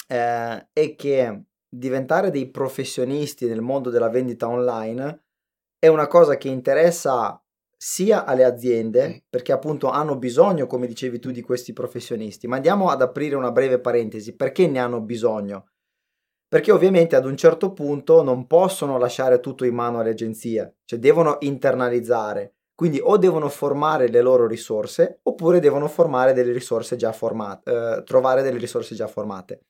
[0.06, 5.24] eh, è che diventare dei professionisti nel mondo della vendita online
[5.78, 7.40] è una cosa che interessa
[7.80, 12.48] sia alle aziende, perché appunto hanno bisogno, come dicevi tu, di questi professionisti.
[12.48, 14.34] Ma andiamo ad aprire una breve parentesi.
[14.34, 15.68] Perché ne hanno bisogno?
[16.48, 20.98] Perché ovviamente ad un certo punto non possono lasciare tutto in mano alle agenzie, cioè
[20.98, 22.54] devono internalizzare.
[22.74, 28.02] Quindi o devono formare le loro risorse oppure devono formare delle risorse già formate, eh,
[28.04, 29.62] trovare delle risorse già formate.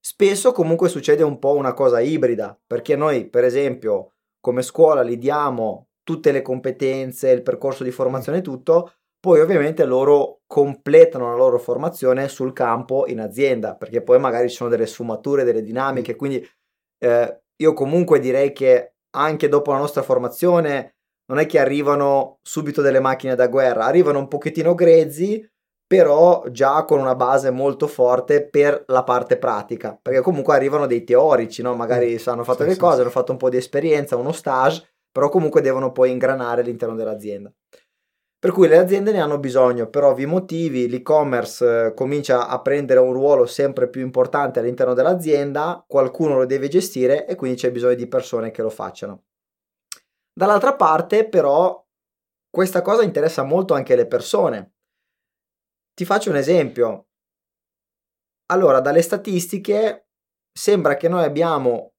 [0.00, 5.16] Spesso comunque succede un po' una cosa ibrida, perché noi per esempio come scuola gli
[5.16, 11.36] diamo tutte le competenze, il percorso di formazione e tutto, poi ovviamente loro completano la
[11.36, 16.16] loro formazione sul campo in azienda, perché poi magari ci sono delle sfumature, delle dinamiche,
[16.16, 16.44] quindi
[16.98, 20.96] eh, io comunque direi che anche dopo la nostra formazione
[21.26, 25.48] non è che arrivano subito delle macchine da guerra, arrivano un pochettino grezzi,
[25.86, 31.04] però già con una base molto forte per la parte pratica, perché comunque arrivano dei
[31.04, 31.74] teorici, no?
[31.74, 32.28] magari mm.
[32.30, 33.00] hanno fatto sì, le cose, sì.
[33.02, 37.52] hanno fatto un po' di esperienza, uno stage, però comunque devono poi ingranare all'interno dell'azienda.
[38.42, 42.98] Per cui le aziende ne hanno bisogno per ovvi motivi, l'e-commerce eh, comincia a prendere
[42.98, 47.94] un ruolo sempre più importante all'interno dell'azienda, qualcuno lo deve gestire e quindi c'è bisogno
[47.94, 49.26] di persone che lo facciano.
[50.32, 51.86] Dall'altra parte però
[52.50, 54.74] questa cosa interessa molto anche le persone.
[55.94, 57.10] Ti faccio un esempio.
[58.46, 60.08] Allora, dalle statistiche
[60.52, 61.92] sembra che noi abbiamo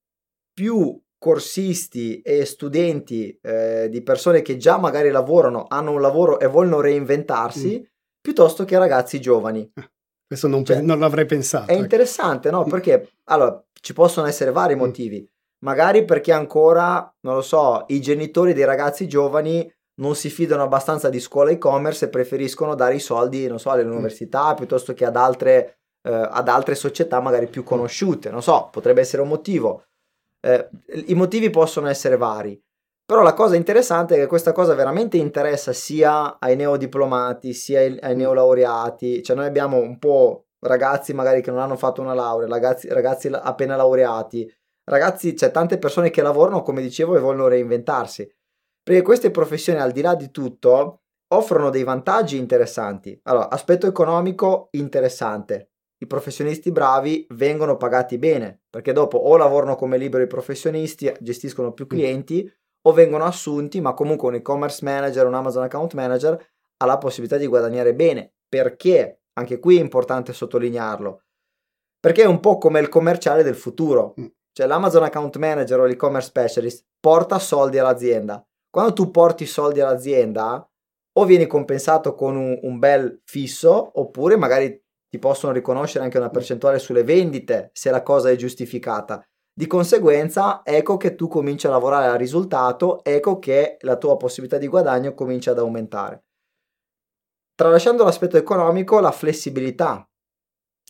[0.53, 6.47] più corsisti e studenti eh, di persone che già magari lavorano, hanno un lavoro e
[6.47, 7.83] vogliono reinventarsi, mm.
[8.19, 9.71] piuttosto che ragazzi giovani.
[9.73, 9.89] Eh,
[10.27, 11.67] questo non, cioè, non l'avrei pensato.
[11.69, 11.81] È ecco.
[11.81, 12.65] interessante, no?
[12.65, 12.69] Mm.
[12.69, 14.79] Perché allora ci possono essere vari mm.
[14.79, 15.25] motivi.
[15.63, 21.07] Magari perché ancora, non lo so, i genitori dei ragazzi giovani non si fidano abbastanza
[21.07, 24.05] di scuola e-commerce e preferiscono dare i soldi, non so, alle mm.
[24.57, 28.29] piuttosto che ad altre, eh, ad altre società magari più conosciute.
[28.29, 29.85] Non so, potrebbe essere un motivo
[30.45, 30.69] eh,
[31.07, 32.61] I motivi possono essere vari,
[33.05, 38.15] però la cosa interessante è che questa cosa veramente interessa sia ai neodiplomati sia ai,
[38.15, 42.87] neolaureati, cioè noi abbiamo un po' ragazzi magari che non hanno fatto una laurea, ragazzi,
[42.89, 44.51] ragazzi appena laureati,
[44.85, 48.29] ragazzi, c'è cioè tante persone che lavorano, come dicevo, e vogliono reinventarsi.
[48.81, 51.03] Perché queste professioni, al di là di tutto,
[51.33, 53.17] offrono dei vantaggi interessanti.
[53.23, 55.72] Allora, aspetto economico interessante
[56.03, 61.85] i professionisti bravi vengono pagati bene, perché dopo o lavorano come liberi professionisti, gestiscono più
[61.85, 61.87] mm.
[61.87, 62.53] clienti,
[62.85, 66.37] o vengono assunti, ma comunque un e-commerce manager, un Amazon account manager
[66.77, 68.33] ha la possibilità di guadagnare bene.
[68.49, 69.21] Perché?
[69.33, 71.23] Anche qui è importante sottolinearlo.
[71.99, 74.13] Perché è un po' come il commerciale del futuro.
[74.19, 74.25] Mm.
[74.51, 78.45] Cioè l'Amazon account manager o l'e-commerce specialist porta soldi all'azienda.
[78.69, 80.69] Quando tu porti soldi all'azienda,
[81.15, 84.82] o vieni compensato con un, un bel fisso, oppure magari
[85.13, 89.23] ti possono riconoscere anche una percentuale sulle vendite se la cosa è giustificata.
[89.53, 94.57] Di conseguenza, ecco che tu cominci a lavorare al risultato, ecco che la tua possibilità
[94.57, 96.23] di guadagno comincia ad aumentare.
[97.53, 100.03] Tralasciando l'aspetto economico, la flessibilità.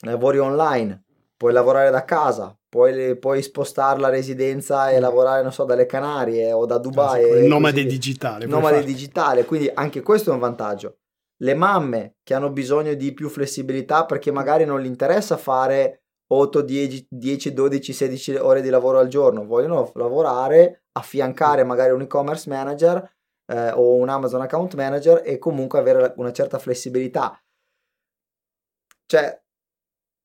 [0.03, 1.03] Lavori online,
[1.35, 6.53] puoi lavorare da casa, puoi, puoi spostare la residenza e lavorare, non so, dalle Canarie
[6.53, 7.29] o da Dubai.
[7.29, 8.45] Ah, sì, nomade digitale.
[8.45, 10.99] Nomade digitale, quindi anche questo è un vantaggio
[11.43, 16.61] le mamme che hanno bisogno di più flessibilità perché magari non gli interessa fare 8,
[16.61, 22.49] 10, 10, 12, 16 ore di lavoro al giorno, vogliono lavorare, affiancare magari un e-commerce
[22.49, 23.15] manager
[23.45, 27.39] eh, o un Amazon account manager e comunque avere una certa flessibilità.
[29.05, 29.42] Cioè,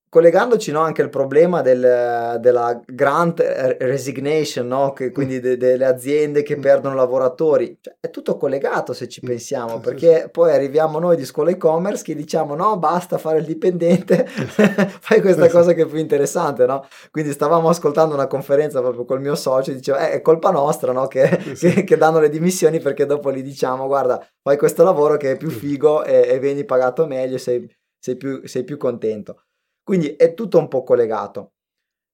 [0.08, 3.40] collegandoci no, anche al problema del, della grant
[3.78, 4.92] resignation, no?
[4.92, 6.60] che, quindi de, delle aziende che mm.
[6.60, 9.28] perdono lavoratori, cioè, è tutto collegato se ci mm.
[9.28, 14.26] pensiamo, perché poi arriviamo noi di scuola e-commerce che diciamo no, basta fare il dipendente,
[15.00, 16.86] fai questa cosa che è più interessante, no?
[17.10, 21.06] Quindi stavamo ascoltando una conferenza proprio col mio socio, diceva eh, è colpa nostra no?
[21.06, 25.32] che, che, che, danno le dimissioni perché dopo gli diciamo guarda, fai questo lavoro che
[25.32, 27.68] è più figo e, e vieni pagato meglio, sei,
[27.98, 29.42] sei, più, sei più contento.
[29.88, 31.54] Quindi è tutto un po' collegato.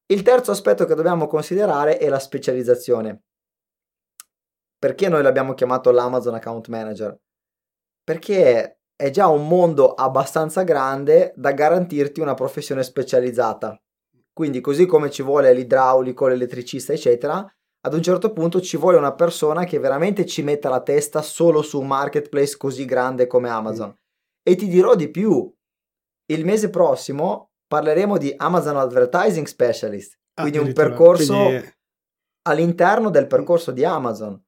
[0.06, 3.24] Il terzo aspetto che dobbiamo considerare è la specializzazione.
[4.78, 7.18] Perché noi l'abbiamo chiamato l'Amazon Account Manager?
[8.04, 13.76] Perché è già un mondo abbastanza grande da garantirti una professione specializzata.
[14.32, 17.44] Quindi così come ci vuole l'idraulico, l'elettricista, eccetera,
[17.80, 21.60] ad un certo punto ci vuole una persona che veramente ci metta la testa solo
[21.60, 23.92] su un marketplace così grande come Amazon.
[24.44, 25.52] E ti dirò di più,
[26.26, 31.72] il mese prossimo parleremo di Amazon Advertising Specialist, ah, quindi un percorso quindi...
[32.42, 34.42] all'interno del percorso di Amazon.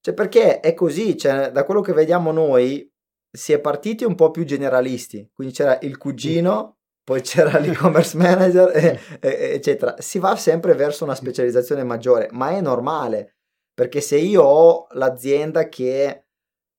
[0.00, 2.90] Cioè, perché è così, cioè, da quello che vediamo noi,
[3.30, 8.74] si è partiti un po' più generalisti, quindi c'era il cugino, poi c'era l'e-commerce manager,
[8.76, 9.96] e, e, eccetera.
[9.98, 13.36] Si va sempre verso una specializzazione maggiore, ma è normale,
[13.74, 16.26] perché se io ho l'azienda che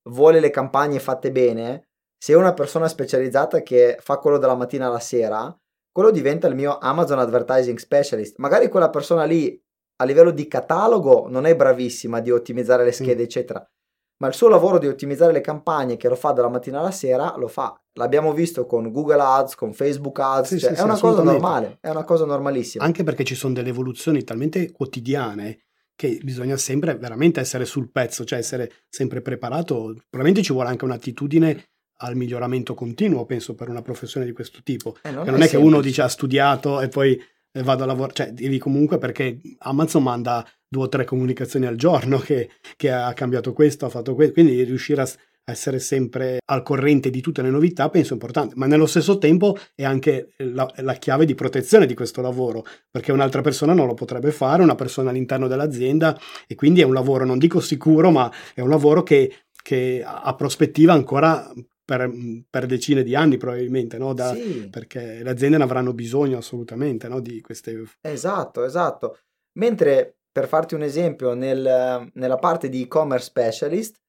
[0.08, 5.00] vuole le campagne fatte bene, se una persona specializzata che fa quello dalla mattina alla
[5.00, 5.56] sera,
[5.92, 8.38] quello diventa il mio Amazon Advertising Specialist.
[8.38, 9.60] Magari quella persona lì
[9.96, 13.24] a livello di catalogo non è bravissima di ottimizzare le schede, mm.
[13.24, 13.70] eccetera,
[14.18, 17.34] ma il suo lavoro di ottimizzare le campagne che lo fa dalla mattina alla sera
[17.36, 17.78] lo fa.
[17.94, 21.22] L'abbiamo visto con Google Ads, con Facebook Ads, sì, cioè sì, è sì, una cosa
[21.22, 22.84] normale, è una cosa normalissima.
[22.84, 25.64] Anche perché ci sono delle evoluzioni talmente quotidiane
[25.94, 29.94] che bisogna sempre veramente essere sul pezzo, cioè essere sempre preparato.
[30.08, 31.64] Probabilmente ci vuole anche un'attitudine
[32.02, 34.96] al miglioramento continuo, penso, per una professione di questo tipo.
[35.02, 37.20] Eh, non, non è, è che uno dice ha studiato e poi
[37.52, 41.76] eh, vado a lavorare, cioè devi comunque perché Amazon manda due o tre comunicazioni al
[41.76, 46.38] giorno che, che ha cambiato questo, ha fatto questo, quindi riuscire a, a, essere sempre
[46.44, 50.70] al corrente di tutte le novità penso importante, ma nello stesso tempo è anche la,
[50.76, 54.76] la chiave di protezione di questo lavoro, perché un'altra persona non lo potrebbe fare, una
[54.76, 59.02] persona all'interno dell'azienda e quindi è un lavoro, non dico sicuro, ma è un lavoro
[59.02, 61.52] che che ha prospettiva ancora
[61.90, 62.08] per,
[62.48, 64.14] per, decine di anni probabilmente, no?
[64.14, 64.68] da, sì.
[64.70, 67.18] perché le aziende ne avranno bisogno assolutamente no?
[67.18, 67.82] di queste...
[68.00, 69.18] Esatto, esatto.
[69.58, 74.00] Mentre per farti un esempio, nel, nella parte di e-commerce specialist,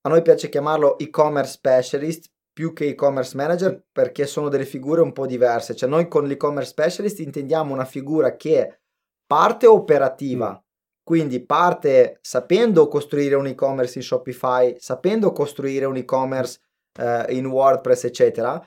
[0.00, 5.12] a noi piace chiamarlo e-commerce specialist più che e-commerce manager perché sono delle figure un
[5.12, 5.76] po' diverse.
[5.76, 8.80] Cioè noi con l'e-commerce specialist intendiamo una figura che
[9.24, 10.64] parte operativa, mm.
[11.04, 16.58] quindi parte sapendo costruire un e-commerce in Shopify, sapendo costruire un e-commerce
[16.98, 18.60] eh, in WordPress, eccetera,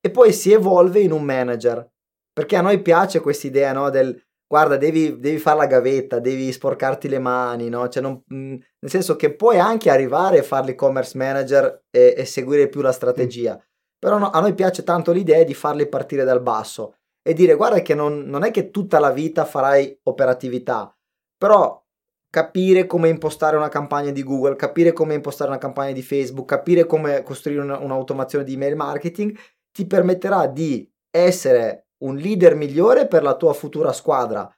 [0.00, 1.88] e poi si evolve in un manager.
[2.32, 4.18] Perché a noi piace questa idea no, del
[4.50, 7.88] guarda, devi, devi fare la gavetta, devi sporcarti le mani, no?
[7.88, 12.24] Cioè non, mh, nel senso che puoi anche arrivare a fare l'e-commerce manager e, e
[12.24, 13.54] seguire più la strategia.
[13.54, 13.68] Mm.
[13.98, 17.80] Però no, a noi piace tanto l'idea di farli partire dal basso e dire guarda
[17.80, 20.96] che non, non è che tutta la vita farai operatività,
[21.36, 21.80] però
[22.30, 26.86] capire come impostare una campagna di Google, capire come impostare una campagna di Facebook, capire
[26.86, 29.36] come costruire una, un'automazione di email marketing,
[29.72, 34.48] ti permetterà di essere un leader migliore per la tua futura squadra.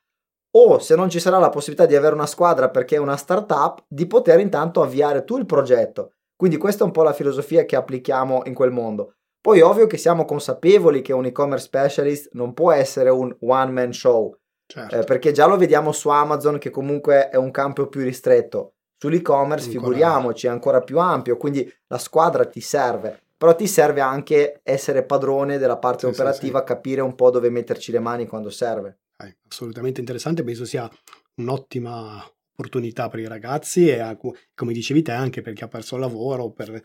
[0.55, 3.85] O se non ci sarà la possibilità di avere una squadra perché è una startup,
[3.89, 6.13] di poter intanto avviare tu il progetto.
[6.37, 9.15] Quindi questa è un po' la filosofia che applichiamo in quel mondo.
[9.41, 13.93] Poi ovvio che siamo consapevoli che un e-commerce specialist non può essere un one man
[13.93, 14.37] show,
[14.73, 15.01] Certo.
[15.01, 18.77] Eh, perché già lo vediamo su Amazon che comunque è un campo più ristretto.
[18.97, 19.85] Sull'e-commerce ancora.
[19.85, 23.21] figuriamoci, è ancora più ampio, quindi la squadra ti serve.
[23.37, 26.73] Però ti serve anche essere padrone della parte sì, operativa, sì, sì.
[26.73, 29.01] capire un po' dove metterci le mani quando serve.
[29.19, 30.89] Eh, assolutamente interessante, penso sia
[31.35, 34.17] un'ottima opportunità per i ragazzi e
[34.55, 36.81] come dicevi te anche per chi ha perso il lavoro, per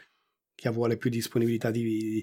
[0.55, 2.21] chi vuole più disponibilità di,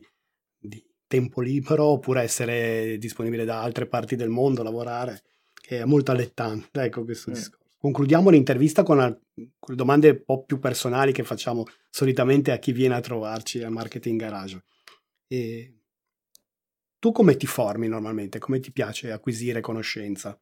[0.59, 5.23] di tempo libero oppure essere disponibile da altre parti del mondo, lavorare
[5.65, 7.35] che è molto allettante, ecco questo mm.
[7.35, 7.65] discorso.
[7.79, 9.19] Concludiamo l'intervista con, al-
[9.59, 13.73] con, domande un po' più personali che facciamo solitamente a chi viene a trovarci al
[13.73, 14.63] Marketing Garage.
[15.27, 15.79] E
[16.99, 18.39] tu come ti formi normalmente?
[18.39, 20.39] Come ti piace acquisire conoscenza?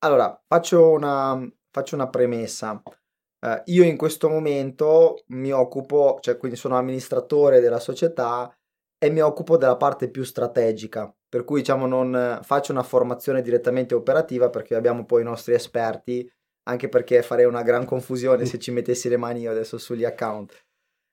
[0.00, 2.82] Allora, faccio una, faccio una premessa.
[2.82, 8.54] Uh, io in questo momento mi occupo, cioè quindi sono amministratore della società
[8.98, 13.94] e mi occupo della parte più strategica, per cui diciamo non faccio una formazione direttamente
[13.94, 16.28] operativa perché abbiamo poi i nostri esperti,
[16.64, 20.66] anche perché farei una gran confusione se ci mettessi le mani io adesso sugli account.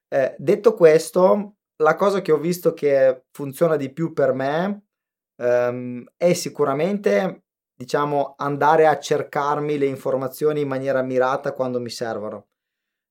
[0.10, 4.88] Eh, detto questo, la cosa che ho visto che funziona di più per me
[5.36, 7.44] ehm, è sicuramente,
[7.76, 12.48] diciamo, andare a cercarmi le informazioni in maniera mirata quando mi servono.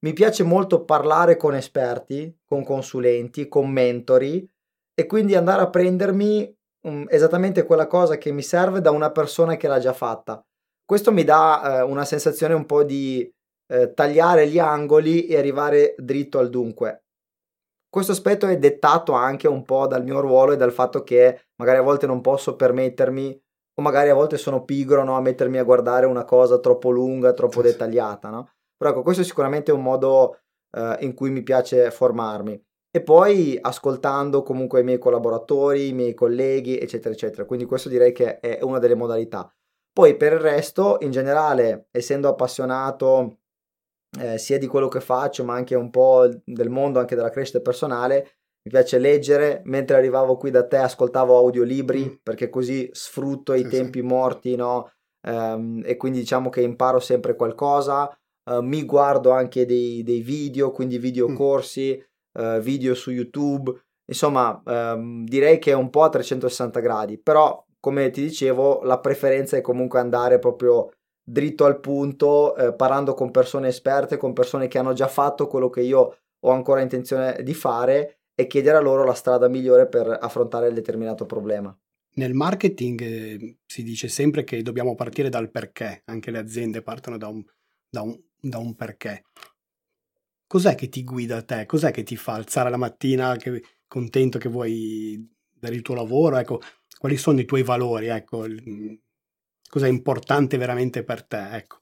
[0.05, 4.49] Mi piace molto parlare con esperti, con consulenti, con mentori
[4.93, 6.56] e quindi andare a prendermi
[6.87, 10.43] um, esattamente quella cosa che mi serve da una persona che l'ha già fatta.
[10.85, 13.29] Questo mi dà eh, una sensazione un po' di
[13.69, 17.03] eh, tagliare gli angoli e arrivare dritto al dunque.
[17.89, 21.79] Questo aspetto è dettato anche un po' dal mio ruolo e dal fatto che magari
[21.79, 23.41] a volte non posso permettermi
[23.79, 27.33] o magari a volte sono pigro no, a mettermi a guardare una cosa troppo lunga,
[27.33, 28.51] troppo sì, dettagliata, no?
[28.77, 30.41] Però ecco, questo è sicuramente un modo
[30.77, 32.66] eh, in cui mi piace formarmi.
[32.97, 37.45] E poi ascoltando comunque i miei collaboratori, i miei colleghi, eccetera, eccetera.
[37.45, 39.55] Quindi questo direi che è una delle modalità.
[39.93, 43.41] Poi per il resto, in generale, essendo appassionato
[44.19, 47.61] eh, sia di quello che faccio, ma anche un po' del mondo, anche della crescita
[47.61, 49.61] personale, mi piace leggere.
[49.67, 52.15] Mentre arrivavo qui da te, ascoltavo audiolibri mm.
[52.23, 54.07] perché così sfrutto i sì, tempi sì.
[54.07, 54.91] morti, no?
[55.29, 58.09] Um, e quindi diciamo che imparo sempre qualcosa.
[58.51, 61.35] Uh, mi guardo anche dei, dei video, quindi video mm.
[62.37, 63.73] Uh, video su YouTube.
[64.07, 68.99] Insomma, um, direi che è un po' a 360 gradi, però come ti dicevo, la
[68.99, 70.91] preferenza è comunque andare proprio
[71.23, 75.69] dritto al punto, eh, parlando con persone esperte, con persone che hanno già fatto quello
[75.69, 80.17] che io ho ancora intenzione di fare e chiedere a loro la strada migliore per
[80.21, 81.77] affrontare il determinato problema.
[82.15, 87.19] Nel marketing eh, si dice sempre che dobbiamo partire dal perché, anche le aziende partono
[87.19, 87.45] da un,
[87.89, 89.25] da un, da un perché.
[90.47, 91.67] Cos'è che ti guida a te?
[91.67, 96.37] Cos'è che ti fa alzare la mattina che, contento che vuoi dare il tuo lavoro?
[96.37, 96.61] Ecco,
[96.99, 98.07] quali sono i tuoi valori?
[98.07, 98.45] Ecco,
[99.69, 101.49] Cos'è importante veramente per te?
[101.51, 101.81] Ecco.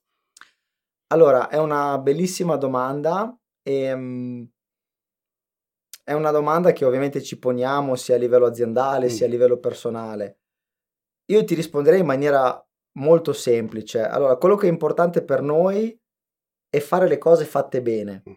[1.09, 4.49] Allora, è una bellissima domanda e um,
[6.03, 9.11] è una domanda che ovviamente ci poniamo sia a livello aziendale mm.
[9.11, 10.41] sia a livello personale.
[11.27, 12.63] Io ti risponderei in maniera
[12.99, 14.01] molto semplice.
[14.01, 15.97] Allora, quello che è importante per noi
[16.69, 18.23] è fare le cose fatte bene.
[18.29, 18.33] Mm.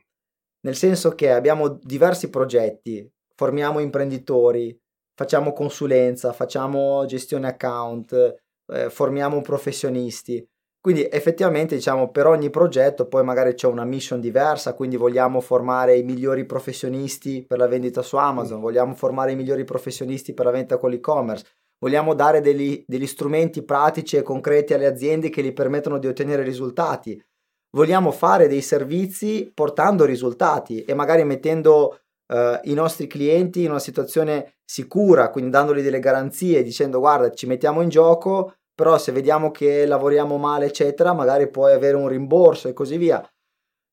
[0.68, 4.78] Nel senso che abbiamo diversi progetti, formiamo imprenditori,
[5.16, 8.36] facciamo consulenza, facciamo gestione account,
[8.74, 10.46] eh, formiamo professionisti.
[10.82, 15.96] Quindi effettivamente diciamo per ogni progetto poi magari c'è una mission diversa, quindi vogliamo formare
[15.96, 20.52] i migliori professionisti per la vendita su Amazon, vogliamo formare i migliori professionisti per la
[20.52, 21.46] vendita con l'e-commerce,
[21.80, 26.44] vogliamo dare degli, degli strumenti pratici e concreti alle aziende che gli permettono di ottenere
[26.44, 27.22] risultati,
[27.72, 32.00] vogliamo fare dei servizi portando risultati e magari mettendo
[32.30, 37.48] Uh, i nostri clienti in una situazione sicura, quindi dandogli delle garanzie, dicendo guarda ci
[37.48, 42.68] mettiamo in gioco, però se vediamo che lavoriamo male, eccetera, magari puoi avere un rimborso
[42.68, 43.26] e così via.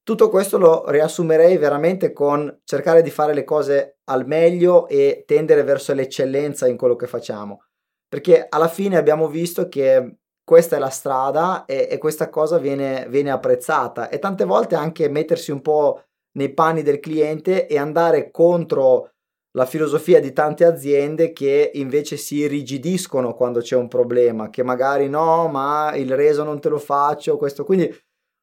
[0.03, 5.63] Tutto questo lo riassumerei veramente con cercare di fare le cose al meglio e tendere
[5.63, 7.63] verso l'eccellenza in quello che facciamo.
[8.09, 13.07] Perché alla fine abbiamo visto che questa è la strada e, e questa cosa viene,
[13.09, 16.03] viene apprezzata e tante volte anche mettersi un po'
[16.33, 19.15] nei panni del cliente e andare contro
[19.57, 25.09] la filosofia di tante aziende che invece si irrigidiscono quando c'è un problema, che magari
[25.09, 27.65] no, ma il reso non te lo faccio, questo.
[27.65, 27.89] Quindi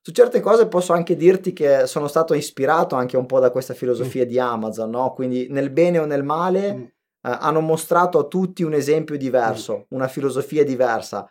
[0.02, 3.74] su certe cose posso anche dirti che sono stato ispirato anche un po' da questa
[3.74, 4.28] filosofia mm.
[4.28, 5.14] di Amazon, no?
[5.14, 6.80] Quindi nel bene o nel male mm.
[6.80, 6.90] eh,
[7.22, 9.82] hanno mostrato a tutti un esempio diverso, mm.
[9.90, 11.30] una filosofia diversa.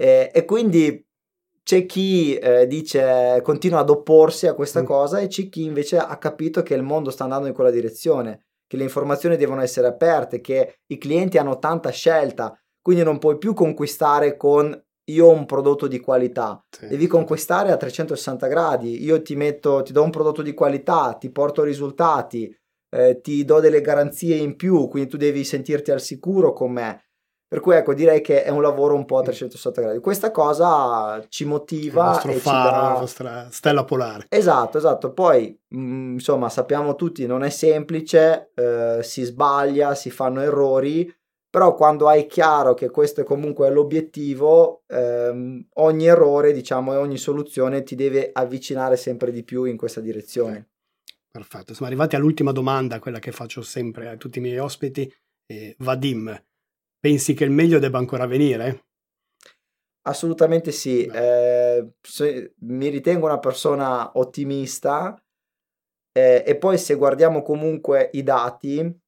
[0.00, 1.04] E, e quindi
[1.68, 4.86] c'è chi eh, dice continua ad opporsi a questa mm.
[4.86, 8.46] cosa e c'è chi invece ha capito che il mondo sta andando in quella direzione,
[8.66, 13.36] che le informazioni devono essere aperte, che i clienti hanno tanta scelta, quindi non puoi
[13.36, 16.86] più conquistare con io ho un prodotto di qualità, sì.
[16.86, 21.30] devi conquistare a 360 gradi, io ti metto, ti do un prodotto di qualità, ti
[21.30, 22.54] porto risultati,
[22.90, 27.07] eh, ti do delle garanzie in più, quindi tu devi sentirti al sicuro con me
[27.48, 29.98] per cui ecco, direi che è un lavoro un po' a 360 gradi.
[30.00, 32.02] Questa cosa ci motiva.
[32.02, 32.82] Il nostro faro, dà...
[32.82, 34.26] la nostra stella polare.
[34.28, 35.14] Esatto, esatto.
[35.14, 41.10] Poi, mh, mm, insomma, sappiamo tutti, non è semplice, eh, si sbaglia, si fanno errori,
[41.48, 47.16] però quando hai chiaro che questo è comunque l'obiettivo, ehm, ogni errore, diciamo, e ogni
[47.16, 50.68] soluzione ti deve avvicinare sempre di più in questa direzione.
[51.30, 55.10] Perfetto, siamo arrivati all'ultima domanda, quella che faccio sempre a tutti i miei ospiti.
[55.46, 56.38] Eh, Vadim,
[57.00, 58.86] Pensi che il meglio debba ancora venire?
[60.08, 61.92] Assolutamente sì, eh,
[62.60, 65.22] mi ritengo una persona ottimista
[66.12, 69.00] eh, e poi se guardiamo comunque i dati,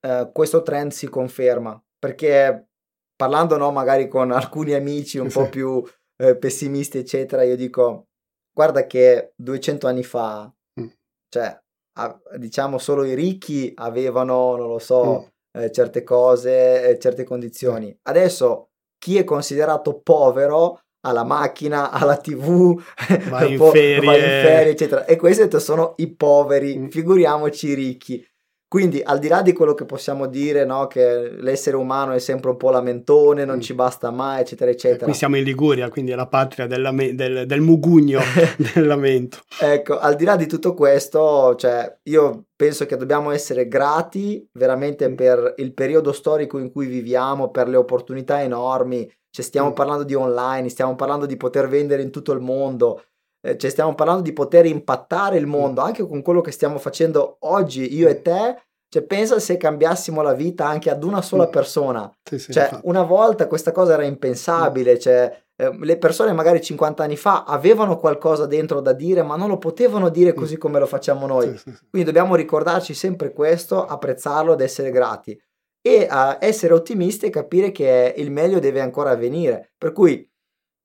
[0.00, 2.68] eh, questo trend si conferma perché
[3.14, 5.38] parlando no, magari con alcuni amici un sì.
[5.38, 5.84] po' più
[6.16, 8.08] eh, pessimisti eccetera, io dico
[8.52, 10.50] guarda che 200 anni fa,
[10.80, 10.86] mm.
[11.28, 11.60] cioè
[11.98, 17.24] a, diciamo solo i ricchi avevano, non lo so, mm eh, certe cose, eh, certe
[17.24, 17.96] condizioni.
[18.02, 22.80] Adesso chi è considerato povero ha la macchina, ha la tv,
[23.30, 24.00] va in, ferie.
[24.00, 25.04] va in ferie, eccetera.
[25.04, 26.88] E questi sono i poveri, mm.
[26.88, 28.26] figuriamoci i ricchi.
[28.68, 32.50] Quindi, al di là di quello che possiamo dire, no, che l'essere umano è sempre
[32.50, 33.60] un po' lamentone, non mm.
[33.60, 35.04] ci basta mai, eccetera, eccetera.
[35.04, 38.18] Qui siamo in Liguria, quindi è la patria del, del, del mugugno
[38.74, 39.38] del lamento.
[39.60, 45.08] Ecco, al di là di tutto questo, cioè, io penso che dobbiamo essere grati veramente
[45.08, 45.14] mm.
[45.14, 49.08] per il periodo storico in cui viviamo, per le opportunità enormi.
[49.30, 49.74] Cioè, stiamo mm.
[49.74, 53.00] parlando di online, stiamo parlando di poter vendere in tutto il mondo,
[53.46, 57.36] eh, cioè stiamo parlando di poter impattare il mondo anche con quello che stiamo facendo
[57.40, 58.60] oggi io e te.
[58.88, 62.10] Cioè, pensa se cambiassimo la vita anche ad una sola persona.
[62.22, 64.98] Sì, sì, cioè, una volta questa cosa era impensabile.
[64.98, 69.48] Cioè, eh, le persone magari 50 anni fa avevano qualcosa dentro da dire, ma non
[69.48, 71.56] lo potevano dire così come lo facciamo noi.
[71.56, 75.38] Sì, Quindi dobbiamo ricordarci sempre questo, apprezzarlo ed essere grati.
[75.80, 79.72] E uh, essere ottimisti e capire che il meglio deve ancora avvenire.
[79.78, 80.28] Per cui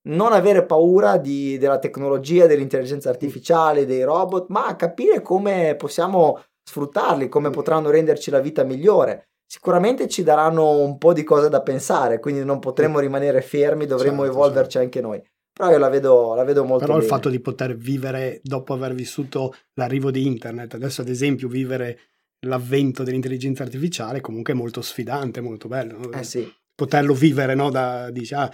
[0.04, 7.30] non avere paura di, della tecnologia, dell'intelligenza artificiale, dei robot, ma capire come possiamo sfruttarli,
[7.30, 9.30] come potranno renderci la vita migliore.
[9.46, 14.24] Sicuramente ci daranno un po' di cose da pensare, quindi non potremo rimanere fermi, dovremo
[14.24, 14.86] certo, evolverci certo.
[14.86, 15.22] anche noi.
[15.54, 17.06] Però io la vedo, la vedo molto Però bene.
[17.06, 22.00] il fatto di poter vivere dopo aver vissuto l'arrivo di internet, adesso ad esempio vivere
[22.46, 25.98] l'avvento dell'intelligenza artificiale comunque è molto sfidante, molto bello.
[25.98, 26.12] No?
[26.12, 26.52] Eh sì.
[26.74, 27.70] Poterlo vivere, no?
[27.70, 28.50] Da, dici, ah,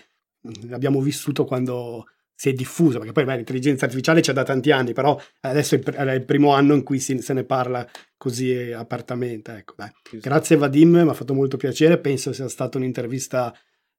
[0.67, 2.05] l'abbiamo vissuto quando
[2.39, 6.11] si è diffuso, perché poi beh, l'intelligenza artificiale c'è da tanti anni, però adesso è
[6.13, 9.55] il primo anno in cui si, se ne parla così apertamente.
[9.57, 9.73] Ecco,
[10.11, 13.51] Grazie Vadim, mi ha fatto molto piacere, penso sia stata un'intervista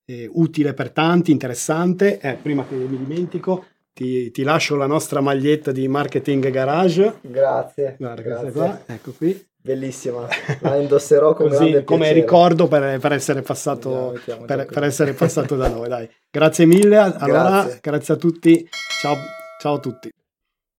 [0.05, 2.21] eh, utile per tanti, interessante.
[2.21, 7.19] Eh, prima che mi dimentico, ti, ti, lascio la nostra maglietta di Marketing Garage.
[7.23, 7.97] Grazie.
[7.99, 8.53] Guarda, grazie.
[8.53, 9.47] Qua, ecco qui.
[9.69, 10.27] Bellissima,
[10.61, 15.57] la indosserò con Così, come ricordo per, per, essere passato, mettiamo, per, per, essere passato
[15.57, 15.89] da noi.
[15.89, 16.09] Dai.
[16.31, 17.79] Grazie mille, allora grazie.
[17.83, 18.67] grazie a tutti,
[19.03, 19.15] ciao,
[19.61, 20.11] ciao a tutti.